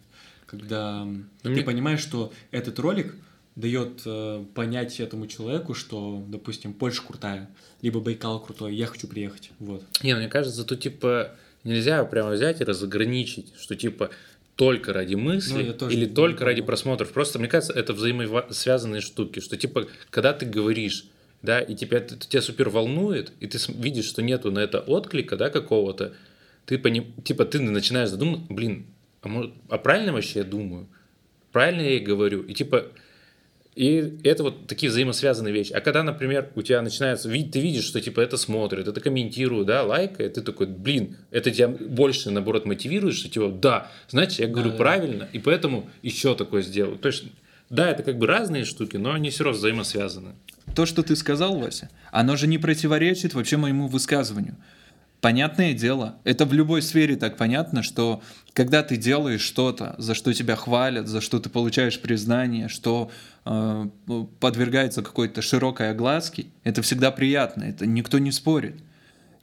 Когда 0.46 1.04
Но 1.04 1.24
ты 1.42 1.50
мне... 1.50 1.62
понимаешь, 1.62 2.00
что 2.00 2.32
этот 2.50 2.78
ролик 2.78 3.14
дает 3.56 4.02
э, 4.04 4.44
понять 4.54 4.98
этому 4.98 5.26
человеку, 5.26 5.74
что, 5.74 6.24
допустим, 6.28 6.72
Польша 6.72 7.02
крутая, 7.06 7.48
либо 7.82 8.00
Байкал 8.00 8.40
крутой, 8.40 8.74
я 8.74 8.86
хочу 8.86 9.06
приехать, 9.06 9.50
вот. 9.58 9.84
Не, 10.02 10.14
мне 10.16 10.28
кажется, 10.28 10.64
тут, 10.64 10.80
типа, 10.80 11.36
нельзя 11.62 12.04
прямо 12.04 12.30
взять 12.30 12.60
и 12.60 12.64
разограничить, 12.64 13.52
что, 13.56 13.76
типа, 13.76 14.10
только 14.56 14.92
ради 14.92 15.14
мысли 15.14 15.74
ну, 15.80 15.88
или 15.88 16.06
только 16.06 16.44
ради 16.44 16.62
просмотров. 16.62 17.12
Просто, 17.12 17.38
мне 17.38 17.48
кажется, 17.48 17.72
это 17.72 17.92
взаимосвязанные 17.92 19.00
штуки, 19.00 19.40
что, 19.40 19.56
типа, 19.56 19.86
когда 20.10 20.32
ты 20.32 20.46
говоришь, 20.46 21.06
да, 21.42 21.60
и 21.60 21.74
тебя, 21.74 21.98
это 21.98 22.16
тебя 22.16 22.40
супер 22.40 22.70
волнует, 22.70 23.32
и 23.40 23.46
ты 23.46 23.58
видишь, 23.68 24.06
что 24.06 24.22
нету 24.22 24.50
на 24.50 24.60
это 24.60 24.80
отклика, 24.80 25.36
да, 25.36 25.50
какого-то, 25.50 26.14
ты, 26.66 26.78
поним... 26.78 27.12
типа, 27.22 27.44
ты 27.44 27.60
начинаешь 27.60 28.10
задумывать, 28.10 28.46
блин, 28.48 28.86
а, 29.22 29.28
может, 29.28 29.52
а 29.68 29.78
правильно 29.78 30.12
вообще 30.12 30.40
я 30.40 30.44
думаю? 30.44 30.86
Правильно 31.52 31.82
я 31.82 31.96
и 31.96 32.00
говорю? 32.00 32.42
И 32.42 32.54
типа, 32.54 32.86
и 33.74 34.18
это 34.22 34.44
вот 34.44 34.68
такие 34.68 34.90
взаимосвязанные 34.90 35.52
вещи. 35.52 35.72
А 35.72 35.80
когда, 35.80 36.02
например, 36.04 36.50
у 36.54 36.62
тебя 36.62 36.80
начинается, 36.80 37.28
ты 37.28 37.60
видишь, 37.60 37.84
что 37.84 38.00
типа 38.00 38.20
это 38.20 38.36
смотрит, 38.36 38.86
это 38.86 39.00
комментирует, 39.00 39.66
да, 39.66 39.82
лайкает, 39.82 40.34
ты 40.34 40.42
такой, 40.42 40.66
блин, 40.66 41.16
это 41.32 41.50
тебя 41.50 41.68
больше, 41.68 42.30
наоборот, 42.30 42.66
мотивирует, 42.66 43.16
что 43.16 43.28
типа, 43.28 43.48
да, 43.48 43.90
значит, 44.08 44.38
я 44.38 44.46
говорю 44.46 44.70
да, 44.70 44.76
правильно, 44.76 45.18
да. 45.20 45.28
и 45.32 45.40
поэтому 45.40 45.90
еще 46.02 46.36
такое 46.36 46.62
сделаю. 46.62 46.98
То 46.98 47.08
есть, 47.08 47.24
да, 47.68 47.90
это 47.90 48.04
как 48.04 48.18
бы 48.18 48.26
разные 48.26 48.64
штуки, 48.64 48.96
но 48.96 49.12
они 49.12 49.30
все 49.30 49.44
равно 49.44 49.58
взаимосвязаны. 49.58 50.34
То, 50.76 50.86
что 50.86 51.02
ты 51.02 51.16
сказал, 51.16 51.58
Вася, 51.58 51.90
оно 52.12 52.36
же 52.36 52.46
не 52.46 52.58
противоречит 52.58 53.34
вообще 53.34 53.56
моему 53.56 53.88
высказыванию. 53.88 54.56
Понятное 55.24 55.72
дело, 55.72 56.16
это 56.24 56.44
в 56.44 56.52
любой 56.52 56.82
сфере 56.82 57.16
так 57.16 57.38
понятно, 57.38 57.82
что 57.82 58.22
когда 58.52 58.82
ты 58.82 58.98
делаешь 58.98 59.40
что-то, 59.40 59.94
за 59.96 60.12
что 60.12 60.34
тебя 60.34 60.54
хвалят, 60.54 61.08
за 61.08 61.22
что 61.22 61.38
ты 61.38 61.48
получаешь 61.48 61.98
признание, 61.98 62.68
что 62.68 63.10
э, 63.46 63.88
подвергается 64.38 65.00
какой-то 65.00 65.40
широкой 65.40 65.92
огласке, 65.92 66.44
это 66.62 66.82
всегда 66.82 67.10
приятно, 67.10 67.64
это 67.64 67.86
никто 67.86 68.18
не 68.18 68.32
спорит. 68.32 68.76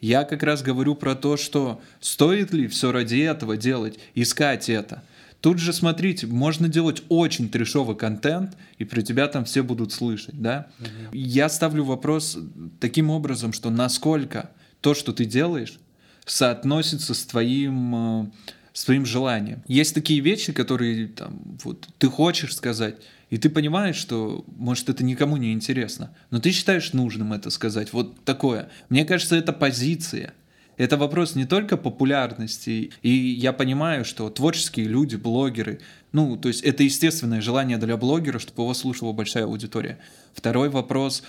Я 0.02 0.24
как 0.24 0.44
раз 0.44 0.62
говорю 0.62 0.94
про 0.94 1.15
то, 1.15 1.36
что 1.36 1.82
стоит 2.00 2.54
ли 2.54 2.67
все 2.67 2.91
ради 2.91 3.17
этого 3.17 3.58
делать, 3.58 3.98
искать 4.13 4.70
это. 4.70 5.02
Тут 5.39 5.58
же, 5.58 5.74
смотрите, 5.74 6.28
можно 6.28 6.70
делать 6.70 7.02
очень 7.10 7.50
трешовый 7.50 7.96
контент, 7.96 8.56
и 8.78 8.86
про 8.86 9.02
тебя 9.02 9.28
там 9.28 9.46
все 9.46 9.63
будут 9.63 9.91
слышать, 9.91 10.39
да? 10.39 10.67
Угу. 10.80 11.17
Я 11.17 11.50
ставлю 11.50 11.86
вопрос 11.86 12.38
таким 12.80 13.10
образом, 13.10 13.52
что 13.52 13.72
насколько 13.72 14.52
то, 14.82 14.94
что 14.94 15.13
ты 15.13 15.26
делаешь, 15.26 15.80
соотносится 16.26 17.13
с 17.13 17.26
твоим, 17.26 17.96
э, 17.96 18.32
с 18.74 18.86
твоим 18.86 19.06
желанием. 19.06 19.63
Есть 19.67 19.94
такие 19.94 20.20
вещи, 20.20 20.54
которые 20.54 21.08
там, 21.08 21.41
вот, 21.63 21.88
ты 21.98 22.08
хочешь 22.08 22.56
сказать, 22.56 22.96
и 23.30 23.38
ты 23.38 23.50
понимаешь, 23.50 23.96
что, 23.96 24.44
может, 24.58 24.89
это 24.89 25.04
никому 25.04 25.38
не 25.38 25.54
интересно, 25.54 26.13
но 26.32 26.39
ты 26.39 26.52
считаешь 26.52 26.94
нужным 26.94 27.32
это 27.32 27.50
сказать. 27.50 27.94
Вот 27.94 28.24
такое. 28.26 28.70
Мне 28.89 29.06
кажется, 29.06 29.36
это 29.36 29.54
позиция. 29.54 30.34
Это 30.78 30.98
вопрос 30.98 31.36
не 31.36 31.46
только 31.46 31.78
популярности. 31.78 32.91
И 33.02 33.10
я 33.10 33.54
понимаю, 33.54 34.04
что 34.04 34.30
творческие 34.30 34.88
люди, 34.88 35.15
блогеры, 35.15 35.80
ну, 36.12 36.36
то 36.36 36.48
есть 36.48 36.62
это 36.63 36.84
естественное 36.84 37.39
желание 37.39 37.78
для 37.78 37.96
блогера, 37.98 38.39
чтобы 38.39 38.63
его 38.63 38.74
слушала 38.74 39.13
большая 39.13 39.46
аудитория. 39.46 40.00
Второй 40.34 40.70
вопрос, 40.70 41.24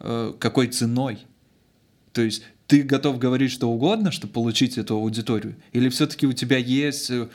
э, 0.00 0.32
какой 0.38 0.68
ценой? 0.68 1.18
То 2.12 2.22
есть 2.22 2.44
ты 2.66 2.82
готов 2.82 3.18
говорить 3.18 3.50
что 3.50 3.68
угодно, 3.68 4.10
чтобы 4.10 4.32
получить 4.32 4.78
эту 4.78 4.96
аудиторию? 4.96 5.56
Или 5.72 5.88
все-таки 5.88 6.26
у 6.26 6.32
тебя 6.32 6.56
есть 6.56 7.10
э, 7.10 7.28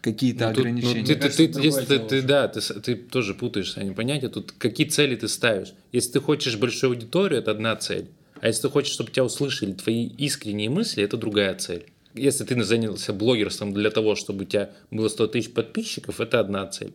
какие-то 0.00 0.46
ну, 0.46 0.50
ограничения? 0.50 1.00
ну, 1.00 1.06
ты, 1.06 1.14
ты, 1.14 1.48
ты, 1.48 1.60
если 1.60 1.84
ты, 1.84 1.98
ты, 1.98 2.22
да, 2.22 2.48
ты, 2.48 2.60
ты 2.60 2.96
тоже 2.96 3.34
путаешься, 3.34 3.82
не 3.82 3.92
понятия. 3.92 4.28
Тут 4.28 4.52
какие 4.52 4.88
цели 4.88 5.16
ты 5.16 5.28
ставишь? 5.28 5.74
Если 5.92 6.12
ты 6.12 6.20
хочешь 6.20 6.56
большую 6.56 6.90
аудиторию, 6.90 7.40
это 7.40 7.52
одна 7.52 7.76
цель. 7.76 8.08
А 8.40 8.48
если 8.48 8.62
ты 8.62 8.68
хочешь, 8.68 8.92
чтобы 8.92 9.10
тебя 9.10 9.24
услышали 9.24 9.72
твои 9.72 10.06
искренние 10.06 10.70
мысли, 10.70 11.02
это 11.02 11.16
другая 11.16 11.54
цель. 11.54 11.86
Если 12.14 12.44
ты 12.44 12.62
занялся 12.62 13.12
блогерством 13.12 13.72
для 13.72 13.90
того, 13.90 14.14
чтобы 14.14 14.44
у 14.44 14.46
тебя 14.46 14.70
было 14.90 15.08
100 15.08 15.28
тысяч 15.28 15.52
подписчиков, 15.52 16.20
это 16.20 16.40
одна 16.40 16.66
цель. 16.66 16.92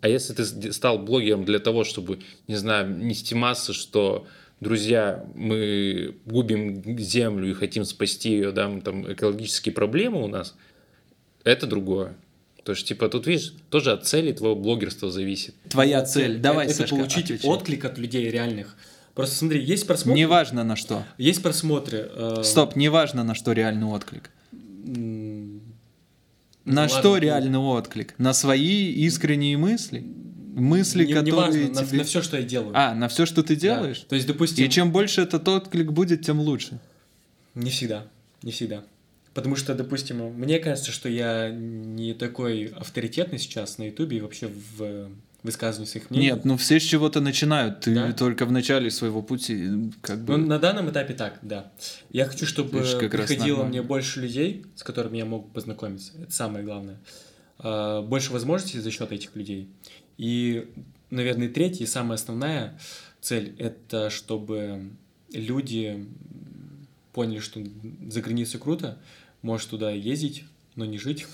А 0.00 0.08
если 0.08 0.34
ты 0.34 0.72
стал 0.72 0.98
блогером 0.98 1.44
для 1.46 1.58
того, 1.58 1.84
чтобы, 1.84 2.18
не 2.46 2.56
знаю, 2.56 2.94
нести 2.94 3.34
массы, 3.34 3.72
что 3.72 4.26
друзья, 4.60 5.24
мы 5.34 6.14
губим 6.26 6.98
землю 6.98 7.50
и 7.50 7.54
хотим 7.54 7.84
спасти 7.84 8.30
ее, 8.30 8.52
да, 8.52 8.70
там 8.80 9.12
экологические 9.12 9.74
проблемы 9.74 10.22
у 10.22 10.28
нас, 10.28 10.54
это 11.44 11.66
другое. 11.66 12.14
То 12.64 12.72
есть, 12.72 12.88
типа, 12.88 13.08
тут, 13.08 13.26
видишь, 13.26 13.54
тоже 13.68 13.92
от 13.92 14.06
цели 14.06 14.32
твоего 14.32 14.56
блогерства 14.56 15.10
зависит. 15.10 15.54
Твоя 15.68 16.02
цель, 16.02 16.38
давай, 16.38 16.66
Это 16.66 16.76
Сашка, 16.76 16.96
получить 16.96 17.24
отвечай. 17.24 17.50
отклик 17.50 17.84
от 17.84 17.98
людей 17.98 18.30
реальных. 18.30 18.76
Просто 19.14 19.36
смотри, 19.36 19.62
есть 19.62 19.86
просмотры. 19.86 20.18
Неважно 20.18 20.64
на 20.64 20.74
что. 20.74 21.04
Есть 21.18 21.42
просмотры. 21.42 22.10
Э... 22.14 22.42
Стоп, 22.42 22.74
неважно 22.74 23.22
на 23.22 23.34
что 23.34 23.52
реальный 23.52 23.86
отклик. 23.86 24.30
На 26.64 26.82
ну, 26.84 26.88
что 26.88 27.10
ладно, 27.10 27.24
реальный 27.24 27.58
отклик? 27.58 28.14
На 28.16 28.32
свои 28.32 28.90
искренние 28.92 29.58
мысли? 29.58 30.04
Мысли, 30.60 31.04
не, 31.04 31.12
которые 31.12 31.32
не 31.32 31.38
важно, 31.38 31.84
тебе... 31.84 31.92
на, 31.92 31.98
на 31.98 32.04
все, 32.04 32.22
что 32.22 32.36
я 32.36 32.42
делаю. 32.42 32.72
А, 32.74 32.94
на 32.94 33.08
все, 33.08 33.26
что 33.26 33.42
ты 33.42 33.56
делаешь? 33.56 34.00
Да. 34.02 34.08
То 34.08 34.14
есть, 34.16 34.26
допустим... 34.26 34.64
И 34.64 34.68
чем 34.68 34.92
больше 34.92 35.22
этот 35.22 35.46
отклик 35.48 35.92
будет, 35.92 36.22
тем 36.24 36.40
лучше. 36.40 36.80
Не 37.54 37.70
всегда, 37.70 38.06
не 38.42 38.52
всегда. 38.52 38.84
Потому 39.34 39.56
что, 39.56 39.74
допустим, 39.74 40.18
мне 40.32 40.58
кажется, 40.60 40.92
что 40.92 41.08
я 41.08 41.50
не 41.50 42.14
такой 42.14 42.66
авторитетный 42.76 43.38
сейчас 43.38 43.78
на 43.78 43.84
Ютубе 43.84 44.18
и 44.18 44.20
вообще 44.20 44.48
в 44.48 45.10
высказывании 45.44 45.88
своих 45.88 46.10
мнений. 46.10 46.26
Нет, 46.28 46.44
ну 46.44 46.56
все 46.56 46.80
с 46.80 46.82
чего-то 46.82 47.20
начинают. 47.20 47.80
Ты 47.80 47.94
да? 47.94 48.12
только 48.12 48.46
в 48.46 48.52
начале 48.52 48.90
своего 48.90 49.22
пути 49.22 49.90
как 50.00 50.24
бы... 50.24 50.38
Ну, 50.38 50.46
на 50.46 50.58
данном 50.58 50.90
этапе 50.90 51.14
так, 51.14 51.38
да. 51.42 51.70
Я 52.10 52.24
хочу, 52.24 52.46
чтобы 52.46 52.82
как 52.98 53.10
приходило 53.10 53.62
мне 53.64 53.82
больше 53.82 54.20
людей, 54.20 54.64
с 54.74 54.82
которыми 54.82 55.18
я 55.18 55.26
мог 55.26 55.52
познакомиться. 55.52 56.12
Это 56.20 56.32
самое 56.32 56.64
главное. 56.64 56.98
А, 57.58 58.02
больше 58.02 58.32
возможностей 58.32 58.80
за 58.80 58.90
счет 58.90 59.12
этих 59.12 59.36
людей. 59.36 59.68
И, 60.18 60.70
наверное, 61.10 61.48
третья 61.48 61.84
и 61.84 61.88
самая 61.88 62.16
основная 62.16 62.78
цель– 63.20 63.54
это 63.58 64.10
чтобы 64.10 64.90
люди 65.32 66.06
поняли, 67.12 67.40
что 67.40 67.60
за 68.08 68.20
границей 68.20 68.60
круто, 68.60 68.98
можешь 69.42 69.66
туда 69.66 69.90
ездить, 69.90 70.44
но 70.74 70.84
не 70.84 70.98
жить. 70.98 71.26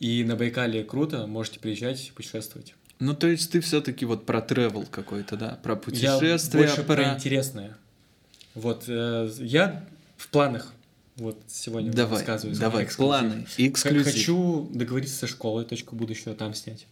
И 0.00 0.24
на 0.24 0.36
Байкале 0.36 0.84
круто, 0.84 1.26
можете 1.26 1.60
приезжать, 1.60 2.12
путешествовать. 2.14 2.74
Ну, 2.98 3.14
то 3.14 3.26
есть 3.26 3.52
ты 3.52 3.60
все-таки 3.60 4.04
вот 4.04 4.26
про 4.26 4.40
travel 4.40 4.86
какой-то, 4.90 5.36
да? 5.36 5.58
Про 5.62 5.76
путешествия, 5.76 6.60
я 6.60 6.66
больше 6.66 6.82
про... 6.82 6.94
про 6.96 7.14
интересное. 7.14 7.76
Вот, 8.54 8.84
э, 8.88 9.30
я 9.38 9.86
в 10.16 10.28
планах 10.28 10.72
вот 11.16 11.38
сегодня 11.46 11.92
давай, 11.92 12.18
рассказываю. 12.18 12.56
Давай, 12.58 12.86
планы, 12.86 13.46
эксклюзив. 13.56 14.12
Хочу 14.12 14.68
договориться 14.72 15.16
со 15.16 15.26
школой, 15.26 15.64
точку 15.64 15.94
будущего 15.96 16.34
там 16.34 16.54
снять. 16.54 16.86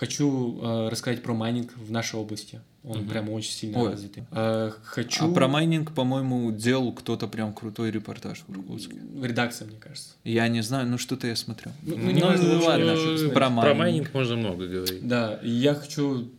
Хочу 0.00 0.58
э, 0.62 0.88
рассказать 0.88 1.22
про 1.22 1.34
майнинг 1.34 1.74
в 1.76 1.90
нашей 1.90 2.18
области. 2.18 2.62
Он 2.84 3.00
угу. 3.00 3.10
прямо 3.10 3.32
очень 3.32 3.52
сильно 3.52 3.80
Ой. 3.80 3.90
развитый. 3.90 4.24
Э, 4.30 4.72
хочу... 4.82 5.30
А 5.30 5.34
про 5.34 5.46
майнинг, 5.46 5.92
по-моему, 5.92 6.50
делал 6.52 6.94
кто-то 6.94 7.28
прям 7.28 7.52
крутой 7.52 7.90
репортаж 7.90 8.42
в 8.48 8.50
Иркутске. 8.50 8.96
Редакция, 9.22 9.68
мне 9.68 9.76
кажется. 9.78 10.12
Я 10.24 10.48
не 10.48 10.62
знаю, 10.62 10.86
ну 10.86 10.96
что-то 10.96 11.26
я 11.26 11.36
смотрел. 11.36 11.74
Ну, 11.82 11.98
ну, 11.98 12.12
ну, 12.12 12.42
ну 12.42 12.64
ладно, 12.64 12.94
про 13.34 13.50
майнинг. 13.50 13.60
Про 13.60 13.74
майнинг 13.74 14.14
можно 14.14 14.36
много 14.36 14.66
говорить. 14.66 15.06
Да, 15.06 15.38
и 15.42 15.50
я 15.50 15.74
хочу 15.74 16.30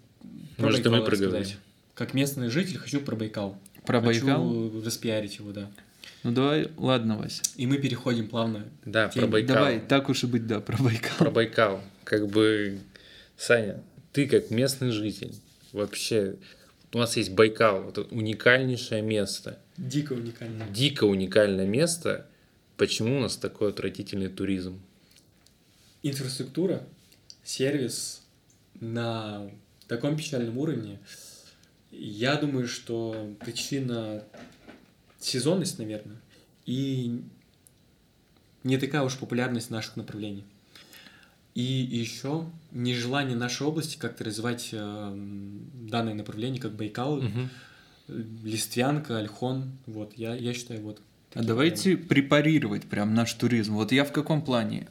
про 0.57 0.63
Может, 0.65 0.81
Байкал 0.81 0.99
мы 0.99 1.05
проговорить. 1.05 1.57
Как 1.93 2.15
местный 2.15 2.49
житель 2.49 2.79
хочу 2.79 2.99
про 2.99 3.15
Байкал. 3.15 3.59
Про 3.85 4.01
хочу 4.01 4.25
Байкал? 4.25 4.47
Хочу 4.47 4.83
распиарить 4.83 5.37
его, 5.37 5.51
да. 5.51 5.69
Ну 6.23 6.31
давай, 6.31 6.71
ладно, 6.77 7.15
Вася. 7.15 7.43
И 7.57 7.67
мы 7.67 7.77
переходим 7.77 8.27
плавно. 8.27 8.65
Да, 8.85 9.09
про 9.09 9.27
Байкал. 9.27 9.55
Давай, 9.55 9.79
так 9.79 10.09
уж 10.09 10.23
и 10.23 10.25
быть, 10.25 10.47
да, 10.47 10.61
про 10.61 10.81
Байкал. 10.81 11.17
Про 11.19 11.29
Байкал. 11.29 11.81
Как 12.03 12.27
бы, 12.27 12.79
Саня, 13.41 13.81
ты 14.13 14.27
как 14.27 14.51
местный 14.51 14.91
житель, 14.91 15.33
вообще, 15.71 16.35
у 16.93 16.99
нас 16.99 17.17
есть 17.17 17.31
Байкал, 17.31 17.89
это 17.89 18.03
уникальнейшее 18.03 19.01
место. 19.01 19.57
Дико 19.77 20.13
уникальное. 20.13 20.69
Дико 20.69 21.05
уникальное 21.05 21.65
место. 21.65 22.27
Почему 22.77 23.17
у 23.17 23.19
нас 23.19 23.37
такой 23.37 23.69
отвратительный 23.69 24.27
туризм? 24.27 24.79
Инфраструктура, 26.03 26.83
сервис 27.43 28.21
на 28.79 29.49
таком 29.87 30.17
печальном 30.17 30.59
уровне. 30.59 30.99
Я 31.89 32.35
думаю, 32.35 32.67
что 32.67 33.35
причина 33.39 34.23
сезонность, 35.19 35.79
наверное, 35.79 36.21
и 36.67 37.23
не 38.63 38.77
такая 38.77 39.01
уж 39.01 39.17
популярность 39.17 39.71
наших 39.71 39.95
направлений. 39.95 40.45
И 41.53 41.61
еще 41.61 42.45
нежелание 42.71 43.35
нашей 43.35 43.67
области 43.67 43.97
как-то 43.97 44.23
развивать 44.23 44.69
э, 44.71 45.13
данное 45.89 46.13
направление, 46.13 46.61
как 46.61 46.73
Байкал, 46.73 47.15
угу. 47.15 47.49
Листвянка, 48.43 49.17
Альхон. 49.17 49.71
Вот, 49.85 50.13
я, 50.15 50.35
я 50.35 50.53
считаю, 50.53 50.81
вот. 50.81 51.01
А 51.33 51.43
давайте 51.43 51.97
прям... 51.97 52.07
препарировать 52.07 52.83
прям 52.85 53.13
наш 53.13 53.33
туризм. 53.33 53.75
Вот 53.75 53.91
я 53.91 54.05
в 54.05 54.11
каком 54.11 54.41
плане? 54.41 54.87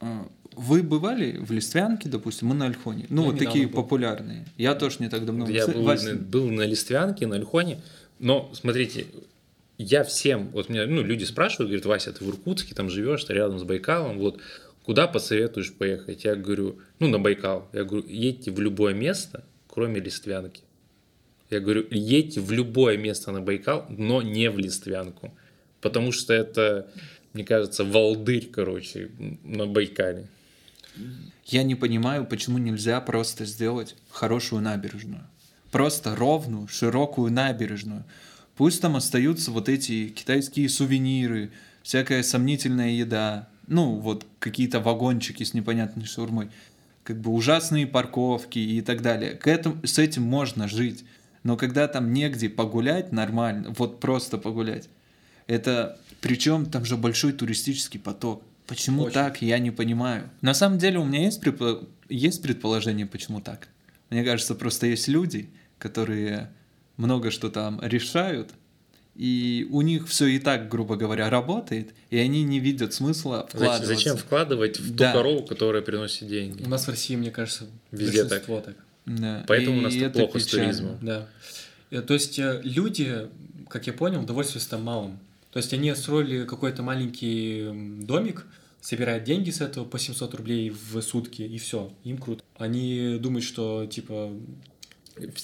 А, 0.00 0.26
вы 0.52 0.82
бывали 0.82 1.38
в 1.38 1.50
Листвянке, 1.50 2.08
допустим, 2.08 2.48
мы 2.48 2.54
на 2.54 2.66
Альхоне? 2.66 3.06
Ну, 3.08 3.22
я 3.24 3.30
вот 3.30 3.38
такие 3.38 3.66
был. 3.66 3.82
популярные. 3.82 4.46
Я 4.56 4.74
тоже 4.74 4.96
не 5.00 5.08
так 5.08 5.24
давно 5.24 5.48
Я 5.48 5.66
был, 5.66 5.82
Вась... 5.82 6.12
был 6.12 6.50
на 6.50 6.62
Листвянке, 6.62 7.26
на 7.26 7.36
Альхоне. 7.36 7.80
Но, 8.18 8.50
смотрите, 8.54 9.06
я 9.78 10.04
всем, 10.04 10.50
вот 10.50 10.68
меня, 10.68 10.86
ну, 10.86 11.02
люди 11.02 11.24
спрашивают, 11.24 11.70
говорят, 11.70 11.86
Вася, 11.86 12.12
ты 12.12 12.24
в 12.24 12.28
Иркутске, 12.28 12.74
там 12.74 12.88
живешь, 12.88 13.24
ты 13.24 13.34
рядом 13.34 13.58
с 13.58 13.64
Байкалом, 13.64 14.18
вот, 14.18 14.40
куда 14.84 15.06
посоветуешь 15.06 15.72
поехать? 15.72 16.24
Я 16.24 16.36
говорю, 16.36 16.78
ну, 16.98 17.08
на 17.08 17.18
Байкал. 17.18 17.68
Я 17.72 17.84
говорю, 17.84 18.06
едьте 18.08 18.50
в 18.50 18.60
любое 18.60 18.94
место, 18.94 19.44
кроме 19.66 20.00
Листвянки. 20.00 20.62
Я 21.50 21.60
говорю, 21.60 21.86
едьте 21.90 22.40
в 22.40 22.50
любое 22.52 22.96
место 22.96 23.32
на 23.32 23.40
Байкал, 23.40 23.86
но 23.88 24.22
не 24.22 24.50
в 24.50 24.58
Листвянку. 24.58 25.32
Потому 25.80 26.12
что 26.12 26.32
это, 26.32 26.90
мне 27.32 27.44
кажется, 27.44 27.84
волдырь, 27.84 28.48
короче, 28.50 29.10
на 29.42 29.66
Байкале. 29.66 30.26
я 31.46 31.62
не 31.62 31.74
понимаю, 31.74 32.26
почему 32.26 32.58
нельзя 32.58 33.00
просто 33.00 33.44
сделать 33.44 33.94
хорошую 34.10 34.62
набережную. 34.62 35.24
Просто 35.70 36.14
ровную, 36.14 36.68
широкую 36.68 37.32
набережную. 37.32 38.04
Пусть 38.56 38.80
там 38.80 38.96
остаются 38.96 39.50
вот 39.50 39.68
эти 39.68 40.08
китайские 40.08 40.68
сувениры, 40.68 41.50
всякая 41.82 42.22
сомнительная 42.22 42.90
еда, 42.90 43.48
ну, 43.66 43.96
вот 43.96 44.26
какие-то 44.38 44.80
вагончики 44.80 45.42
с 45.42 45.54
непонятной 45.54 46.04
шаурмой, 46.04 46.50
как 47.02 47.20
бы 47.20 47.30
ужасные 47.30 47.86
парковки 47.86 48.58
и 48.58 48.80
так 48.80 49.02
далее. 49.02 49.34
К 49.34 49.46
этому, 49.46 49.86
с 49.86 49.98
этим 49.98 50.22
можно 50.22 50.68
жить. 50.68 51.04
Но 51.42 51.56
когда 51.56 51.86
там 51.88 52.12
негде 52.12 52.48
погулять 52.48 53.12
нормально, 53.12 53.74
вот 53.76 54.00
просто 54.00 54.38
погулять, 54.38 54.88
это 55.46 55.98
причем 56.20 56.66
там 56.66 56.84
же 56.84 56.96
большой 56.96 57.32
туристический 57.32 58.00
поток. 58.00 58.42
Почему 58.66 59.02
Очень. 59.02 59.14
так, 59.14 59.42
я 59.42 59.58
не 59.58 59.70
понимаю. 59.70 60.30
На 60.40 60.54
самом 60.54 60.78
деле 60.78 60.98
у 60.98 61.04
меня 61.04 61.22
есть, 61.22 61.40
предпо... 61.40 61.86
есть 62.08 62.42
предположение, 62.42 63.04
почему 63.04 63.42
так. 63.42 63.68
Мне 64.08 64.24
кажется, 64.24 64.54
просто 64.54 64.86
есть 64.86 65.06
люди, 65.06 65.50
которые 65.78 66.50
много 66.96 67.30
что 67.30 67.50
там 67.50 67.78
решают, 67.82 68.52
и 69.14 69.66
у 69.70 69.80
них 69.82 70.08
все 70.08 70.26
и 70.26 70.38
так, 70.38 70.68
грубо 70.68 70.96
говоря, 70.96 71.30
работает, 71.30 71.94
и 72.10 72.18
они 72.18 72.42
не 72.42 72.58
видят 72.58 72.92
смысла 72.92 73.46
вкладываться. 73.48 73.86
Зачем 73.86 74.16
вкладывать 74.16 74.80
в 74.80 74.88
ту 74.88 74.94
да. 74.94 75.12
корову, 75.12 75.44
которая 75.44 75.82
приносит 75.82 76.28
деньги? 76.28 76.64
У 76.64 76.68
нас 76.68 76.86
в 76.86 76.90
России, 76.90 77.14
мне 77.14 77.30
кажется, 77.30 77.66
везде 77.92 78.24
так. 78.24 78.44
так. 78.44 78.76
Да. 79.06 79.44
Поэтому 79.46 79.76
и 79.76 79.80
у 79.80 79.82
нас 79.82 79.94
это 79.94 80.18
плохо 80.18 80.38
печально. 80.38 80.72
с 80.72 80.76
туризмом. 80.76 80.98
Да. 81.00 81.28
Э, 81.90 82.02
то 82.02 82.14
есть 82.14 82.38
э, 82.38 82.60
люди, 82.64 83.28
как 83.68 83.86
я 83.86 83.92
понял, 83.92 84.24
довольствуются 84.24 84.70
там 84.70 84.82
малым. 84.82 85.20
То 85.52 85.58
есть 85.58 85.72
они 85.72 85.94
строили 85.94 86.44
какой-то 86.44 86.82
маленький 86.82 87.70
домик, 88.04 88.46
собирают 88.80 89.22
деньги 89.22 89.50
с 89.50 89.60
этого 89.60 89.84
по 89.84 89.98
700 89.98 90.34
рублей 90.34 90.70
в 90.70 91.00
сутки, 91.00 91.42
и 91.42 91.58
все, 91.58 91.92
им 92.02 92.18
круто. 92.18 92.42
Они 92.56 93.18
думают, 93.20 93.44
что 93.44 93.86
типа 93.86 94.32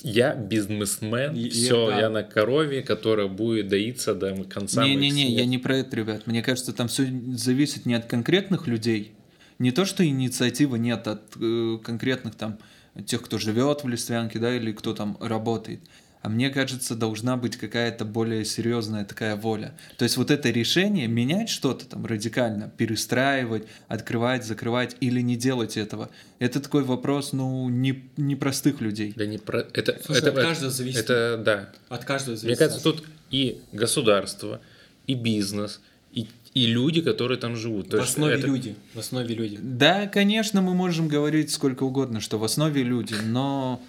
я 0.03 0.35
бизнесмен, 0.35 1.35
и, 1.35 1.49
все, 1.49 1.89
да. 1.89 2.01
я 2.01 2.11
на 2.11 2.23
корове, 2.23 2.83
которая 2.83 3.29
будет 3.29 3.68
доиться 3.68 4.14
до 4.14 4.35
конца. 4.45 4.85
Не-не-не, 4.85 5.31
я 5.31 5.47
не 5.47 5.59
про 5.59 5.77
это, 5.77 5.97
ребят. 5.97 6.27
Мне 6.27 6.43
кажется, 6.43 6.73
там 6.73 6.89
все 6.89 7.07
зависит 7.35 7.87
не 7.87 7.95
от 7.95 8.07
конкретных 8.07 8.66
людей, 8.66 9.12
не 9.59 9.71
то, 9.73 9.85
что 9.85 10.05
инициативы 10.05 10.79
нет 10.79 11.07
от 11.07 11.23
э, 11.41 11.79
конкретных 11.85 12.35
там 12.35 12.59
тех, 13.07 13.23
кто 13.23 13.39
живет 13.39 13.85
в 13.85 13.89
Листвянке, 13.89 14.39
да, 14.39 14.55
или 14.55 14.73
кто 14.73 14.95
там 14.95 15.16
работает 15.21 15.81
а 16.23 16.29
мне 16.29 16.51
кажется, 16.51 16.95
должна 16.95 17.37
быть 17.37 17.57
какая-то 17.57 18.05
более 18.05 18.45
серьезная 18.45 19.05
такая 19.05 19.37
воля. 19.37 19.75
То 19.97 20.05
есть 20.05 20.16
вот 20.16 20.31
это 20.31 20.51
решение 20.51 21.07
менять 21.07 21.49
что-то 21.49 21.87
там 21.87 22.05
радикально, 22.05 22.71
перестраивать, 22.77 23.64
открывать, 23.89 24.45
закрывать 24.45 24.97
или 25.01 25.21
не 25.21 25.37
делать 25.37 25.77
этого, 25.77 26.11
это 26.39 26.61
такой 26.61 26.85
вопрос, 26.85 27.33
ну, 27.33 27.68
не, 27.68 28.05
не 28.16 28.37
простых 28.37 28.81
людей. 28.81 29.12
Да 29.16 29.27
не 29.27 29.39
про... 29.39 29.61
Это, 29.73 29.99
Слушай, 30.05 30.21
это, 30.21 30.31
от 30.31 30.47
каждого 30.47 30.71
зависит. 30.71 31.01
Это, 31.01 31.43
да. 31.43 31.73
От 31.89 32.05
каждого 32.05 32.37
зависит. 32.37 32.61
Мне 32.61 32.68
кажется, 32.68 32.83
тут 32.83 33.05
и 33.31 33.61
государство, 33.73 34.61
и 35.07 35.14
бизнес, 35.14 35.81
и 36.12 36.27
и 36.53 36.66
люди, 36.66 37.01
которые 37.01 37.39
там 37.39 37.55
живут. 37.55 37.91
То 37.91 37.99
в 37.99 38.01
основе 38.01 38.35
это... 38.35 38.47
люди. 38.47 38.75
В 38.95 38.99
основе 38.99 39.35
люди. 39.35 39.59
Да, 39.62 40.09
конечно, 40.09 40.61
мы 40.61 40.75
можем 40.75 41.07
говорить 41.07 41.53
сколько 41.53 41.85
угодно, 41.85 42.21
что 42.21 42.39
в 42.39 42.45
основе 42.45 42.83
люди, 42.83 43.14
но 43.25 43.81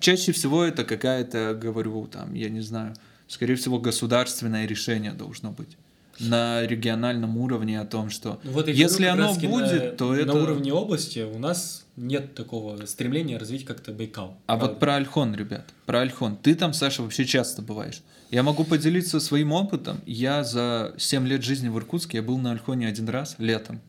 Чаще 0.00 0.32
всего 0.32 0.64
это 0.64 0.84
какая-то, 0.84 1.58
говорю, 1.60 2.06
там, 2.06 2.34
я 2.34 2.48
не 2.48 2.60
знаю, 2.60 2.94
скорее 3.28 3.54
всего, 3.54 3.78
государственное 3.78 4.66
решение 4.66 5.12
должно 5.12 5.50
быть 5.50 5.76
на 6.20 6.62
региональном 6.66 7.36
уровне 7.38 7.80
о 7.80 7.84
том, 7.84 8.10
что 8.10 8.40
ну, 8.44 8.52
вот 8.52 8.68
если 8.68 9.06
оно 9.06 9.34
будет, 9.34 9.82
на, 9.82 9.90
то 9.92 10.12
на 10.12 10.16
это... 10.16 10.26
На 10.26 10.42
уровне 10.42 10.72
области 10.72 11.20
у 11.20 11.38
нас 11.38 11.84
нет 11.96 12.34
такого 12.34 12.84
стремления 12.86 13.38
развить 13.38 13.64
как-то 13.64 13.92
Байкал. 13.92 14.36
А 14.46 14.56
правда. 14.56 14.66
вот 14.66 14.80
про 14.80 14.94
Альхон, 14.96 15.34
ребят, 15.34 15.70
про 15.86 16.00
Альхон. 16.00 16.36
Ты 16.36 16.54
там, 16.54 16.72
Саша, 16.72 17.02
вообще 17.02 17.24
часто 17.24 17.62
бываешь. 17.62 18.02
Я 18.30 18.42
могу 18.42 18.64
поделиться 18.64 19.20
своим 19.20 19.52
опытом. 19.52 20.00
Я 20.06 20.44
за 20.44 20.94
7 20.96 21.26
лет 21.26 21.42
жизни 21.42 21.68
в 21.68 21.78
Иркутске, 21.78 22.18
я 22.18 22.22
был 22.22 22.38
на 22.38 22.52
Альхоне 22.52 22.88
один 22.88 23.08
раз 23.08 23.36
летом. 23.38 23.80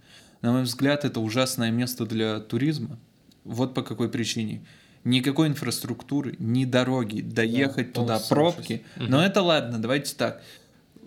На 0.42 0.52
мой 0.52 0.64
взгляд, 0.64 1.06
это 1.06 1.20
ужасное 1.22 1.72
место 1.72 2.06
для 2.06 2.40
туризма. 2.40 3.00
Вот 3.46 3.74
по 3.74 3.84
какой 3.84 4.10
причине 4.10 4.66
никакой 5.04 5.48
инфраструктуры, 5.48 6.36
ни 6.40 6.66
дороги, 6.66 7.22
доехать 7.22 7.94
да, 7.94 8.02
туда, 8.02 8.20
пробки. 8.30 8.84
Угу. 8.98 9.06
Но 9.08 9.24
это 9.24 9.42
ладно, 9.42 9.80
давайте 9.80 10.16
так. 10.16 10.42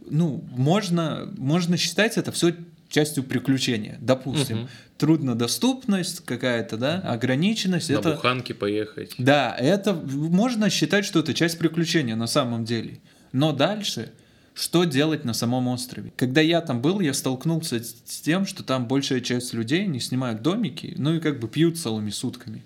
Ну, 0.09 0.45
можно, 0.51 1.33
можно 1.37 1.77
считать 1.77 2.17
это 2.17 2.31
все 2.33 2.55
частью 2.89 3.25
приключения. 3.25 3.99
Допустим, 4.01 4.63
угу. 4.63 4.69
труднодоступность 4.99 6.25
какая-то, 6.25 6.77
да, 6.77 6.99
ограниченность. 7.01 7.91
На 7.91 7.95
это... 7.95 8.13
буханке 8.13 8.55
поехать. 8.55 9.15
Да, 9.19 9.55
это 9.59 9.95
можно 9.95 10.71
считать, 10.71 11.05
что 11.05 11.21
это 11.21 11.35
часть 11.35 11.59
приключения 11.59 12.17
на 12.17 12.27
самом 12.27 12.65
деле. 12.65 13.01
Но 13.33 13.53
дальше, 13.53 14.13
что 14.55 14.85
делать 14.85 15.25
на 15.25 15.35
самом 15.35 15.69
острове? 15.69 16.13
Когда 16.17 16.41
я 16.41 16.61
там 16.61 16.81
был, 16.81 17.01
я 17.01 17.13
столкнулся 17.13 17.83
с 17.83 18.21
тем, 18.21 18.47
что 18.47 18.63
там 18.63 18.87
большая 18.87 19.21
часть 19.21 19.53
людей 19.53 19.87
не 19.87 20.01
снимают 20.01 20.43
домики, 20.43 20.95
ну 20.97 21.15
и 21.15 21.21
как 21.21 21.41
бы 21.41 21.49
пьют 21.49 21.79
целыми 21.79 22.11
сутками. 22.11 22.63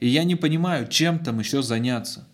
И 0.00 0.08
я 0.08 0.24
не 0.24 0.36
понимаю, 0.36 0.88
чем 0.88 1.18
там 1.18 1.38
еще 1.38 1.62
заняться. 1.62 2.26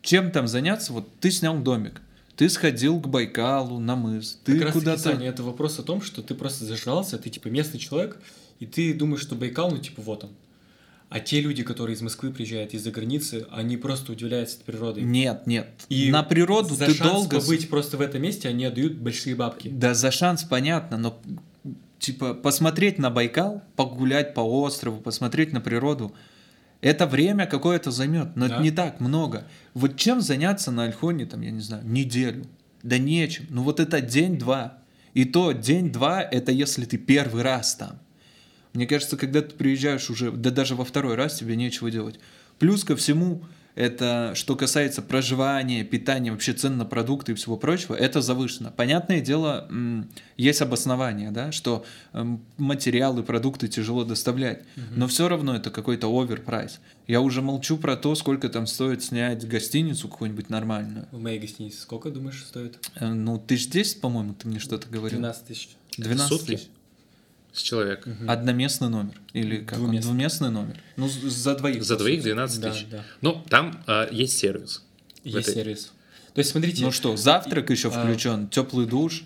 Чем 0.00 0.30
там 0.30 0.48
заняться? 0.48 0.92
Вот 0.92 1.08
ты 1.20 1.30
снял 1.30 1.58
домик, 1.58 2.02
ты 2.36 2.48
сходил 2.48 3.00
к 3.00 3.08
Байкалу, 3.08 3.78
на 3.78 3.94
мыс, 3.94 4.40
ты 4.44 4.58
как 4.58 4.72
куда-то... 4.72 5.12
Раз 5.12 5.20
это 5.20 5.42
вопрос 5.42 5.78
о 5.78 5.82
том, 5.82 6.02
что 6.02 6.22
ты 6.22 6.34
просто 6.34 6.64
зажрался, 6.64 7.18
ты 7.18 7.30
типа 7.30 7.48
местный 7.48 7.78
человек, 7.78 8.18
и 8.58 8.66
ты 8.66 8.94
думаешь, 8.94 9.22
что 9.22 9.34
Байкал, 9.34 9.70
ну 9.70 9.78
типа 9.78 10.02
вот 10.02 10.24
он. 10.24 10.30
А 11.08 11.20
те 11.20 11.42
люди, 11.42 11.62
которые 11.62 11.94
из 11.94 12.00
Москвы 12.00 12.32
приезжают, 12.32 12.72
из-за 12.72 12.90
границы, 12.90 13.46
они 13.50 13.76
просто 13.76 14.12
удивляются 14.12 14.56
природой. 14.64 15.02
Нет, 15.02 15.46
нет. 15.46 15.68
И 15.90 16.10
на 16.10 16.22
природу 16.22 16.74
за 16.74 16.86
ты 16.86 16.94
шанс 16.94 17.12
долго... 17.12 17.38
побыть 17.38 17.68
просто 17.68 17.98
в 17.98 18.00
этом 18.00 18.22
месте, 18.22 18.48
они 18.48 18.64
отдают 18.64 18.94
большие 18.94 19.36
бабки. 19.36 19.68
Да, 19.68 19.92
за 19.92 20.10
шанс 20.10 20.42
понятно, 20.42 20.96
но 20.96 21.20
типа 21.98 22.32
посмотреть 22.32 22.98
на 22.98 23.10
Байкал, 23.10 23.62
погулять 23.76 24.32
по 24.32 24.40
острову, 24.40 25.02
посмотреть 25.02 25.52
на 25.52 25.60
природу, 25.60 26.14
это 26.82 27.06
время 27.06 27.46
какое-то 27.46 27.90
займет, 27.92 28.36
но 28.36 28.48
да. 28.48 28.54
это 28.54 28.62
не 28.62 28.72
так 28.72 29.00
много. 29.00 29.46
Вот 29.72 29.96
чем 29.96 30.20
заняться 30.20 30.72
на 30.72 30.84
Альхоне, 30.84 31.26
там, 31.26 31.40
я 31.40 31.52
не 31.52 31.60
знаю, 31.60 31.86
неделю? 31.86 32.44
Да 32.82 32.98
нечем. 32.98 33.46
Ну 33.50 33.62
вот 33.62 33.78
это 33.78 34.00
день-два. 34.00 34.78
И 35.14 35.24
то 35.24 35.52
день-два, 35.52 36.22
это 36.22 36.50
если 36.50 36.84
ты 36.84 36.98
первый 36.98 37.42
раз 37.42 37.76
там. 37.76 38.00
Мне 38.72 38.86
кажется, 38.86 39.16
когда 39.16 39.42
ты 39.42 39.54
приезжаешь 39.54 40.10
уже, 40.10 40.32
да 40.32 40.50
даже 40.50 40.74
во 40.74 40.84
второй 40.84 41.14
раз 41.14 41.38
тебе 41.38 41.54
нечего 41.54 41.90
делать. 41.90 42.18
Плюс 42.58 42.82
ко 42.82 42.96
всему, 42.96 43.44
это 43.74 44.32
что 44.34 44.56
касается 44.56 45.02
проживания, 45.02 45.84
питания, 45.84 46.30
вообще 46.30 46.52
цен 46.52 46.76
на 46.76 46.84
продукты 46.84 47.32
и 47.32 47.34
всего 47.34 47.56
прочего, 47.56 47.94
это 47.94 48.20
завышено. 48.20 48.70
Понятное 48.70 49.20
дело, 49.20 49.68
есть 50.36 50.60
обоснование, 50.62 51.30
да, 51.30 51.52
что 51.52 51.84
материалы, 52.58 53.22
продукты 53.22 53.68
тяжело 53.68 54.04
доставлять, 54.04 54.60
угу. 54.76 54.84
но 54.96 55.06
все 55.06 55.28
равно 55.28 55.54
это 55.56 55.70
какой-то 55.70 56.08
оверпрайс. 56.08 56.80
Я 57.06 57.20
уже 57.20 57.42
молчу 57.42 57.78
про 57.78 57.96
то, 57.96 58.14
сколько 58.14 58.48
там 58.48 58.66
стоит 58.66 59.02
снять 59.02 59.46
гостиницу 59.46 60.08
какую-нибудь 60.08 60.50
нормальную. 60.50 61.08
В 61.10 61.20
моей 61.20 61.38
гостинице 61.38 61.80
сколько, 61.80 62.10
думаешь, 62.10 62.44
стоит? 62.44 62.78
Э, 62.94 63.12
ну, 63.12 63.38
тысяч 63.38 63.70
десять, 63.70 64.00
по-моему, 64.00 64.34
ты 64.34 64.48
мне 64.48 64.58
что-то 64.58 64.88
говорил. 64.88 65.18
12 65.18 65.46
тысяч. 65.46 65.70
12 65.98 66.46
тысяч 66.46 66.68
с 67.52 67.60
человека. 67.60 68.08
Угу. 68.08 68.30
Одноместный 68.30 68.88
номер 68.88 69.14
или 69.32 69.58
как 69.58 69.78
двуместный. 69.78 70.10
Он? 70.10 70.16
двуместный 70.16 70.50
номер. 70.50 70.76
Ну 70.96 71.08
за 71.08 71.54
двоих. 71.54 71.84
За 71.84 71.96
двоих 71.96 72.22
12 72.22 72.62
тысяч. 72.62 72.86
Да, 72.90 72.98
да. 72.98 73.04
Ну 73.20 73.42
там 73.48 73.82
а, 73.86 74.08
есть 74.10 74.38
сервис. 74.38 74.82
Есть 75.24 75.48
этой... 75.48 75.54
сервис. 75.54 75.92
То 76.34 76.38
есть 76.38 76.50
смотрите. 76.50 76.82
Ну 76.82 76.92
что, 76.92 77.16
завтрак 77.16 77.70
еще 77.70 77.88
а... 77.88 77.90
включен, 77.90 78.48
теплый 78.48 78.86
душ. 78.86 79.22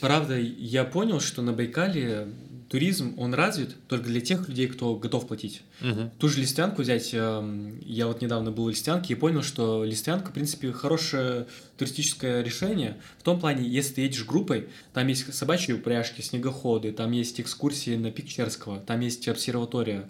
Правда, 0.00 0.36
я 0.36 0.84
понял, 0.84 1.20
что 1.20 1.42
на 1.42 1.52
Байкале 1.52 2.26
туризм, 2.72 3.12
он 3.18 3.34
развит 3.34 3.76
только 3.86 4.06
для 4.06 4.22
тех 4.22 4.48
людей, 4.48 4.66
кто 4.66 4.96
готов 4.96 5.28
платить. 5.28 5.60
Угу. 5.82 6.10
Ту 6.18 6.28
же 6.30 6.40
листянку 6.40 6.80
взять, 6.80 7.10
эм, 7.12 7.78
я 7.84 8.06
вот 8.06 8.22
недавно 8.22 8.50
был 8.50 8.64
в 8.64 8.70
листянке 8.70 9.12
и 9.12 9.16
понял, 9.16 9.42
что 9.42 9.84
листянка, 9.84 10.30
в 10.30 10.32
принципе, 10.32 10.72
хорошее 10.72 11.46
туристическое 11.76 12.42
решение. 12.42 12.96
В 13.18 13.24
том 13.24 13.38
плане, 13.38 13.68
если 13.68 13.92
ты 13.92 14.00
едешь 14.00 14.24
группой, 14.24 14.70
там 14.94 15.06
есть 15.06 15.34
собачьи 15.34 15.74
упряжки, 15.74 16.22
снегоходы, 16.22 16.92
там 16.92 17.12
есть 17.12 17.42
экскурсии 17.42 17.94
на 17.96 18.10
пик 18.10 18.26
Черского, 18.26 18.80
там 18.80 19.00
есть 19.00 19.28
обсерватория, 19.28 20.08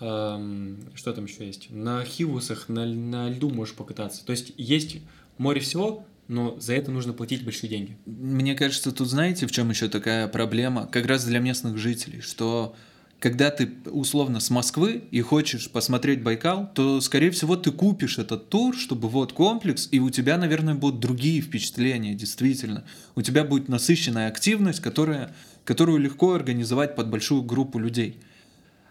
эм, 0.00 0.78
что 0.94 1.14
там 1.14 1.24
еще 1.24 1.46
есть? 1.46 1.70
На 1.70 2.04
хивусах, 2.04 2.68
на, 2.68 2.84
на 2.84 3.30
льду 3.30 3.48
можешь 3.48 3.74
покататься. 3.74 4.22
То 4.26 4.32
есть 4.32 4.52
есть 4.58 4.98
море 5.38 5.62
всего, 5.62 6.04
но 6.28 6.58
за 6.58 6.74
это 6.74 6.90
нужно 6.90 7.12
платить 7.12 7.44
большие 7.44 7.70
деньги. 7.70 7.96
Мне 8.06 8.54
кажется, 8.54 8.92
тут 8.92 9.08
знаете, 9.08 9.46
в 9.46 9.52
чем 9.52 9.70
еще 9.70 9.88
такая 9.88 10.28
проблема, 10.28 10.86
как 10.86 11.06
раз 11.06 11.24
для 11.24 11.38
местных 11.38 11.78
жителей, 11.78 12.20
что 12.20 12.74
когда 13.18 13.50
ты 13.50 13.70
условно 13.86 14.40
с 14.40 14.50
Москвы 14.50 15.04
и 15.10 15.20
хочешь 15.22 15.70
посмотреть 15.70 16.22
Байкал, 16.22 16.70
то, 16.74 17.00
скорее 17.00 17.30
всего, 17.30 17.56
ты 17.56 17.70
купишь 17.70 18.18
этот 18.18 18.50
тур, 18.50 18.76
чтобы 18.76 19.08
вот 19.08 19.32
комплекс, 19.32 19.88
и 19.90 20.00
у 20.00 20.10
тебя, 20.10 20.36
наверное, 20.36 20.74
будут 20.74 21.00
другие 21.00 21.40
впечатления, 21.40 22.14
действительно. 22.14 22.84
У 23.14 23.22
тебя 23.22 23.44
будет 23.44 23.68
насыщенная 23.68 24.28
активность, 24.28 24.80
которая, 24.80 25.34
которую 25.64 25.98
легко 25.98 26.34
организовать 26.34 26.94
под 26.94 27.08
большую 27.08 27.42
группу 27.42 27.78
людей. 27.78 28.20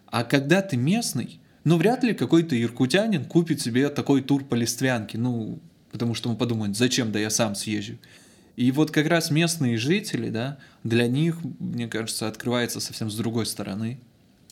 А 0.08 0.24
когда 0.24 0.62
ты 0.62 0.76
местный, 0.76 1.40
ну, 1.64 1.78
вряд 1.78 2.04
ли 2.04 2.14
какой-то 2.14 2.60
иркутянин 2.60 3.26
купит 3.26 3.62
себе 3.62 3.90
такой 3.90 4.22
тур 4.22 4.44
по 4.44 4.56
Листвянке, 4.56 5.18
ну, 5.20 5.60
потому 5.96 6.14
что 6.14 6.30
он 6.30 6.36
подумает, 6.36 6.76
зачем, 6.76 7.14
да 7.14 7.20
я 7.20 7.30
сам 7.30 7.56
съезжу. 7.56 7.98
И 8.58 8.70
вот 8.72 8.92
как 8.92 9.08
раз 9.08 9.32
местные 9.32 9.78
жители, 9.78 10.30
да, 10.30 10.58
для 10.84 11.08
них, 11.08 11.38
мне 11.60 11.88
кажется, 11.88 12.28
открывается 12.28 12.82
совсем 12.82 13.10
с 13.10 13.16
другой 13.16 13.46
стороны. 13.46 13.98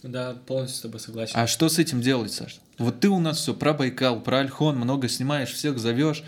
Да, 0.04 0.36
полностью 0.46 0.78
с 0.78 0.82
тобой 0.82 1.00
согласен. 1.02 1.34
А 1.36 1.46
что 1.46 1.68
с 1.68 1.80
этим 1.80 2.00
делать, 2.00 2.32
Саш? 2.32 2.62
Вот 2.78 3.02
ты 3.02 3.10
у 3.10 3.20
нас 3.20 3.40
все 3.40 3.54
про 3.54 3.74
Байкал, 3.74 4.22
про 4.22 4.40
Альхон, 4.40 4.78
много 4.78 5.10
снимаешь, 5.10 5.52
всех 5.52 5.80
зовешь. 5.80 6.24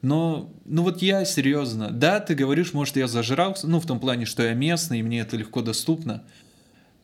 Но, 0.00 0.52
ну 0.64 0.84
вот 0.84 1.02
я 1.02 1.24
серьезно, 1.24 1.90
да, 1.90 2.20
ты 2.20 2.36
говоришь, 2.36 2.72
может, 2.72 2.96
я 2.96 3.08
зажрался, 3.08 3.66
ну, 3.66 3.80
в 3.80 3.86
том 3.86 3.98
плане, 3.98 4.26
что 4.26 4.44
я 4.44 4.54
местный, 4.54 5.00
и 5.00 5.02
мне 5.02 5.20
это 5.20 5.36
легко 5.36 5.60
доступно, 5.60 6.22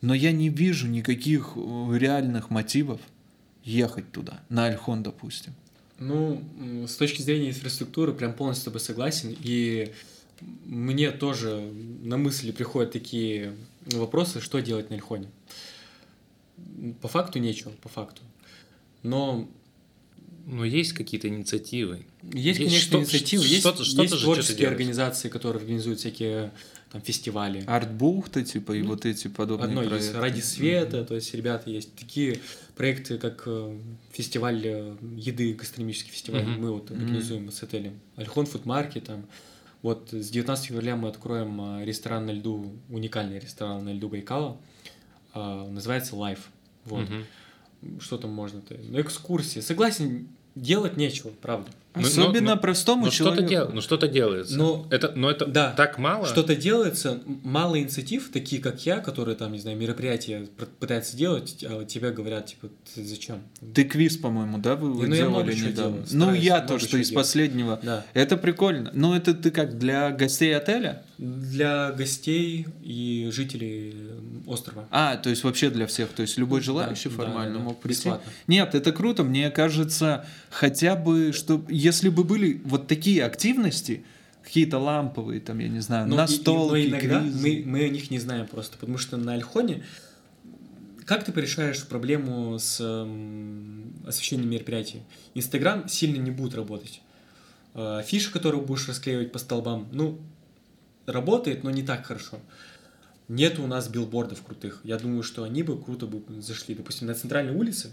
но 0.01 0.13
я 0.13 0.31
не 0.31 0.47
вижу 0.47 0.87
никаких 0.87 1.53
э, 1.55 1.97
реальных 1.97 2.49
мотивов 2.49 3.01
ехать 3.63 4.11
туда, 4.11 4.39
на 4.47 4.65
Альхон, 4.65 5.03
допустим. 5.03 5.53
Ну, 5.99 6.41
с 6.87 6.95
точки 6.95 7.21
зрения 7.21 7.49
инфраструктуры, 7.49 8.13
прям 8.13 8.33
полностью 8.33 8.61
с 8.61 8.65
тобой 8.65 8.79
согласен, 8.79 9.35
и 9.39 9.93
мне 10.65 11.11
тоже 11.11 11.59
на 11.59 12.17
мысли 12.17 12.51
приходят 12.51 12.91
такие 12.91 13.53
вопросы, 13.85 14.39
что 14.39 14.59
делать 14.59 14.89
на 14.89 14.95
Альхоне. 14.95 15.29
По 17.01 17.07
факту 17.07 17.39
нечего, 17.39 17.71
по 17.81 17.89
факту. 17.89 18.21
Но 19.03 19.49
но 20.51 20.65
есть 20.65 20.93
какие-то 20.93 21.27
инициативы. 21.27 22.07
Есть, 22.23 22.59
есть 22.59 22.59
конечно, 22.59 22.79
что, 22.79 22.97
инициативы. 22.99 23.43
Есть, 23.43 23.59
что-то, 23.59 23.83
что-то 23.83 24.01
есть 24.01 24.21
творческие 24.21 24.67
организации, 24.67 25.29
которые 25.29 25.59
организуют 25.59 25.99
всякие 25.99 26.51
там 26.91 27.01
фестивали. 27.01 27.63
Артбухта, 27.67 28.43
типа, 28.43 28.71
и 28.71 28.81
ну, 28.81 28.89
вот 28.89 29.05
эти 29.05 29.27
подобные 29.27 29.67
Одно 29.67 29.81
проекты. 29.81 30.07
есть 30.07 30.15
«Ради 30.15 30.41
света», 30.41 30.97
mm-hmm. 30.97 31.05
то 31.05 31.15
есть 31.15 31.33
ребята 31.35 31.69
есть 31.69 31.93
такие 31.93 32.39
проекты, 32.75 33.19
как 33.19 33.43
э, 33.45 33.77
фестиваль 34.11 34.61
э, 34.65 34.95
еды, 35.15 35.53
гастрономический 35.53 36.11
фестиваль, 36.11 36.41
mm-hmm. 36.41 36.57
мы 36.57 36.71
вот 36.71 36.89
организуем 36.89 37.47
mm-hmm. 37.47 37.51
с 37.51 37.61
отелем. 37.61 37.99
Альхон 38.15 38.47
Фудмаркет, 38.47 39.03
там, 39.03 39.27
вот 39.83 40.09
с 40.11 40.29
19 40.29 40.65
февраля 40.65 40.95
мы 40.95 41.09
откроем 41.09 41.61
э, 41.79 41.85
ресторан 41.85 42.25
на 42.25 42.31
льду, 42.31 42.73
уникальный 42.89 43.37
ресторан 43.37 43.85
на 43.85 43.93
льду 43.93 44.09
Байкала, 44.09 44.57
называется 45.35 46.15
Life. 46.15 46.39
Вот. 46.85 47.07
Mm-hmm. 47.07 48.01
Что 48.01 48.17
там 48.17 48.31
можно-то? 48.31 48.75
Ну, 48.81 48.99
экскурсии. 48.99 49.59
Согласен, 49.59 50.27
делать 50.61 50.97
нечего, 50.97 51.31
правда. 51.41 51.71
Ну, 51.95 52.03
Особенно 52.03 52.53
но, 52.53 52.61
простому 52.61 53.05
но 53.05 53.11
человеку. 53.11 53.41
Что-то 53.41 53.49
дел, 53.49 53.69
ну 53.73 53.81
что-то 53.81 54.07
делается. 54.07 54.55
Но, 54.55 54.87
это, 54.91 55.11
но 55.15 55.31
это 55.31 55.47
да, 55.47 55.71
так 55.71 55.97
мало. 55.97 56.27
Что-то 56.27 56.55
делается, 56.55 57.19
мало 57.25 57.79
инициатив, 57.79 58.29
такие 58.31 58.61
как 58.61 58.85
я, 58.85 58.99
которые 58.99 59.35
там, 59.35 59.53
не 59.53 59.59
знаю, 59.59 59.75
мероприятия 59.75 60.47
пытаются 60.79 61.17
делать, 61.17 61.65
а 61.67 61.83
тебе 61.85 62.11
говорят, 62.11 62.45
типа, 62.45 62.69
ты 62.93 63.03
зачем? 63.03 63.41
Ты 63.73 63.85
квиз, 63.85 64.17
по-моему, 64.17 64.59
да, 64.59 64.75
вы, 64.75 64.93
вы 64.93 65.07
ну, 65.07 65.15
делали 65.15 65.55
недавно? 65.55 66.05
ну, 66.11 66.33
я 66.33 66.61
то, 66.61 66.77
что 66.77 66.97
из 66.97 67.09
делать. 67.09 67.15
последнего. 67.15 67.79
Да. 67.81 68.05
Это 68.13 68.37
прикольно. 68.37 68.91
Ну, 68.93 69.15
это 69.15 69.33
ты 69.33 69.49
как, 69.49 69.79
для 69.79 70.11
гостей 70.11 70.55
отеля? 70.55 71.03
Для 71.17 71.91
гостей 71.91 72.67
и 72.83 73.29
жителей 73.33 73.95
острова. 74.45 74.87
А, 74.91 75.17
то 75.17 75.29
есть 75.29 75.43
вообще 75.43 75.71
для 75.71 75.87
всех, 75.87 76.09
то 76.09 76.21
есть 76.21 76.37
любой 76.37 76.61
желающий 76.61 77.09
да, 77.09 77.15
формально 77.15 77.53
да, 77.53 77.59
да, 77.59 77.65
мог 77.65 77.79
прийти? 77.79 78.01
Бесплатно. 78.01 78.31
Нет, 78.47 78.75
это 78.75 78.91
круто, 78.91 79.23
мне 79.23 79.49
кажется, 79.49 80.25
хотя 80.49 80.95
бы, 80.95 81.33
что 81.33 81.63
если 81.79 82.09
бы 82.09 82.23
были 82.23 82.61
вот 82.63 82.87
такие 82.87 83.23
активности, 83.23 84.03
какие-то 84.43 84.77
ламповые, 84.79 85.39
там, 85.39 85.59
я 85.59 85.67
не 85.67 85.79
знаю, 85.79 86.07
но 86.07 86.15
настолки, 86.15 86.79
и, 86.79 86.87
и, 86.87 86.91
но 86.91 86.97
иногда 86.97 87.19
мы, 87.21 87.63
мы 87.65 87.83
о 87.83 87.89
них 87.89 88.11
не 88.11 88.19
знаем 88.19 88.47
просто, 88.47 88.77
потому 88.77 88.97
что 88.97 89.17
на 89.17 89.33
Альхоне 89.33 89.83
как 91.09 91.23
ты 91.23 91.31
порешаешь 91.31 91.83
проблему 91.87 92.59
с 92.59 92.79
эм, 92.79 93.95
освещением 94.05 94.51
мероприятий? 94.51 95.01
Инстаграм 95.33 95.89
сильно 95.89 96.21
не 96.21 96.29
будет 96.29 96.53
работать. 96.53 97.01
Афиши, 97.73 98.31
которые 98.31 98.61
будешь 98.61 98.87
расклеивать 98.87 99.31
по 99.31 99.39
столбам, 99.39 99.87
ну, 99.91 100.19
работает, 101.07 101.63
но 101.63 101.71
не 101.71 101.81
так 101.81 102.05
хорошо. 102.05 102.37
Нет 103.27 103.57
у 103.57 103.65
нас 103.65 103.87
билбордов 103.87 104.43
крутых. 104.43 104.81
Я 104.83 104.99
думаю, 104.99 105.23
что 105.23 105.41
они 105.41 105.63
бы 105.63 105.81
круто 105.81 106.05
бы 106.05 106.21
зашли. 106.43 106.75
Допустим, 106.75 107.07
на 107.07 107.15
центральной 107.15 107.55
улице 107.55 107.91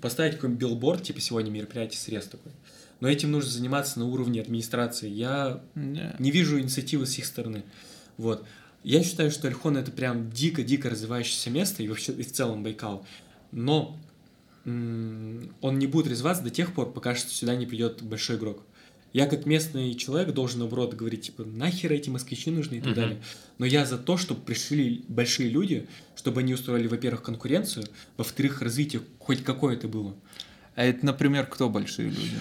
поставить 0.00 0.34
какой-нибудь 0.34 0.60
билборд, 0.60 1.02
типа 1.02 1.20
сегодня 1.20 1.50
мероприятие 1.50 1.98
срез 1.98 2.26
такой. 2.26 2.52
Но 3.00 3.08
этим 3.08 3.30
нужно 3.30 3.50
заниматься 3.50 3.98
на 3.98 4.06
уровне 4.06 4.40
администрации. 4.40 5.08
Я 5.08 5.62
yeah. 5.74 6.16
не 6.18 6.30
вижу 6.30 6.58
инициативы 6.58 7.06
с 7.06 7.18
их 7.18 7.26
стороны. 7.26 7.64
Вот. 8.16 8.46
Я 8.82 9.02
считаю, 9.02 9.30
что 9.30 9.48
Ольхон 9.48 9.76
это 9.76 9.90
прям 9.90 10.30
дико-дико 10.30 10.88
развивающееся 10.88 11.50
место, 11.50 11.82
и 11.82 11.88
вообще 11.88 12.12
и 12.12 12.22
в 12.22 12.32
целом 12.32 12.62
Байкал. 12.62 13.04
Но 13.52 13.98
он 14.64 15.78
не 15.78 15.86
будет 15.86 16.08
развиваться 16.08 16.42
до 16.42 16.50
тех 16.50 16.72
пор, 16.72 16.92
пока 16.92 17.14
что 17.14 17.30
сюда 17.30 17.54
не 17.54 17.66
придет 17.66 18.02
большой 18.02 18.36
игрок. 18.36 18.62
Я 19.12 19.26
как 19.26 19.46
местный 19.46 19.94
человек 19.94 20.34
должен, 20.34 20.58
наоборот, 20.58 20.94
говорить, 20.94 21.22
типа, 21.22 21.44
нахер 21.44 21.92
эти 21.92 22.10
москвичи 22.10 22.50
нужны 22.50 22.76
и 22.76 22.80
так 22.80 22.92
uh-huh. 22.92 22.94
далее. 22.94 23.22
Но 23.58 23.64
я 23.64 23.86
за 23.86 23.96
то, 23.96 24.16
чтобы 24.16 24.42
пришли 24.42 25.04
большие 25.08 25.48
люди, 25.48 25.88
чтобы 26.16 26.40
они 26.40 26.52
устроили, 26.52 26.86
во-первых, 26.86 27.22
конкуренцию, 27.22 27.86
во-вторых, 28.16 28.60
развитие 28.60 29.02
хоть 29.18 29.42
какое-то 29.42 29.88
было. 29.88 30.14
А 30.74 30.84
это, 30.84 31.06
например, 31.06 31.46
кто 31.46 31.70
большие 31.70 32.10
люди? 32.10 32.38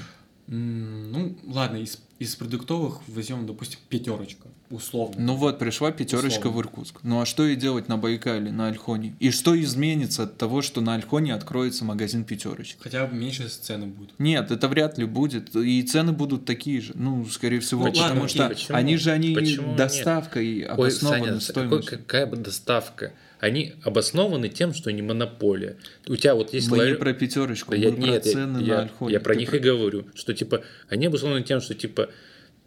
Ну, 0.47 1.35
ладно, 1.45 1.77
из, 1.77 2.01
из 2.17 2.35
продуктовых 2.35 3.01
возьмем, 3.07 3.45
допустим, 3.45 3.79
пятерочка, 3.89 4.47
условно. 4.69 5.21
Ну 5.21 5.35
вот, 5.35 5.59
пришла 5.59 5.91
пятерочка 5.91 6.47
условно. 6.47 6.57
в 6.57 6.61
Иркутск. 6.61 6.99
Ну 7.03 7.19
а 7.19 7.25
что 7.25 7.45
и 7.45 7.55
делать 7.55 7.89
на 7.89 7.97
Байкале, 7.97 8.51
на 8.51 8.67
Альхоне? 8.67 9.15
И 9.19 9.31
что 9.31 9.59
изменится 9.59 10.23
от 10.23 10.37
того, 10.37 10.61
что 10.61 10.79
на 10.79 10.95
Альхоне 10.95 11.33
откроется 11.33 11.83
магазин 11.83 12.23
пятерочек? 12.23 12.77
Хотя 12.79 13.05
бы 13.05 13.15
меньше 13.15 13.47
цены 13.49 13.87
будут. 13.87 14.17
Нет, 14.17 14.51
это 14.51 14.67
вряд 14.69 14.97
ли 14.97 15.05
будет. 15.05 15.55
И 15.55 15.81
цены 15.83 16.13
будут 16.13 16.45
такие 16.45 16.79
же. 16.79 16.93
Ну, 16.95 17.25
скорее 17.25 17.59
всего, 17.59 17.83
почему? 17.83 18.03
потому 18.03 18.27
что 18.27 18.47
почему? 18.47 18.77
они 18.77 18.97
же 18.97 19.11
они 19.11 19.35
почему? 19.35 19.75
доставкой 19.75 20.59
Нет. 20.59 20.69
обоснованы 20.69 21.33
Ой, 21.33 21.41
Саня, 21.41 21.69
какой, 21.69 21.83
какая 21.83 22.25
бы 22.25 22.37
доставка? 22.37 23.11
они 23.39 23.73
обоснованы 23.83 24.49
тем, 24.49 24.73
что 24.73 24.89
они 24.89 25.01
монополия. 25.01 25.77
У 26.07 26.15
тебя 26.15 26.35
вот 26.35 26.53
есть... 26.53 26.69
Мы 26.69 26.77
лар... 26.77 26.87
не 26.89 26.95
про 26.95 27.13
пятерочку, 27.13 27.75
я, 27.75 27.91
мы 27.91 27.97
нет, 27.97 28.23
про 28.23 28.31
цены 28.31 28.59
я, 28.61 28.75
на 28.75 28.81
альхоне. 28.83 29.13
Я 29.13 29.19
про 29.19 29.35
них 29.35 29.49
про... 29.49 29.57
и 29.57 29.59
говорю, 29.59 30.05
что 30.15 30.33
типа 30.33 30.63
они 30.89 31.05
обоснованы 31.05 31.43
тем, 31.43 31.61
что 31.61 31.75
типа, 31.75 32.04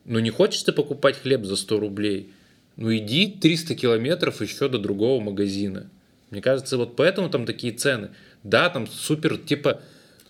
ну 0.09 0.18
не 0.18 0.30
хочешь 0.30 0.62
ты 0.62 0.72
покупать 0.72 1.16
хлеб 1.16 1.44
за 1.44 1.56
100 1.56 1.80
рублей, 1.80 2.32
ну 2.76 2.94
иди 2.94 3.30
300 3.30 3.74
километров 3.74 4.40
еще 4.40 4.68
до 4.68 4.78
другого 4.78 5.20
магазина. 5.20 5.90
Мне 6.30 6.42
кажется, 6.42 6.76
вот 6.76 6.96
поэтому 6.96 7.30
там 7.30 7.46
такие 7.46 7.72
цены. 7.72 8.11
Да, 8.42 8.68
там 8.68 8.86
супер, 8.86 9.38
типа, 9.38 9.80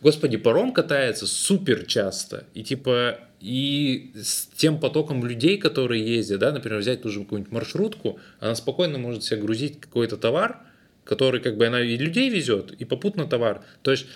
господи, 0.01 0.37
паром 0.37 0.73
катается 0.73 1.27
супер 1.27 1.85
часто. 1.87 2.45
И 2.55 2.63
типа 2.63 3.19
и 3.41 4.13
с 4.17 4.49
тем 4.57 4.81
потоком 4.81 5.25
людей, 5.25 5.59
которые 5.59 6.05
ездят, 6.05 6.41
да, 6.41 6.53
например, 6.53 6.81
взять 6.81 7.03
ту 7.03 7.09
же 7.09 7.21
какую-нибудь 7.21 7.53
маршрутку, 7.53 8.19
она 8.41 8.55
спокойно 8.55 8.99
может 8.99 9.23
себе 9.23 9.41
грузить 9.41 9.81
какой-то 9.81 10.17
товар, 10.17 10.61
который 11.05 11.41
как 11.41 11.57
бы 11.57 11.67
она 11.67 11.81
и 11.81 11.97
людей 11.97 12.31
везет, 12.31 12.73
и 12.73 12.85
попутно 12.85 13.27
товар. 13.27 13.63
То 13.83 13.93
есть, 13.93 14.07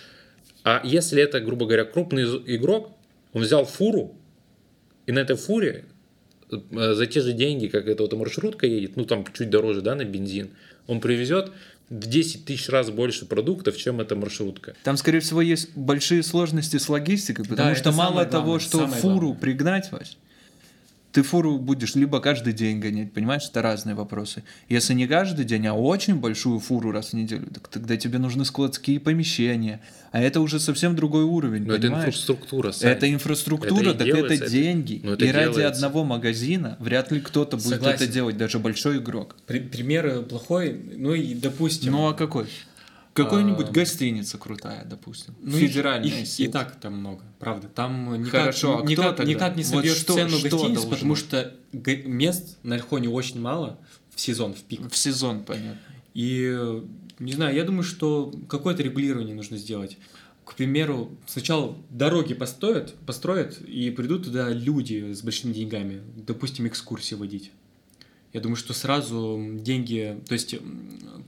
а 0.64 0.80
если 0.84 1.22
это, 1.22 1.40
грубо 1.40 1.66
говоря, 1.66 1.84
крупный 1.84 2.24
игрок, 2.46 2.96
он 3.32 3.42
взял 3.42 3.64
фуру, 3.64 4.16
и 5.06 5.12
на 5.12 5.20
этой 5.20 5.36
фуре 5.36 5.84
э, 6.50 6.94
за 6.94 7.06
те 7.06 7.20
же 7.20 7.32
деньги, 7.32 7.66
как 7.68 7.86
эта 7.86 8.02
вот 8.02 8.12
маршрутка 8.12 8.66
едет, 8.66 8.96
ну 8.96 9.04
там 9.04 9.24
чуть 9.32 9.50
дороже, 9.50 9.80
да, 9.80 9.94
на 9.94 10.04
бензин, 10.04 10.50
он 10.86 11.00
привезет 11.00 11.52
в 11.88 12.06
10 12.06 12.46
тысяч 12.46 12.68
раз 12.68 12.90
больше 12.90 13.26
продуктов, 13.26 13.76
чем 13.76 14.00
эта 14.00 14.16
маршрутка. 14.16 14.74
Там, 14.82 14.96
скорее 14.96 15.20
всего, 15.20 15.42
есть 15.42 15.76
большие 15.76 16.22
сложности 16.22 16.78
с 16.78 16.88
логистикой, 16.88 17.44
потому 17.44 17.70
да, 17.70 17.74
что 17.76 17.92
мало 17.92 18.24
того, 18.24 18.58
что 18.58 18.86
фуру 18.86 19.18
главное. 19.18 19.40
пригнать, 19.40 19.92
Вась, 19.92 20.16
ты 21.12 21.22
фуру 21.22 21.58
будешь 21.58 21.94
либо 21.94 22.20
каждый 22.20 22.52
день 22.54 22.80
гонять, 22.80 23.12
понимаешь, 23.12 23.42
это 23.48 23.60
разные 23.60 23.94
вопросы. 23.94 24.42
Если 24.68 24.94
не 24.94 25.06
каждый 25.06 25.44
день, 25.44 25.66
а 25.66 25.74
очень 25.74 26.16
большую 26.16 26.58
фуру 26.58 26.90
раз 26.90 27.10
в 27.10 27.12
неделю, 27.12 27.46
так 27.52 27.68
тогда 27.68 27.96
тебе 27.96 28.18
нужны 28.18 28.44
складские 28.44 28.98
помещения, 28.98 29.80
а 30.10 30.22
это 30.22 30.40
уже 30.40 30.58
совсем 30.58 30.96
другой 30.96 31.24
уровень, 31.24 31.64
Но 31.64 31.76
понимаешь? 31.76 32.02
это 32.02 32.08
инфраструктура, 32.08 32.72
Сань. 32.72 32.90
Это 32.90 33.12
инфраструктура, 33.12 33.90
это 33.90 33.98
так 33.98 34.08
это 34.08 34.48
деньги. 34.48 34.98
Это, 35.04 35.12
это 35.12 35.24
и 35.24 35.28
делается. 35.28 35.60
ради 35.60 35.66
одного 35.66 36.04
магазина 36.04 36.76
вряд 36.80 37.12
ли 37.12 37.20
кто-то 37.20 37.56
будет 37.56 37.68
Согласен. 37.68 38.04
это 38.04 38.06
делать, 38.12 38.36
даже 38.38 38.58
большой 38.58 38.98
игрок. 38.98 39.36
При, 39.46 39.60
пример 39.60 40.22
плохой, 40.22 40.80
ну 40.96 41.14
и 41.14 41.34
допустим... 41.34 41.92
Ну 41.92 42.08
а 42.08 42.14
какой? 42.14 42.46
Какой-нибудь 43.12 43.68
а... 43.68 43.72
гостиница 43.72 44.38
крутая, 44.38 44.84
допустим. 44.84 45.34
Ну, 45.40 45.58
Федеральная 45.58 46.08
их, 46.08 46.26
сеть. 46.26 46.48
И 46.48 46.48
так 46.48 46.80
там 46.80 46.98
много, 46.98 47.24
правда. 47.38 47.68
Там 47.68 48.22
никак, 48.22 48.40
Хорошо, 48.40 48.80
а 48.80 48.86
никак, 48.86 49.14
кто 49.14 49.24
никак 49.24 49.56
не 49.56 49.64
собьешь 49.64 49.92
вот 49.92 50.00
что, 50.00 50.14
цену 50.14 50.38
что 50.38 50.42
гостиниц, 50.48 50.74
должно? 50.74 50.90
потому 50.90 51.16
что 51.16 51.54
мест 51.72 52.58
на 52.62 52.76
Альхоне 52.76 53.10
очень 53.10 53.40
мало 53.40 53.78
в 54.14 54.20
сезон, 54.20 54.54
в 54.54 54.62
пик. 54.62 54.90
В 54.90 54.96
сезон, 54.96 55.44
понятно. 55.44 55.78
И, 56.14 56.82
не 57.18 57.32
знаю, 57.32 57.54
я 57.54 57.64
думаю, 57.64 57.82
что 57.82 58.32
какое-то 58.48 58.82
регулирование 58.82 59.34
нужно 59.34 59.58
сделать. 59.58 59.98
К 60.44 60.54
примеру, 60.54 61.10
сначала 61.26 61.76
дороги 61.90 62.34
построят, 62.34 62.94
построят, 63.06 63.60
и 63.60 63.90
придут 63.90 64.24
туда 64.24 64.48
люди 64.50 65.12
с 65.12 65.22
большими 65.22 65.52
деньгами, 65.52 66.02
допустим, 66.16 66.66
экскурсии 66.66 67.14
водить. 67.14 67.52
Я 68.32 68.40
думаю, 68.40 68.56
что 68.56 68.72
сразу 68.72 69.38
деньги, 69.60 70.18
то 70.26 70.32
есть 70.32 70.56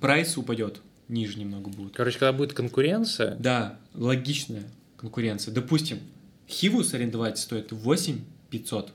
прайс 0.01 0.39
упадет 0.39 0.81
ниже 1.09 1.39
немного 1.39 1.71
будут. 1.71 1.95
Короче, 1.95 2.19
когда 2.19 2.33
будет 2.33 2.53
конкуренция... 2.53 3.37
Да, 3.37 3.79
логичная 3.95 4.65
конкуренция. 4.97 5.53
Допустим, 5.53 6.01
Хивус 6.49 6.95
арендовать 6.95 7.39
стоит 7.39 7.73
8 7.73 8.21
500, 8.51 8.93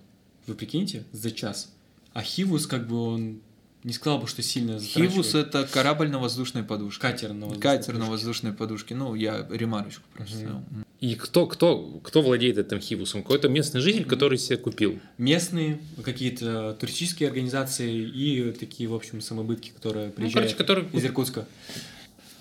вы 0.47 0.55
прикиньте, 0.55 1.03
за 1.11 1.31
час. 1.31 1.73
А 2.13 2.21
Хивус, 2.21 2.65
как 2.67 2.87
бы 2.87 2.97
он 2.97 3.41
не 3.83 3.93
сказал 3.93 4.19
бы, 4.19 4.27
что 4.27 4.41
сильно 4.41 4.79
Хивус— 4.79 5.33
это 5.35 5.65
корабль 5.65 6.09
на 6.09 6.19
воздушной 6.19 6.63
подушке. 6.63 7.01
Катер 7.01 7.33
на 7.33 7.45
воздушной 7.47 7.61
Катер 7.61 7.85
подушке. 7.85 8.05
на 8.05 8.11
воздушной 8.11 8.53
подушке. 8.53 8.95
Ну, 8.95 9.15
я 9.15 9.47
ремарочку 9.49 10.03
просто 10.13 10.47
угу. 10.47 10.85
И 10.99 11.15
кто, 11.15 11.47
кто, 11.47 12.01
кто 12.03 12.21
владеет 12.21 12.57
этим 12.57 12.81
Хивусом? 12.81 13.23
Какой-то 13.23 13.47
местный 13.47 13.79
житель, 13.79 14.03
который 14.03 14.37
себе 14.37 14.57
купил? 14.57 14.99
Местные, 15.17 15.79
какие-то 16.03 16.75
туристические 16.77 17.29
организации 17.29 18.01
и 18.01 18.51
такие, 18.51 18.89
в 18.89 18.93
общем, 18.93 19.21
самобытки, 19.21 19.69
которые 19.69 20.09
приезжают 20.09 20.35
ну, 20.35 20.41
короче, 20.41 20.55
которые... 20.55 20.89
из 20.91 21.05
Иркутска. 21.05 21.47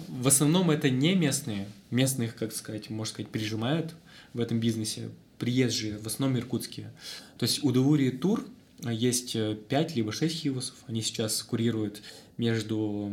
В 0.07 0.29
основном 0.29 0.71
это 0.71 0.91
не 0.91 1.15
местные. 1.15 1.69
Местных, 1.91 2.37
как 2.37 2.53
сказать, 2.53 2.91
можно 2.91 3.13
сказать, 3.13 3.31
прижимают 3.31 3.95
в 4.35 4.41
этом 4.41 4.61
бизнесе. 4.61 5.11
Приезжие, 5.39 5.99
в 5.99 6.07
основном 6.07 6.39
иркутские. 6.39 6.93
То 7.39 7.45
есть 7.45 7.63
у 7.63 7.69
Удовури 7.69 8.11
тур 8.11 8.45
есть 8.81 9.35
5 9.35 9.71
э, 9.71 9.95
либо 9.95 10.13
6 10.13 10.35
хивусов. 10.35 10.75
Они 10.87 11.03
сейчас 11.03 11.43
курируют 11.43 12.03
между 12.39 13.11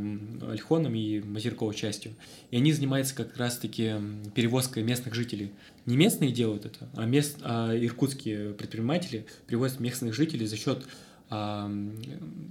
Альхоном 0.47 0.93
и 0.95 1.19
материковой 1.21 1.73
частью. 1.73 2.13
И 2.51 2.57
они 2.57 2.71
занимаются 2.71 3.15
как 3.15 3.35
раз-таки 3.37 3.95
перевозкой 4.35 4.83
местных 4.83 5.15
жителей. 5.15 5.51
Не 5.85 5.97
местные 5.97 6.31
делают 6.31 6.65
это, 6.65 6.87
а, 6.95 7.05
мест, 7.05 7.37
а 7.41 7.75
иркутские 7.75 8.53
предприниматели 8.53 9.25
привозят 9.47 9.79
местных 9.79 10.13
жителей 10.13 10.45
за 10.45 10.57
счет 10.57 10.85
а, 11.29 11.71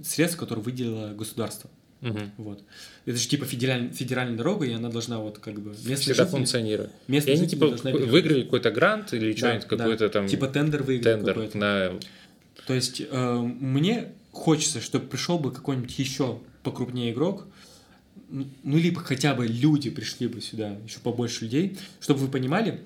средств, 0.03 0.37
которые 0.37 0.63
выделило 0.63 1.13
государство. 1.13 1.69
Угу. 2.01 2.19
Вот. 2.37 2.63
Это 3.05 3.17
же 3.17 3.27
типа 3.27 3.45
федераль, 3.45 3.91
федеральная 3.91 4.37
дорога, 4.37 4.65
и 4.65 4.73
она 4.73 4.89
должна 4.89 5.19
вот 5.19 5.39
как 5.39 5.55
бы 5.55 5.69
местные 5.69 5.95
Всегда 5.97 6.23
жители, 6.23 6.31
функционирует. 6.31 6.91
Местные 7.07 7.35
и 7.35 7.39
они 7.39 7.47
типа 7.47 7.67
выиграли 7.67 8.43
какой-то 8.43 8.71
грант 8.71 9.13
или 9.13 9.31
да, 9.31 9.37
что-нибудь, 9.37 9.69
да. 9.69 9.77
какой-то 9.77 10.09
там... 10.09 10.27
Типа 10.27 10.47
тендер 10.47 10.83
выиграли 10.83 11.15
тендер 11.15 11.55
на... 11.55 11.91
То 12.67 12.73
есть 12.73 13.01
э, 13.01 13.37
мне 13.37 14.13
хочется, 14.31 14.81
чтобы 14.81 15.07
пришел 15.07 15.39
бы 15.39 15.51
какой-нибудь 15.51 15.97
еще 15.97 16.39
покрупнее 16.63 17.11
игрок, 17.13 17.47
ну, 18.29 18.77
либо 18.77 19.01
хотя 19.01 19.33
бы 19.35 19.45
люди 19.45 19.89
пришли 19.89 20.27
бы 20.27 20.41
сюда, 20.41 20.75
еще 20.85 20.99
побольше 20.99 21.45
людей, 21.45 21.77
чтобы 21.99 22.21
вы 22.21 22.27
понимали, 22.27 22.81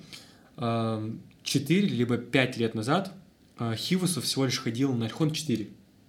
4 0.58 1.88
либо 1.88 2.18
5 2.18 2.58
лет 2.58 2.76
назад 2.76 3.14
Хивусов 3.76 4.26
всего 4.26 4.46
лишь 4.46 4.60
ходил 4.60 4.94
на 4.94 5.06
Альхон 5.06 5.32
4. 5.32 5.68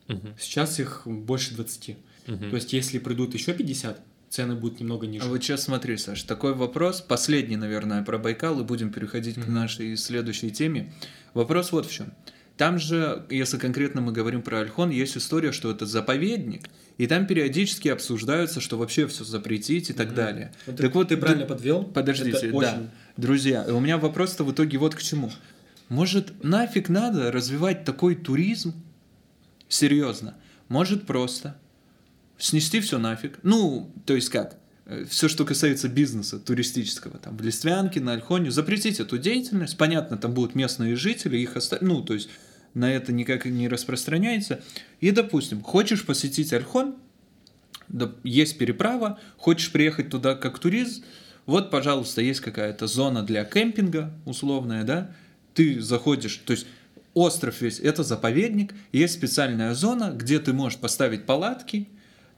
Угу. 0.09 0.19
Сейчас 0.39 0.81
их 0.81 1.03
больше 1.07 1.55
20. 1.55 1.97
Угу. 2.31 2.51
То 2.51 2.57
есть, 2.57 2.73
если 2.73 2.99
придут 2.99 3.35
еще 3.35 3.53
50, 3.53 4.01
цены 4.29 4.55
будут 4.55 4.81
немного 4.81 5.07
ниже. 5.07 5.25
А 5.25 5.29
вот 5.29 5.43
сейчас 5.43 5.65
смотри, 5.65 5.97
Саш, 5.97 6.23
такой 6.23 6.55
вопрос, 6.55 7.01
последний, 7.01 7.57
наверное, 7.57 8.03
про 8.03 8.19
Байкал, 8.19 8.61
и 8.61 8.65
будем 8.65 8.91
переходить 8.91 9.37
mm 9.37 9.45
к 9.45 9.49
нашей 9.49 9.97
следующей 9.97 10.51
теме. 10.51 10.93
Вопрос 11.35 11.73
вот 11.73 11.87
в 11.87 11.93
чем. 11.93 12.13
Там 12.57 12.79
же, 12.79 13.25
если 13.31 13.57
конкретно 13.57 14.03
мы 14.03 14.13
говорим 14.13 14.43
про 14.43 14.61
Альхон, 14.61 14.91
есть 14.91 15.17
история, 15.17 15.51
что 15.51 15.71
это 15.71 15.87
заповедник, 15.87 16.69
и 16.99 17.07
там 17.07 17.27
периодически 17.27 17.89
обсуждаются, 17.89 18.61
что 18.61 18.77
вообще 18.77 19.07
все 19.07 19.25
запретить 19.25 19.89
и 19.89 19.95
так 19.95 20.09
mm-hmm. 20.09 20.15
далее. 20.15 20.53
Вот 20.67 20.77
так 20.77 20.93
ты, 20.93 20.99
вот 20.99 21.09
ты 21.09 21.17
правильно 21.17 21.47
подвел. 21.47 21.85
Подождите, 21.85 22.37
это 22.37 22.51
да. 22.51 22.57
Очень... 22.57 22.91
Друзья, 23.17 23.65
у 23.67 23.81
меня 23.81 23.97
вопрос-то 23.97 24.45
в 24.45 24.53
итоге 24.53 24.77
вот 24.77 24.95
к 24.95 25.01
чему. 25.01 25.31
Может, 25.89 26.45
нафиг 26.45 26.91
надо 26.91 27.33
развивать 27.33 27.85
такой 27.85 28.15
туризм? 28.15 28.75
Серьезно. 29.69 30.37
Может, 30.69 31.07
просто 31.07 31.57
снести 32.41 32.81
все 32.81 32.99
нафиг. 32.99 33.39
Ну, 33.43 33.93
то 34.07 34.15
есть 34.15 34.29
как? 34.29 34.59
Э, 34.87 35.05
все, 35.09 35.29
что 35.29 35.45
касается 35.45 35.89
бизнеса 35.89 36.39
туристического, 36.39 37.19
там, 37.19 37.37
в 37.37 37.43
Листвянке, 37.43 38.01
на 38.01 38.13
Альхоне, 38.13 38.51
запретить 38.51 39.01
эту 39.01 39.19
деятельность. 39.19 39.77
Понятно, 39.77 40.17
там 40.17 40.35
будут 40.35 40.55
местные 40.55 40.97
жители, 40.97 41.37
их 41.37 41.57
оставить, 41.57 41.83
ну, 41.83 42.03
то 42.03 42.15
есть 42.15 42.29
на 42.75 42.93
это 42.93 43.13
никак 43.13 43.45
не 43.45 43.69
распространяется. 43.69 44.61
И, 45.01 45.11
допустим, 45.11 45.63
хочешь 45.63 46.05
посетить 46.05 46.53
Альхон, 46.53 46.97
есть 48.23 48.59
переправа, 48.59 49.19
хочешь 49.37 49.73
приехать 49.73 50.11
туда 50.11 50.35
как 50.35 50.59
турист, 50.59 51.05
вот, 51.47 51.71
пожалуйста, 51.71 52.21
есть 52.21 52.41
какая-то 52.41 52.87
зона 52.87 53.23
для 53.25 53.45
кемпинга 53.45 54.13
условная, 54.25 54.85
да, 54.85 55.11
ты 55.55 55.81
заходишь, 55.81 56.37
то 56.45 56.53
есть 56.53 56.67
остров 57.15 57.61
весь, 57.61 57.81
это 57.81 58.05
заповедник, 58.05 58.75
есть 58.93 59.15
специальная 59.15 59.75
зона, 59.75 60.13
где 60.15 60.39
ты 60.39 60.53
можешь 60.53 60.79
поставить 60.79 61.27
палатки, 61.27 61.89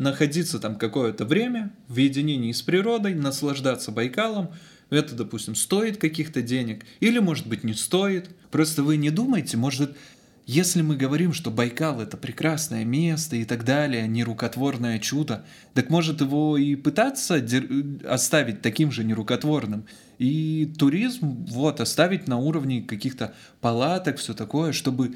находиться 0.02 0.58
там 0.58 0.76
какое-то 0.76 1.24
время 1.24 1.72
в 1.88 1.96
единении 1.96 2.52
с 2.52 2.62
природой, 2.62 3.14
наслаждаться 3.14 3.90
Байкалом, 3.90 4.50
это, 4.90 5.14
допустим, 5.14 5.54
стоит 5.54 5.96
каких-то 5.96 6.42
денег, 6.42 6.84
или, 7.00 7.18
может 7.18 7.46
быть, 7.46 7.64
не 7.64 7.72
стоит. 7.72 8.28
Просто 8.50 8.82
вы 8.82 8.98
не 8.98 9.08
думайте, 9.08 9.56
может, 9.56 9.96
если 10.44 10.82
мы 10.82 10.96
говорим, 10.96 11.32
что 11.32 11.50
Байкал 11.50 12.00
это 12.00 12.16
прекрасное 12.16 12.84
место 12.84 13.36
и 13.36 13.44
так 13.44 13.64
далее, 13.64 14.06
нерукотворное 14.08 14.98
чудо, 14.98 15.46
так 15.72 15.88
может 15.88 16.20
его 16.20 16.58
и 16.58 16.74
пытаться 16.74 17.42
оставить 18.06 18.60
таким 18.60 18.90
же 18.90 19.04
нерукотворным. 19.04 19.86
И 20.18 20.72
туризм 20.78 21.46
вот 21.46 21.80
оставить 21.80 22.28
на 22.28 22.38
уровне 22.38 22.82
каких-то 22.82 23.34
палаток, 23.60 24.18
все 24.18 24.34
такое, 24.34 24.72
чтобы 24.72 25.14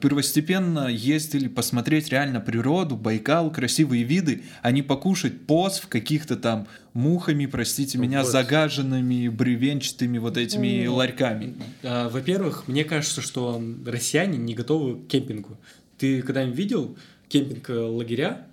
первостепенно 0.00 0.86
ездили 0.88 1.48
посмотреть 1.48 2.10
реально 2.10 2.40
природу, 2.40 2.96
Байкал, 2.96 3.50
красивые 3.50 4.04
виды, 4.04 4.42
а 4.62 4.70
не 4.70 4.82
покушать 4.82 5.46
в 5.80 5.88
каких-то 5.88 6.36
там 6.36 6.68
мухами, 6.94 7.46
простите 7.46 7.98
ну, 7.98 8.04
меня, 8.04 8.22
вот. 8.22 8.30
загаженными 8.30 9.28
бревенчатыми 9.28 10.18
вот 10.18 10.36
этими 10.36 10.84
ну, 10.86 10.94
ларьками. 10.94 11.54
А, 11.82 12.08
во-первых, 12.08 12.68
мне 12.68 12.84
кажется, 12.84 13.20
что 13.20 13.60
россияне 13.84 14.38
не 14.38 14.54
готовы 14.54 15.02
к 15.02 15.08
кемпингу. 15.08 15.58
Ты 15.98 16.22
когда-нибудь 16.22 16.56
видел 16.56 16.96
кемпинг-лагеря 17.28 18.46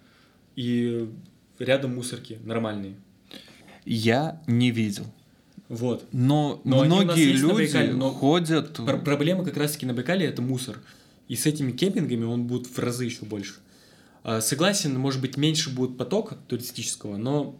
и 0.56 1.10
рядом 1.60 1.96
мусорки 1.96 2.40
нормальные? 2.44 2.96
Я 3.86 4.42
не 4.48 4.72
видел. 4.72 5.06
Вот. 5.68 6.08
Но, 6.12 6.60
но 6.64 6.84
многие 6.84 7.34
люди 7.34 7.54
Байкале, 7.54 7.94
но 7.94 8.10
ходят. 8.12 8.80
Проблема 9.06 9.46
как 9.46 9.58
раз-таки 9.58 9.86
на 9.86 9.94
Байкале 9.94 10.26
это 10.26 10.42
мусор. 10.42 10.80
И 11.30 11.36
с 11.36 11.46
этими 11.46 11.72
кемпингами 11.72 12.26
он 12.26 12.48
будет 12.48 12.68
в 12.68 12.78
разы 12.80 13.06
еще 13.06 13.24
больше. 13.24 13.54
А, 14.24 14.42
согласен, 14.42 14.98
может 14.98 15.22
быть, 15.22 15.38
меньше 15.38 15.70
будет 15.70 15.98
потока 15.98 16.36
туристического, 16.48 17.16
но 17.16 17.58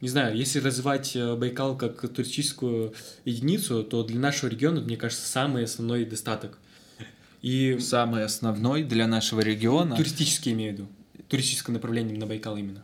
не 0.00 0.08
знаю, 0.08 0.34
если 0.34 0.58
развивать 0.58 1.14
э, 1.14 1.36
Байкал 1.36 1.76
как 1.76 2.00
туристическую 2.08 2.94
единицу, 3.26 3.84
то 3.84 4.02
для 4.02 4.18
нашего 4.18 4.48
региона, 4.48 4.80
мне 4.80 4.96
кажется, 4.96 5.28
самый 5.28 5.64
основной 5.64 6.06
достаток. 6.06 6.58
И 7.42 7.78
самый 7.78 8.24
основной 8.24 8.82
для 8.82 9.06
нашего 9.06 9.40
региона. 9.40 9.96
Туристический 9.96 10.52
имею 10.52 10.72
в 10.72 10.78
виду. 10.78 10.88
Туристическое 11.28 11.74
направление 11.74 12.18
на 12.18 12.26
Байкал 12.26 12.56
именно. 12.56 12.82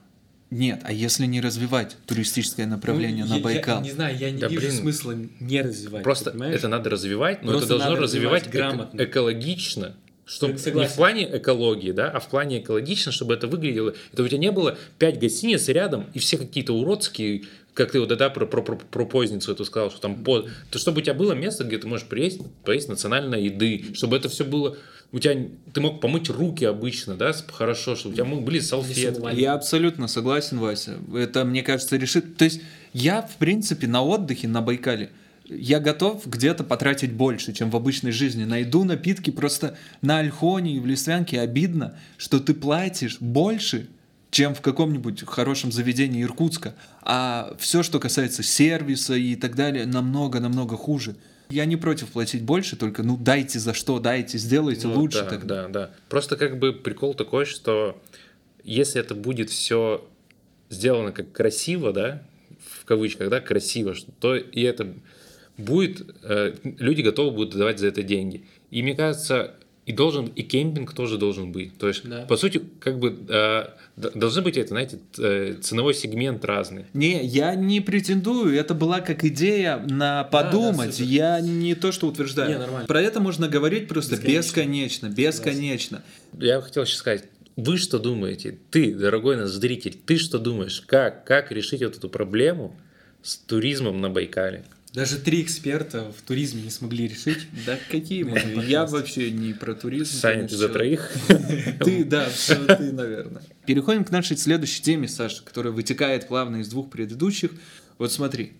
Нет, 0.50 0.82
а 0.84 0.92
если 0.92 1.26
не 1.26 1.40
развивать 1.40 1.96
туристическое 2.06 2.66
направление 2.66 3.24
ну, 3.24 3.30
на 3.30 3.36
я, 3.36 3.42
Байкал? 3.42 3.78
Я, 3.78 3.84
не 3.84 3.90
знаю, 3.92 4.16
я 4.16 4.30
не 4.30 4.38
да, 4.38 4.48
вижу 4.48 4.60
блин, 4.60 4.72
смысла 4.72 5.16
не 5.40 5.62
развивать. 5.62 6.04
Просто 6.04 6.30
это 6.30 6.68
надо 6.68 6.90
развивать, 6.90 7.42
но 7.42 7.52
Просто 7.52 7.74
это 7.74 7.84
должно 7.84 8.02
развивать 8.02 8.50
грамотно. 8.50 9.02
экологично 9.02 9.96
чтобы 10.26 10.54
не 10.54 10.88
в 10.88 10.94
плане 10.94 11.28
экологии, 11.38 11.92
да, 11.92 12.10
а 12.10 12.20
в 12.20 12.28
плане 12.28 12.60
экологично, 12.60 13.12
чтобы 13.12 13.34
это 13.34 13.46
выглядело. 13.46 13.94
Это 14.12 14.22
у 14.22 14.28
тебя 14.28 14.38
не 14.38 14.50
было 14.50 14.76
пять 14.98 15.18
гостиниц 15.18 15.68
рядом, 15.68 16.06
и 16.12 16.18
все 16.18 16.36
какие-то 16.36 16.74
уродские, 16.74 17.44
как 17.74 17.92
ты 17.92 18.00
вот 18.00 18.08
да, 18.08 18.28
про, 18.28 18.44
про, 18.44 18.60
про, 18.60 18.76
про 18.76 19.06
позницу 19.06 19.52
эту 19.52 19.64
сказал, 19.64 19.90
что 19.90 20.00
там 20.00 20.24
по... 20.24 20.44
То 20.70 20.78
чтобы 20.78 20.98
у 20.98 21.00
тебя 21.00 21.14
было 21.14 21.32
место, 21.32 21.62
где 21.62 21.78
ты 21.78 21.86
можешь 21.86 22.06
приесть, 22.06 22.40
поесть 22.64 22.88
национальной 22.88 23.44
еды, 23.44 23.84
чтобы 23.94 24.16
это 24.16 24.28
все 24.28 24.44
было 24.44 24.76
у 25.12 25.18
тебя 25.20 25.46
ты 25.72 25.80
мог 25.80 26.00
помыть 26.00 26.28
руки 26.28 26.64
обычно, 26.64 27.14
да, 27.14 27.32
хорошо, 27.52 27.94
чтобы 27.94 28.14
у 28.14 28.16
тебя 28.16 28.24
были 28.24 28.58
салфетки. 28.58 29.36
Я 29.36 29.54
абсолютно 29.54 30.08
согласен, 30.08 30.58
Вася. 30.58 30.96
Это, 31.14 31.44
мне 31.44 31.62
кажется, 31.62 31.96
решит. 31.96 32.36
То 32.36 32.44
есть 32.44 32.60
я, 32.92 33.22
в 33.22 33.36
принципе, 33.36 33.86
на 33.86 34.02
отдыхе 34.02 34.48
на 34.48 34.60
Байкале 34.62 35.10
я 35.48 35.80
готов 35.80 36.26
где-то 36.26 36.64
потратить 36.64 37.12
больше, 37.12 37.52
чем 37.52 37.70
в 37.70 37.76
обычной 37.76 38.12
жизни. 38.12 38.44
Найду 38.44 38.84
напитки 38.84 39.30
просто 39.30 39.76
на 40.02 40.18
Альхоне 40.18 40.76
и 40.76 40.80
в 40.80 40.86
Листвянке. 40.86 41.40
Обидно, 41.40 41.96
что 42.16 42.40
ты 42.40 42.54
платишь 42.54 43.18
больше, 43.20 43.88
чем 44.30 44.54
в 44.54 44.60
каком-нибудь 44.60 45.24
хорошем 45.26 45.72
заведении 45.72 46.22
Иркутска. 46.22 46.74
А 47.02 47.54
все, 47.58 47.82
что 47.82 48.00
касается 48.00 48.42
сервиса 48.42 49.14
и 49.14 49.36
так 49.36 49.54
далее, 49.54 49.86
намного-намного 49.86 50.76
хуже. 50.76 51.16
Я 51.48 51.64
не 51.64 51.76
против 51.76 52.08
платить 52.08 52.42
больше, 52.42 52.74
только 52.74 53.04
ну 53.04 53.16
дайте 53.16 53.60
за 53.60 53.72
что, 53.72 54.00
дайте, 54.00 54.36
сделайте 54.36 54.88
ну, 54.88 54.94
лучше. 54.94 55.22
Да, 55.22 55.30
тогда. 55.30 55.62
да, 55.62 55.68
да. 55.68 55.90
Просто 56.08 56.36
как 56.36 56.58
бы 56.58 56.72
прикол 56.72 57.14
такой, 57.14 57.44
что 57.44 58.02
если 58.64 59.00
это 59.00 59.14
будет 59.14 59.50
все 59.50 60.04
сделано 60.70 61.12
как 61.12 61.30
красиво, 61.30 61.92
да, 61.92 62.22
в 62.58 62.84
кавычках, 62.84 63.30
да, 63.30 63.40
красиво, 63.40 63.94
то 64.18 64.34
и 64.34 64.62
это 64.62 64.92
будет, 65.58 66.06
э, 66.22 66.54
люди 66.64 67.02
готовы 67.02 67.30
будут 67.30 67.56
давать 67.56 67.78
за 67.78 67.88
это 67.88 68.02
деньги. 68.02 68.44
И 68.70 68.82
мне 68.82 68.94
кажется, 68.94 69.54
и 69.86 69.92
должен 69.92 70.26
и 70.26 70.42
кемпинг 70.42 70.92
тоже 70.92 71.16
должен 71.16 71.52
быть. 71.52 71.78
То 71.78 71.86
есть, 71.86 72.08
да. 72.08 72.22
по 72.22 72.36
сути, 72.36 72.60
как 72.80 72.98
бы 72.98 73.16
э, 73.28 73.68
должны 73.96 74.42
быть 74.42 74.56
это, 74.56 74.68
знаете, 74.68 74.98
э, 75.18 75.54
ценовой 75.62 75.94
сегмент 75.94 76.44
разный. 76.44 76.86
Не, 76.92 77.24
я 77.24 77.54
не 77.54 77.80
претендую, 77.80 78.56
это 78.56 78.74
была 78.74 79.00
как 79.00 79.24
идея 79.24 79.78
на 79.78 80.24
подумать. 80.24 80.98
Да, 80.98 81.04
да, 81.04 81.10
я 81.10 81.40
не 81.40 81.76
то, 81.76 81.92
что 81.92 82.08
утверждаю. 82.08 82.50
Не, 82.50 82.58
нормально. 82.58 82.86
Про 82.88 83.00
это 83.00 83.20
можно 83.20 83.48
говорить 83.48 83.86
просто 83.86 84.16
бесконечно, 84.16 85.06
бесконечно. 85.06 86.02
бесконечно. 86.02 86.02
Я 86.38 86.60
хотел 86.60 86.84
сейчас 86.84 86.98
сказать, 86.98 87.24
вы 87.54 87.78
что 87.78 88.00
думаете? 88.00 88.58
Ты, 88.70 88.92
дорогой 88.92 89.36
наш 89.36 89.50
зритель, 89.50 89.96
ты 90.04 90.18
что 90.18 90.40
думаешь? 90.40 90.82
Как, 90.84 91.24
как 91.24 91.52
решить 91.52 91.82
вот 91.82 91.96
эту 91.96 92.08
проблему 92.08 92.76
с 93.22 93.36
туризмом 93.36 94.00
на 94.00 94.10
Байкале? 94.10 94.64
Даже 94.96 95.18
три 95.18 95.42
эксперта 95.42 96.10
в 96.10 96.22
туризме 96.22 96.62
не 96.62 96.70
смогли 96.70 97.06
решить. 97.06 97.46
Да 97.66 97.78
какие 97.90 98.22
мы? 98.22 98.38
Я 98.64 98.86
вообще 98.86 99.30
не 99.30 99.52
про 99.52 99.74
туризм. 99.74 100.16
Саня, 100.16 100.48
ты 100.48 100.56
за 100.56 100.70
троих? 100.70 101.12
Ты, 101.84 102.02
да, 102.02 102.30
все 102.30 102.64
ты, 102.64 102.92
наверное. 102.92 103.42
Переходим 103.66 104.06
к 104.06 104.10
нашей 104.10 104.38
следующей 104.38 104.82
теме, 104.82 105.06
Саша, 105.06 105.44
которая 105.44 105.74
вытекает 105.74 106.28
плавно 106.28 106.56
из 106.62 106.70
двух 106.70 106.88
предыдущих. 106.88 107.50
Вот 107.98 108.10
смотри, 108.10 108.54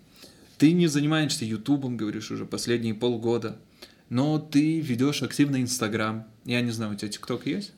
ты 0.58 0.72
не 0.72 0.88
занимаешься 0.88 1.46
Ютубом, 1.46 1.96
говоришь, 1.96 2.30
уже 2.30 2.44
последние 2.44 2.92
полгода, 2.92 3.56
но 4.10 4.38
ты 4.38 4.80
ведешь 4.80 5.22
активно 5.22 5.62
Инстаграм. 5.62 6.26
Я 6.44 6.60
не 6.60 6.70
знаю, 6.70 6.92
у 6.92 6.96
тебя 6.96 7.08
ТикТок 7.08 7.46
есть? 7.46 7.72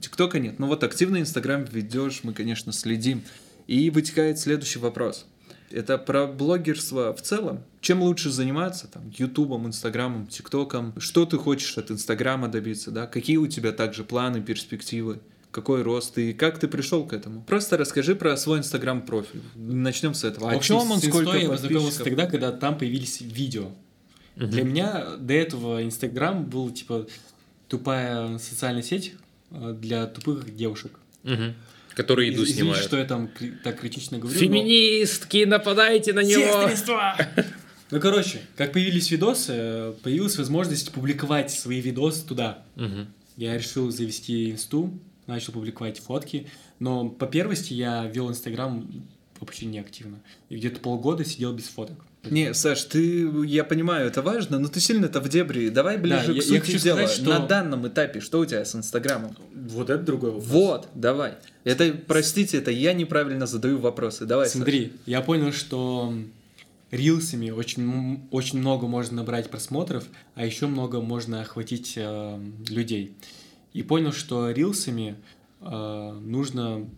ТикТока 0.00 0.40
нет. 0.40 0.58
Но 0.58 0.66
вот 0.66 0.82
активно 0.82 1.20
Инстаграм 1.20 1.64
ведешь, 1.64 2.24
мы, 2.24 2.34
конечно, 2.34 2.72
следим. 2.72 3.22
И 3.68 3.88
вытекает 3.88 4.40
следующий 4.40 4.80
вопрос. 4.80 5.26
Это 5.70 5.96
про 5.96 6.26
блогерство 6.26 7.14
в 7.14 7.22
целом. 7.22 7.62
Чем 7.80 8.02
лучше 8.02 8.30
заниматься, 8.30 8.88
там, 8.88 9.10
Ютубом, 9.16 9.66
Инстаграмом, 9.66 10.26
ТикТоком? 10.26 10.92
Что 10.98 11.24
ты 11.24 11.38
хочешь 11.38 11.78
от 11.78 11.90
Инстаграма 11.90 12.48
добиться, 12.48 12.90
да? 12.90 13.06
Какие 13.06 13.38
у 13.38 13.46
тебя 13.46 13.72
также 13.72 14.04
планы, 14.04 14.42
перспективы? 14.42 15.20
Какой 15.50 15.82
рост 15.82 16.16
и 16.18 16.32
как 16.32 16.58
ты 16.58 16.68
пришел 16.68 17.04
к 17.04 17.12
этому? 17.12 17.42
Просто 17.42 17.76
расскажи 17.76 18.14
про 18.14 18.36
свой 18.36 18.58
Инстаграм 18.58 19.02
профиль. 19.02 19.40
Начнем 19.56 20.14
с 20.14 20.24
этого. 20.24 20.50
О 20.50 20.58
чем 20.60 20.90
он, 20.90 21.00
сколько 21.00 21.36
я 21.36 21.48
познакомился 21.48 22.04
тогда, 22.04 22.26
когда 22.26 22.52
там 22.52 22.78
появились 22.78 23.20
видео. 23.20 23.72
Угу. 24.36 24.46
Для 24.46 24.62
меня 24.62 25.16
до 25.16 25.34
этого 25.34 25.82
Инстаграм 25.82 26.44
был 26.44 26.70
типа 26.70 27.06
тупая 27.66 28.38
социальная 28.38 28.82
сеть 28.82 29.14
э, 29.50 29.74
для 29.76 30.06
тупых 30.06 30.54
девушек. 30.54 30.92
Угу 31.24 31.54
которые 31.94 32.30
иду 32.30 32.44
Извините, 32.44 32.62
снимают. 32.62 32.84
что 32.84 32.96
я 32.96 33.04
там 33.04 33.28
так 33.62 33.80
критично 33.80 34.18
говорю. 34.18 34.38
Феминистки, 34.38 35.44
но... 35.44 35.58
нападайте 35.58 36.12
на 36.12 36.20
него! 36.20 36.70
Ну, 37.90 38.00
короче, 38.00 38.40
как 38.56 38.72
появились 38.72 39.10
видосы, 39.10 39.94
появилась 40.02 40.38
возможность 40.38 40.92
публиковать 40.92 41.50
свои 41.50 41.80
видосы 41.80 42.26
туда. 42.26 42.62
Угу. 42.76 43.06
Я 43.36 43.56
решил 43.56 43.90
завести 43.90 44.50
инсту, 44.50 44.92
начал 45.26 45.52
публиковать 45.52 45.98
фотки, 45.98 46.48
но 46.78 47.08
по 47.08 47.26
первости 47.26 47.72
я 47.72 48.04
вел 48.06 48.30
Инстаграм 48.30 48.86
вообще 49.40 49.66
не 49.66 49.78
активно. 49.78 50.20
И 50.50 50.56
где-то 50.56 50.80
полгода 50.80 51.24
сидел 51.24 51.52
без 51.52 51.64
фоток. 51.64 52.04
Не, 52.24 52.52
Саш, 52.52 52.84
ты, 52.84 53.26
я 53.46 53.64
понимаю, 53.64 54.06
это 54.06 54.20
важно, 54.20 54.58
но 54.58 54.68
ты 54.68 54.78
сильно 54.78 55.06
это 55.06 55.20
в 55.20 55.28
дебри. 55.30 55.70
Давай 55.70 55.96
ближе 55.96 56.26
да, 56.26 56.32
к 56.32 56.36
я, 56.36 56.42
сути 56.42 56.54
я 56.54 56.60
хочу 56.60 56.78
дела. 56.78 56.96
Сказать, 56.98 57.16
что... 57.16 57.30
На 57.30 57.46
данном 57.46 57.88
этапе 57.88 58.20
что 58.20 58.40
у 58.40 58.44
тебя 58.44 58.64
с 58.64 58.74
Инстаграмом? 58.74 59.34
Вот 59.54 59.88
это 59.88 60.02
другой 60.02 60.32
вопрос. 60.32 60.48
Вот, 60.48 60.88
давай. 60.94 61.36
Это, 61.64 61.94
простите, 62.06 62.58
это 62.58 62.70
я 62.70 62.92
неправильно 62.92 63.46
задаю 63.46 63.78
вопросы. 63.78 64.26
Давай, 64.26 64.48
Смотри, 64.48 64.88
Саша. 64.88 64.98
я 65.06 65.20
понял, 65.22 65.52
что 65.52 66.12
рилсами 66.90 67.50
очень, 67.50 68.28
очень 68.30 68.58
много 68.58 68.86
можно 68.86 69.18
набрать 69.18 69.50
просмотров, 69.50 70.08
а 70.34 70.44
еще 70.44 70.66
много 70.66 71.00
можно 71.00 71.40
охватить 71.40 71.94
э, 71.96 72.40
людей. 72.68 73.16
И 73.72 73.82
понял, 73.82 74.12
что 74.12 74.50
рилсами 74.50 75.16
э, 75.60 76.20
нужно 76.20 76.88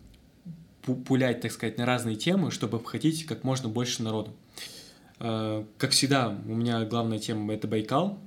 пулять, 1.07 1.41
так 1.41 1.51
сказать, 1.51 1.77
на 1.77 1.85
разные 1.85 2.15
темы, 2.15 2.51
чтобы 2.51 2.77
обхватить 2.77 3.25
как 3.25 3.43
можно 3.43 3.69
больше 3.69 4.03
народу. 4.03 4.33
Э, 5.19 5.63
как 5.77 5.91
всегда, 5.91 6.29
у 6.29 6.55
меня 6.55 6.83
главная 6.85 7.19
тема— 7.19 7.53
это 7.55 7.67
Байкал 7.67 8.19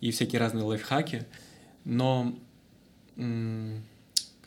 и 0.00 0.10
всякие 0.10 0.40
разные 0.40 0.64
лайфхаки, 0.64 1.26
но 1.84 2.34
к 3.14 3.20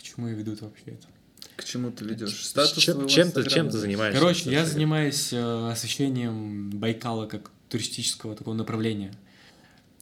чему 0.01 0.27
я 0.27 0.33
веду 0.33 0.57
вообще 0.59 0.83
это? 0.87 1.07
К 1.55 1.63
чему 1.63 1.91
ты 1.91 2.05
ведешь? 2.05 2.45
Статус 2.45 2.83
чем, 2.83 3.07
чем, 3.07 3.31
ты, 3.31 3.47
чем 3.47 3.69
ты 3.69 3.77
занимаешься? 3.77 4.19
Короче, 4.19 4.51
я 4.51 4.65
занимаюсь 4.65 5.31
э, 5.31 5.69
освещением 5.71 6.69
Байкала 6.69 7.27
как 7.27 7.51
туристического 7.69 8.35
такого 8.35 8.53
направления. 8.53 9.13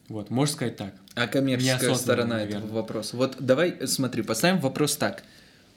Вот, 0.09 0.29
можно 0.29 0.53
сказать 0.53 0.75
так. 0.75 0.95
А 1.15 1.27
коммерческая 1.27 1.93
сторона 1.95 2.37
наверное. 2.37 2.59
этого 2.59 2.75
вопроса? 2.75 3.15
Вот 3.17 3.35
давай, 3.39 3.87
смотри, 3.87 4.23
поставим 4.23 4.59
вопрос 4.59 4.97
так. 4.97 5.23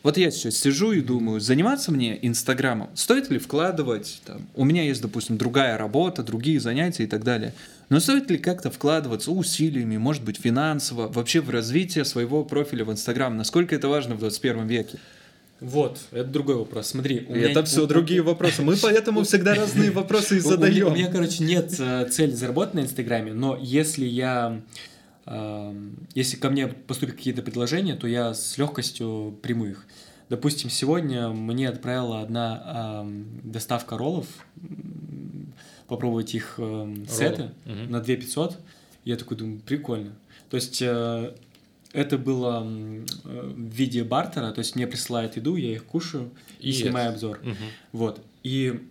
Вот 0.03 0.17
я 0.17 0.31
сейчас 0.31 0.57
сижу 0.57 0.93
и 0.93 1.01
думаю, 1.01 1.41
заниматься 1.41 1.91
мне 1.91 2.19
Инстаграмом, 2.25 2.91
стоит 2.95 3.29
ли 3.29 3.39
вкладывать, 3.39 4.21
там, 4.25 4.47
у 4.55 4.65
меня 4.65 4.85
есть, 4.85 5.03
допустим, 5.03 5.37
другая 5.37 5.77
работа, 5.77 6.23
другие 6.23 6.61
занятия 6.61 7.05
и 7.05 7.07
так 7.09 7.25
далее, 7.25 7.55
но 7.89 7.99
стоит 7.99 8.31
ли 8.31 8.39
как-то 8.39 8.71
вкладываться 8.71 9.33
усилиями, 9.33 9.97
может 9.97 10.23
быть, 10.23 10.39
финансово, 10.39 11.09
вообще 11.09 11.41
в 11.41 11.51
развитие 11.51 12.05
своего 12.05 12.45
профиля 12.45 12.85
в 12.85 12.93
Инстаграм, 12.93 13.37
насколько 13.37 13.75
это 13.75 13.89
важно 13.89 14.15
в 14.15 14.21
21 14.21 14.67
веке? 14.69 14.99
Вот, 15.61 16.01
это 16.11 16.29
другой 16.29 16.57
вопрос. 16.57 16.89
Смотри, 16.89 17.27
у 17.29 17.35
меня... 17.35 17.51
это 17.51 17.65
все 17.65 17.85
у... 17.85 17.87
другие 17.87 18.23
вопросы. 18.23 18.63
Мы 18.63 18.77
поэтому 18.77 19.23
всегда 19.23 19.55
разные 19.55 19.91
вопросы 19.91 20.37
и 20.37 20.41
задаем. 20.41 20.89
У 20.89 20.91
меня, 20.91 21.11
короче, 21.11 21.45
нет 21.45 21.75
э, 21.79 22.09
цели 22.11 22.33
заработать 22.33 22.75
на 22.75 22.81
Инстаграме, 22.81 23.33
но 23.33 23.57
если 23.61 24.05
я 24.05 24.63
если 26.15 26.37
ко 26.37 26.51
мне 26.51 26.69
поступят 26.69 27.17
какие-то 27.17 27.43
предложения, 27.43 27.97
то 27.97 28.07
я 28.07 28.33
с 28.33 28.59
легкостью 28.59 29.37
приму 29.43 29.67
их. 29.67 29.85
Допустим, 30.29 30.71
сегодня 30.71 31.29
мне 31.29 31.69
отправила 31.69 32.21
одна 32.21 33.05
э, 33.05 33.25
доставка 33.45 33.97
роллов, 33.97 34.27
попробовать 35.87 36.35
их 36.35 36.55
э, 36.59 36.95
сеты 37.09 37.51
угу. 37.65 37.91
на 37.91 38.01
2 38.01 38.17
500. 38.17 38.59
Я 39.05 39.17
такой 39.17 39.37
думаю, 39.37 39.61
прикольно. 39.61 40.13
То 40.51 40.57
есть 40.57 40.83
э, 40.83 41.35
это 41.97 42.19
было 42.19 42.63
э, 42.63 43.05
в 43.25 43.71
виде 43.73 44.05
бартера, 44.05 44.53
то 44.53 44.59
есть 44.59 44.77
мне 44.77 44.87
присылают 44.87 45.37
еду, 45.37 45.57
я 45.57 45.73
их 45.73 45.85
кушаю 45.85 46.31
и 46.61 46.71
yes. 46.71 46.75
снимаю 46.75 47.11
обзор. 47.11 47.41
Угу. 47.43 47.55
Вот. 47.93 48.21
И 48.43 48.83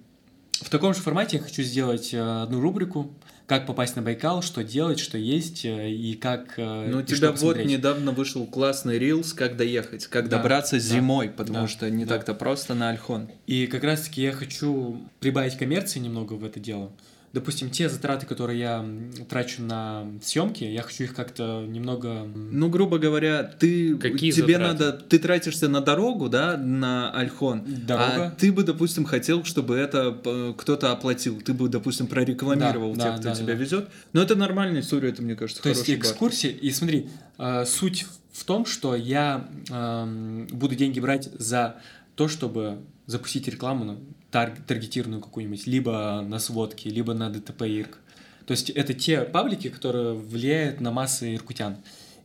в 0.54 0.70
таком 0.70 0.96
же 0.96 1.02
формате 1.02 1.38
я 1.38 1.44
хочу 1.44 1.62
сделать 1.62 2.14
э, 2.14 2.42
одну 2.42 2.60
рубрику, 2.60 3.14
как 3.46 3.68
попасть 3.68 3.96
на 3.96 4.02
Байкал, 4.02 4.42
что 4.42 4.64
делать, 4.64 4.98
что 4.98 5.20
есть 5.20 5.66
э, 5.66 5.92
и 5.92 6.16
как... 6.16 6.56
Ну, 6.58 6.98
у 6.98 7.02
тебя 7.04 7.32
вот 7.32 7.58
недавно 7.58 8.12
вышел 8.12 8.48
классный 8.48 8.98
рилс, 8.98 9.34
как 9.34 9.56
доехать, 9.56 10.08
как 10.08 10.28
да, 10.28 10.38
добраться 10.38 10.78
да, 10.78 10.80
зимой, 10.80 11.30
потому 11.30 11.62
да, 11.62 11.68
что 11.68 11.90
не 11.92 12.06
да. 12.06 12.16
так-то 12.16 12.34
просто 12.34 12.74
на 12.74 12.90
Альхон. 12.90 13.30
И 13.46 13.68
как 13.68 13.84
раз-таки 13.84 14.24
я 14.24 14.32
хочу 14.32 15.00
прибавить 15.20 15.58
коммерции 15.58 16.00
немного 16.00 16.34
в 16.34 16.44
это 16.44 16.60
дело 16.60 16.92
допустим, 17.36 17.70
те 17.70 17.90
затраты, 17.90 18.26
которые 18.26 18.60
я 18.60 18.86
трачу 19.28 19.62
на 19.62 20.08
съемки, 20.24 20.64
я 20.64 20.82
хочу 20.82 21.04
их 21.04 21.14
как-то 21.14 21.66
немного... 21.68 22.24
Ну, 22.34 22.70
грубо 22.70 22.98
говоря, 22.98 23.44
ты 23.44 23.98
Какие 23.98 24.32
тебе 24.32 24.54
затраты? 24.54 24.84
надо, 24.84 24.92
ты 24.94 25.20
тратишься 25.20 25.68
на 25.68 25.82
дорогу, 25.82 26.30
да, 26.30 26.56
на 26.56 27.12
Альхон, 27.12 27.64
Дорога. 27.86 28.28
а 28.28 28.32
ты 28.32 28.54
бы, 28.54 28.64
допустим, 28.64 29.04
хотел, 29.04 29.44
чтобы 29.44 29.76
это 29.76 30.18
э, 30.24 30.54
кто-то 30.58 30.94
оплатил, 30.94 31.42
ты 31.42 31.54
бы, 31.54 31.68
допустим, 31.68 32.08
прорекламировал 32.08 32.96
да, 32.96 33.04
тех, 33.04 33.12
да, 33.16 33.20
кто 33.20 33.30
да, 33.30 33.36
тебя 33.36 33.54
да. 33.54 33.60
везет. 33.60 33.90
Но 34.14 34.22
это 34.22 34.36
нормальная 34.36 34.80
история, 34.80 35.10
это 35.10 35.22
мне 35.22 35.36
кажется. 35.36 35.62
То 35.62 35.70
есть 35.70 35.90
экскурсии, 35.90 36.54
бар. 36.54 36.60
и 36.62 36.72
смотри, 36.72 37.10
э, 37.38 37.66
суть 37.66 38.06
в 38.32 38.46
том, 38.46 38.66
что 38.66 38.96
я 38.96 39.46
э, 39.70 40.46
буду 40.52 40.76
деньги 40.76 41.02
брать 41.02 41.30
за 41.38 41.76
то, 42.16 42.30
чтобы 42.30 42.80
запустить 43.08 43.48
рекламу 43.50 44.00
таргетированную 44.36 45.22
какую-нибудь, 45.22 45.68
либо 45.68 46.22
на 46.28 46.40
сводки, 46.40 46.88
либо 46.88 47.14
на 47.14 47.30
ДТП 47.30 47.64
ИРК. 47.64 47.98
То 48.46 48.52
есть 48.52 48.70
это 48.70 48.94
те 48.94 49.22
паблики, 49.22 49.70
которые 49.70 50.14
влияют 50.14 50.82
на 50.82 50.92
массы 50.92 51.34
иркутян. 51.36 51.78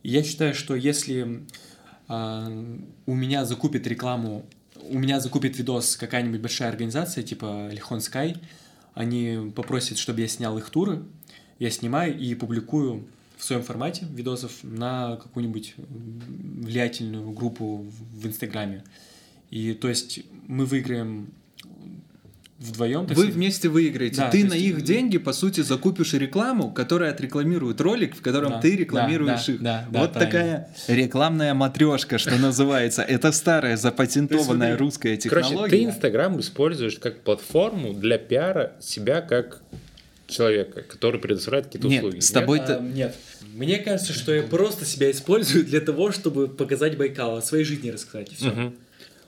И 0.03 0.09
я 0.09 0.23
считаю, 0.23 0.53
что 0.53 0.75
если 0.75 1.43
э, 2.07 2.77
у 3.05 3.15
меня 3.15 3.45
закупит 3.45 3.87
рекламу, 3.87 4.45
у 4.89 4.99
меня 4.99 5.19
закупит 5.19 5.57
видос 5.57 5.95
какая-нибудь 5.95 6.41
большая 6.41 6.69
организация, 6.69 7.23
типа 7.23 7.69
Лихон 7.71 7.99
Sky, 7.99 8.37
они 8.93 9.51
попросят, 9.55 9.97
чтобы 9.97 10.21
я 10.21 10.27
снял 10.27 10.57
их 10.57 10.69
туры, 10.69 11.03
я 11.59 11.69
снимаю 11.69 12.17
и 12.17 12.33
публикую 12.35 13.07
в 13.37 13.43
своем 13.43 13.63
формате 13.63 14.05
видосов 14.11 14.51
на 14.63 15.15
какую-нибудь 15.17 15.75
влиятельную 15.77 17.31
группу 17.31 17.85
в 18.13 18.27
Инстаграме. 18.27 18.83
И 19.49 19.73
то 19.73 19.89
есть 19.89 20.21
мы 20.47 20.65
выиграем 20.65 21.33
вдвоем. 22.61 23.05
Вы 23.05 23.13
сказать. 23.15 23.33
вместе 23.33 23.69
выиграете. 23.69 24.17
Да, 24.17 24.29
ты 24.29 24.45
на 24.45 24.53
есть... 24.53 24.65
их 24.65 24.81
деньги, 24.83 25.17
по 25.17 25.33
сути, 25.33 25.61
закупишь 25.61 26.13
рекламу, 26.13 26.71
которая 26.71 27.11
отрекламирует 27.11 27.81
ролик, 27.81 28.15
в 28.15 28.21
котором 28.21 28.53
да, 28.53 28.59
ты 28.61 28.75
рекламируешь 28.75 29.45
да, 29.45 29.53
их. 29.53 29.61
Да, 29.61 29.87
да, 29.89 29.99
вот 29.99 30.13
да, 30.13 30.19
такая 30.19 30.69
рекламная 30.87 31.53
матрешка, 31.53 32.17
что 32.17 32.37
называется. 32.37 33.01
Это 33.01 33.31
старая 33.31 33.77
запатентованная 33.77 34.77
русская 34.77 35.17
технология. 35.17 35.55
Короче, 35.55 35.69
ты 35.69 35.83
Инстаграм 35.83 36.39
используешь 36.39 36.97
как 36.99 37.21
платформу 37.21 37.93
для 37.93 38.17
пиара 38.17 38.73
себя 38.79 39.21
как 39.21 39.61
человека, 40.27 40.83
который 40.83 41.19
предоставляет 41.19 41.65
какие-то 41.65 41.87
нет, 41.87 42.03
услуги. 42.03 42.21
С 42.21 42.31
тобой 42.31 42.59
нет? 42.59 42.69
А, 42.69 42.79
нет. 42.79 43.15
Мне 43.53 43.77
кажется, 43.79 44.13
что 44.13 44.33
я 44.33 44.43
просто 44.43 44.85
себя 44.85 45.11
использую 45.11 45.65
для 45.65 45.81
того, 45.81 46.11
чтобы 46.11 46.47
показать 46.47 46.97
Байкал, 46.97 47.37
о 47.37 47.41
своей 47.41 47.65
жизни 47.65 47.89
рассказать, 47.89 48.31
и 48.31 48.35
все. 48.35 48.49
Угу. 48.49 48.73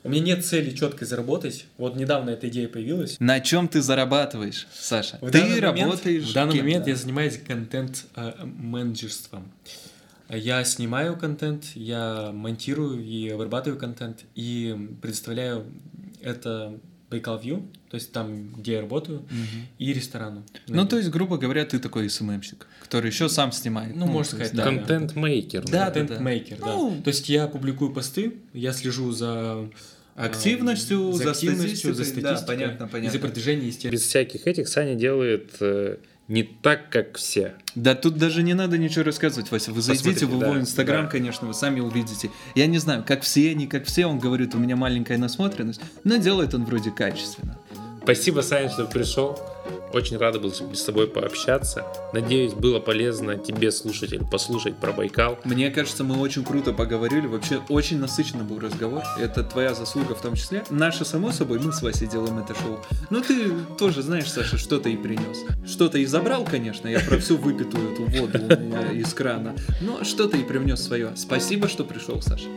У 0.04 0.10
меня 0.10 0.36
нет 0.36 0.46
цели 0.46 0.72
четко 0.72 1.06
заработать. 1.06 1.66
Вот 1.78 1.96
недавно 1.96 2.32
эта 2.32 2.50
идея 2.50 2.68
появилась. 2.68 3.16
На 3.20 3.40
чем 3.40 3.70
ты 3.70 3.82
зарабатываешь, 3.82 4.68
Саша? 4.74 5.18
В 5.22 5.32
ты 5.32 5.62
работаешь. 5.62 6.04
Момент, 6.04 6.30
в 6.30 6.34
данный 6.34 6.58
момент 6.58 6.88
я 6.88 6.96
занимаюсь 6.96 7.40
контент-менеджерством. 7.48 9.52
Я 10.30 10.64
снимаю 10.66 11.18
контент, 11.18 11.66
я 11.76 12.32
монтирую 12.34 13.04
и 13.04 13.30
обрабатываю 13.30 13.80
контент 13.80 14.26
и 14.36 14.76
предоставляю 15.02 15.66
это 16.22 16.78
Байкал 17.14 17.40
View, 17.40 17.64
то 17.90 17.96
есть 17.96 18.12
там, 18.12 18.50
где 18.58 18.74
я 18.74 18.82
работаю, 18.82 19.20
угу. 19.20 19.28
и 19.78 19.94
ресторану. 19.94 20.44
Ну, 20.68 20.86
то 20.88 20.98
есть, 20.98 21.10
грубо 21.10 21.38
говоря, 21.38 21.64
ты 21.64 21.80
такой 21.80 22.10
СММщик, 22.10 22.68
который 22.82 23.12
еще 23.12 23.30
сам 23.30 23.52
снимает. 23.52 23.96
Ну, 23.96 24.06
ну 24.06 24.12
можно 24.12 24.38
сказать, 24.38 24.54
да. 24.54 24.64
Контент-мейкер. 24.64 25.66
Да, 25.66 25.92
контент-мейкер, 25.92 26.58
да. 26.58 26.66
Ну, 26.66 27.02
то 27.04 27.10
есть 27.10 27.30
я 27.30 27.48
публикую 27.48 27.94
посты, 27.94 28.34
я 28.54 28.74
слежу 28.74 29.12
за 29.12 29.70
активностью, 30.16 31.12
за, 31.14 31.32
активностью, 31.32 31.94
за 31.94 32.04
статистикой, 32.04 32.24
да, 32.24 32.44
понятно, 32.46 32.88
понятно. 32.88 33.16
и 33.16 33.18
за 33.18 33.20
продвижением, 33.20 33.68
естественно. 33.68 33.92
Без 33.92 34.02
всяких 34.02 34.48
этих 34.48 34.68
Саня 34.68 34.96
делает 34.96 35.52
э, 35.60 35.98
не 36.28 36.44
так, 36.44 36.90
как 36.90 37.18
все. 37.18 37.54
Да 37.76 37.96
тут 37.96 38.18
даже 38.18 38.44
не 38.44 38.54
надо 38.54 38.78
ничего 38.78 39.04
рассказывать, 39.04 39.52
Вася. 39.52 39.72
Вы 39.72 39.82
зайдите 39.82 40.26
в 40.26 40.32
его 40.32 40.54
да, 40.54 40.60
инстаграм, 40.60 41.06
да. 41.06 41.12
конечно, 41.12 41.48
вы 41.48 41.54
сами 41.54 41.80
увидите. 41.80 42.30
Я 42.56 42.68
не 42.68 42.78
знаю, 42.78 43.04
как 43.06 43.24
все, 43.24 43.54
не 43.54 43.68
как 43.68 43.86
все, 43.86 44.06
он 44.06 44.20
говорит, 44.20 44.56
у 44.56 44.58
меня 44.58 44.76
маленькая 44.76 45.18
насмотренность, 45.18 45.82
но 46.04 46.18
делает 46.18 46.54
он 46.54 46.66
вроде 46.66 46.92
качественно. 46.92 47.58
Спасибо, 48.04 48.42
Саня, 48.42 48.70
что 48.70 48.86
пришел. 48.86 49.40
Очень 49.94 50.18
рада 50.18 50.40
был 50.40 50.52
с 50.52 50.84
тобой 50.84 51.08
пообщаться. 51.08 51.86
Надеюсь, 52.14 52.54
было 52.54 52.80
полезно 52.80 53.38
тебе, 53.38 53.72
слушатель, 53.72 54.22
послушать 54.26 54.76
про 54.78 54.92
Байкал. 54.92 55.38
Мне 55.44 55.70
кажется, 55.70 56.04
мы 56.04 56.20
очень 56.20 56.44
круто 56.44 56.74
поговорили. 56.74 57.28
Вообще, 57.28 57.62
очень 57.70 58.00
насыщенный 58.00 58.44
был 58.44 58.60
разговор. 58.60 59.04
Это 59.20 59.44
твоя 59.44 59.76
заслуга 59.76 60.16
в 60.16 60.22
том 60.22 60.36
числе. 60.36 60.64
Наша, 60.72 61.06
само 61.06 61.32
собой, 61.32 61.60
мы 61.60 61.72
с 61.72 61.84
Васей 61.84 62.08
делаем 62.08 62.40
это 62.40 62.56
шоу. 62.56 62.80
Но 63.12 63.22
ты 63.22 63.52
тоже 63.78 64.02
знаешь, 64.02 64.32
Саша, 64.32 64.58
что-то 64.58 64.90
и 64.90 64.98
принес. 64.98 65.46
Что-то 65.68 66.00
и 66.00 66.06
забрал, 66.06 66.44
конечно. 66.44 66.88
Я 66.88 67.00
про 67.00 67.20
всю 67.20 67.38
выпитую 67.38 67.94
эту 67.94 68.06
воду 68.06 68.40
из 68.94 69.14
крана. 69.14 69.56
Но 69.82 70.04
что-то 70.04 70.38
и 70.38 70.44
привнес 70.44 70.82
свое. 70.82 71.12
Спасибо, 71.16 71.68
что 71.68 71.84
пришел, 71.84 72.20
Саша. 72.20 72.48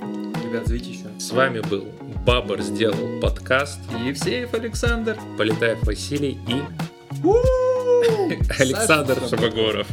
Ребят, 0.42 0.66
зовите 0.66 0.90
еще. 0.90 1.04
С 1.18 1.32
вами 1.32 1.60
был 1.60 1.84
Бабар 2.24 2.62
сделал 2.62 3.20
подкаст. 3.20 3.78
Евсеев 4.06 4.54
Александр. 4.54 5.18
Полетаев 5.36 5.82
Василий 5.82 6.38
и 6.48 6.62
Александр 8.58 9.18
Шабагоров. 9.28 9.86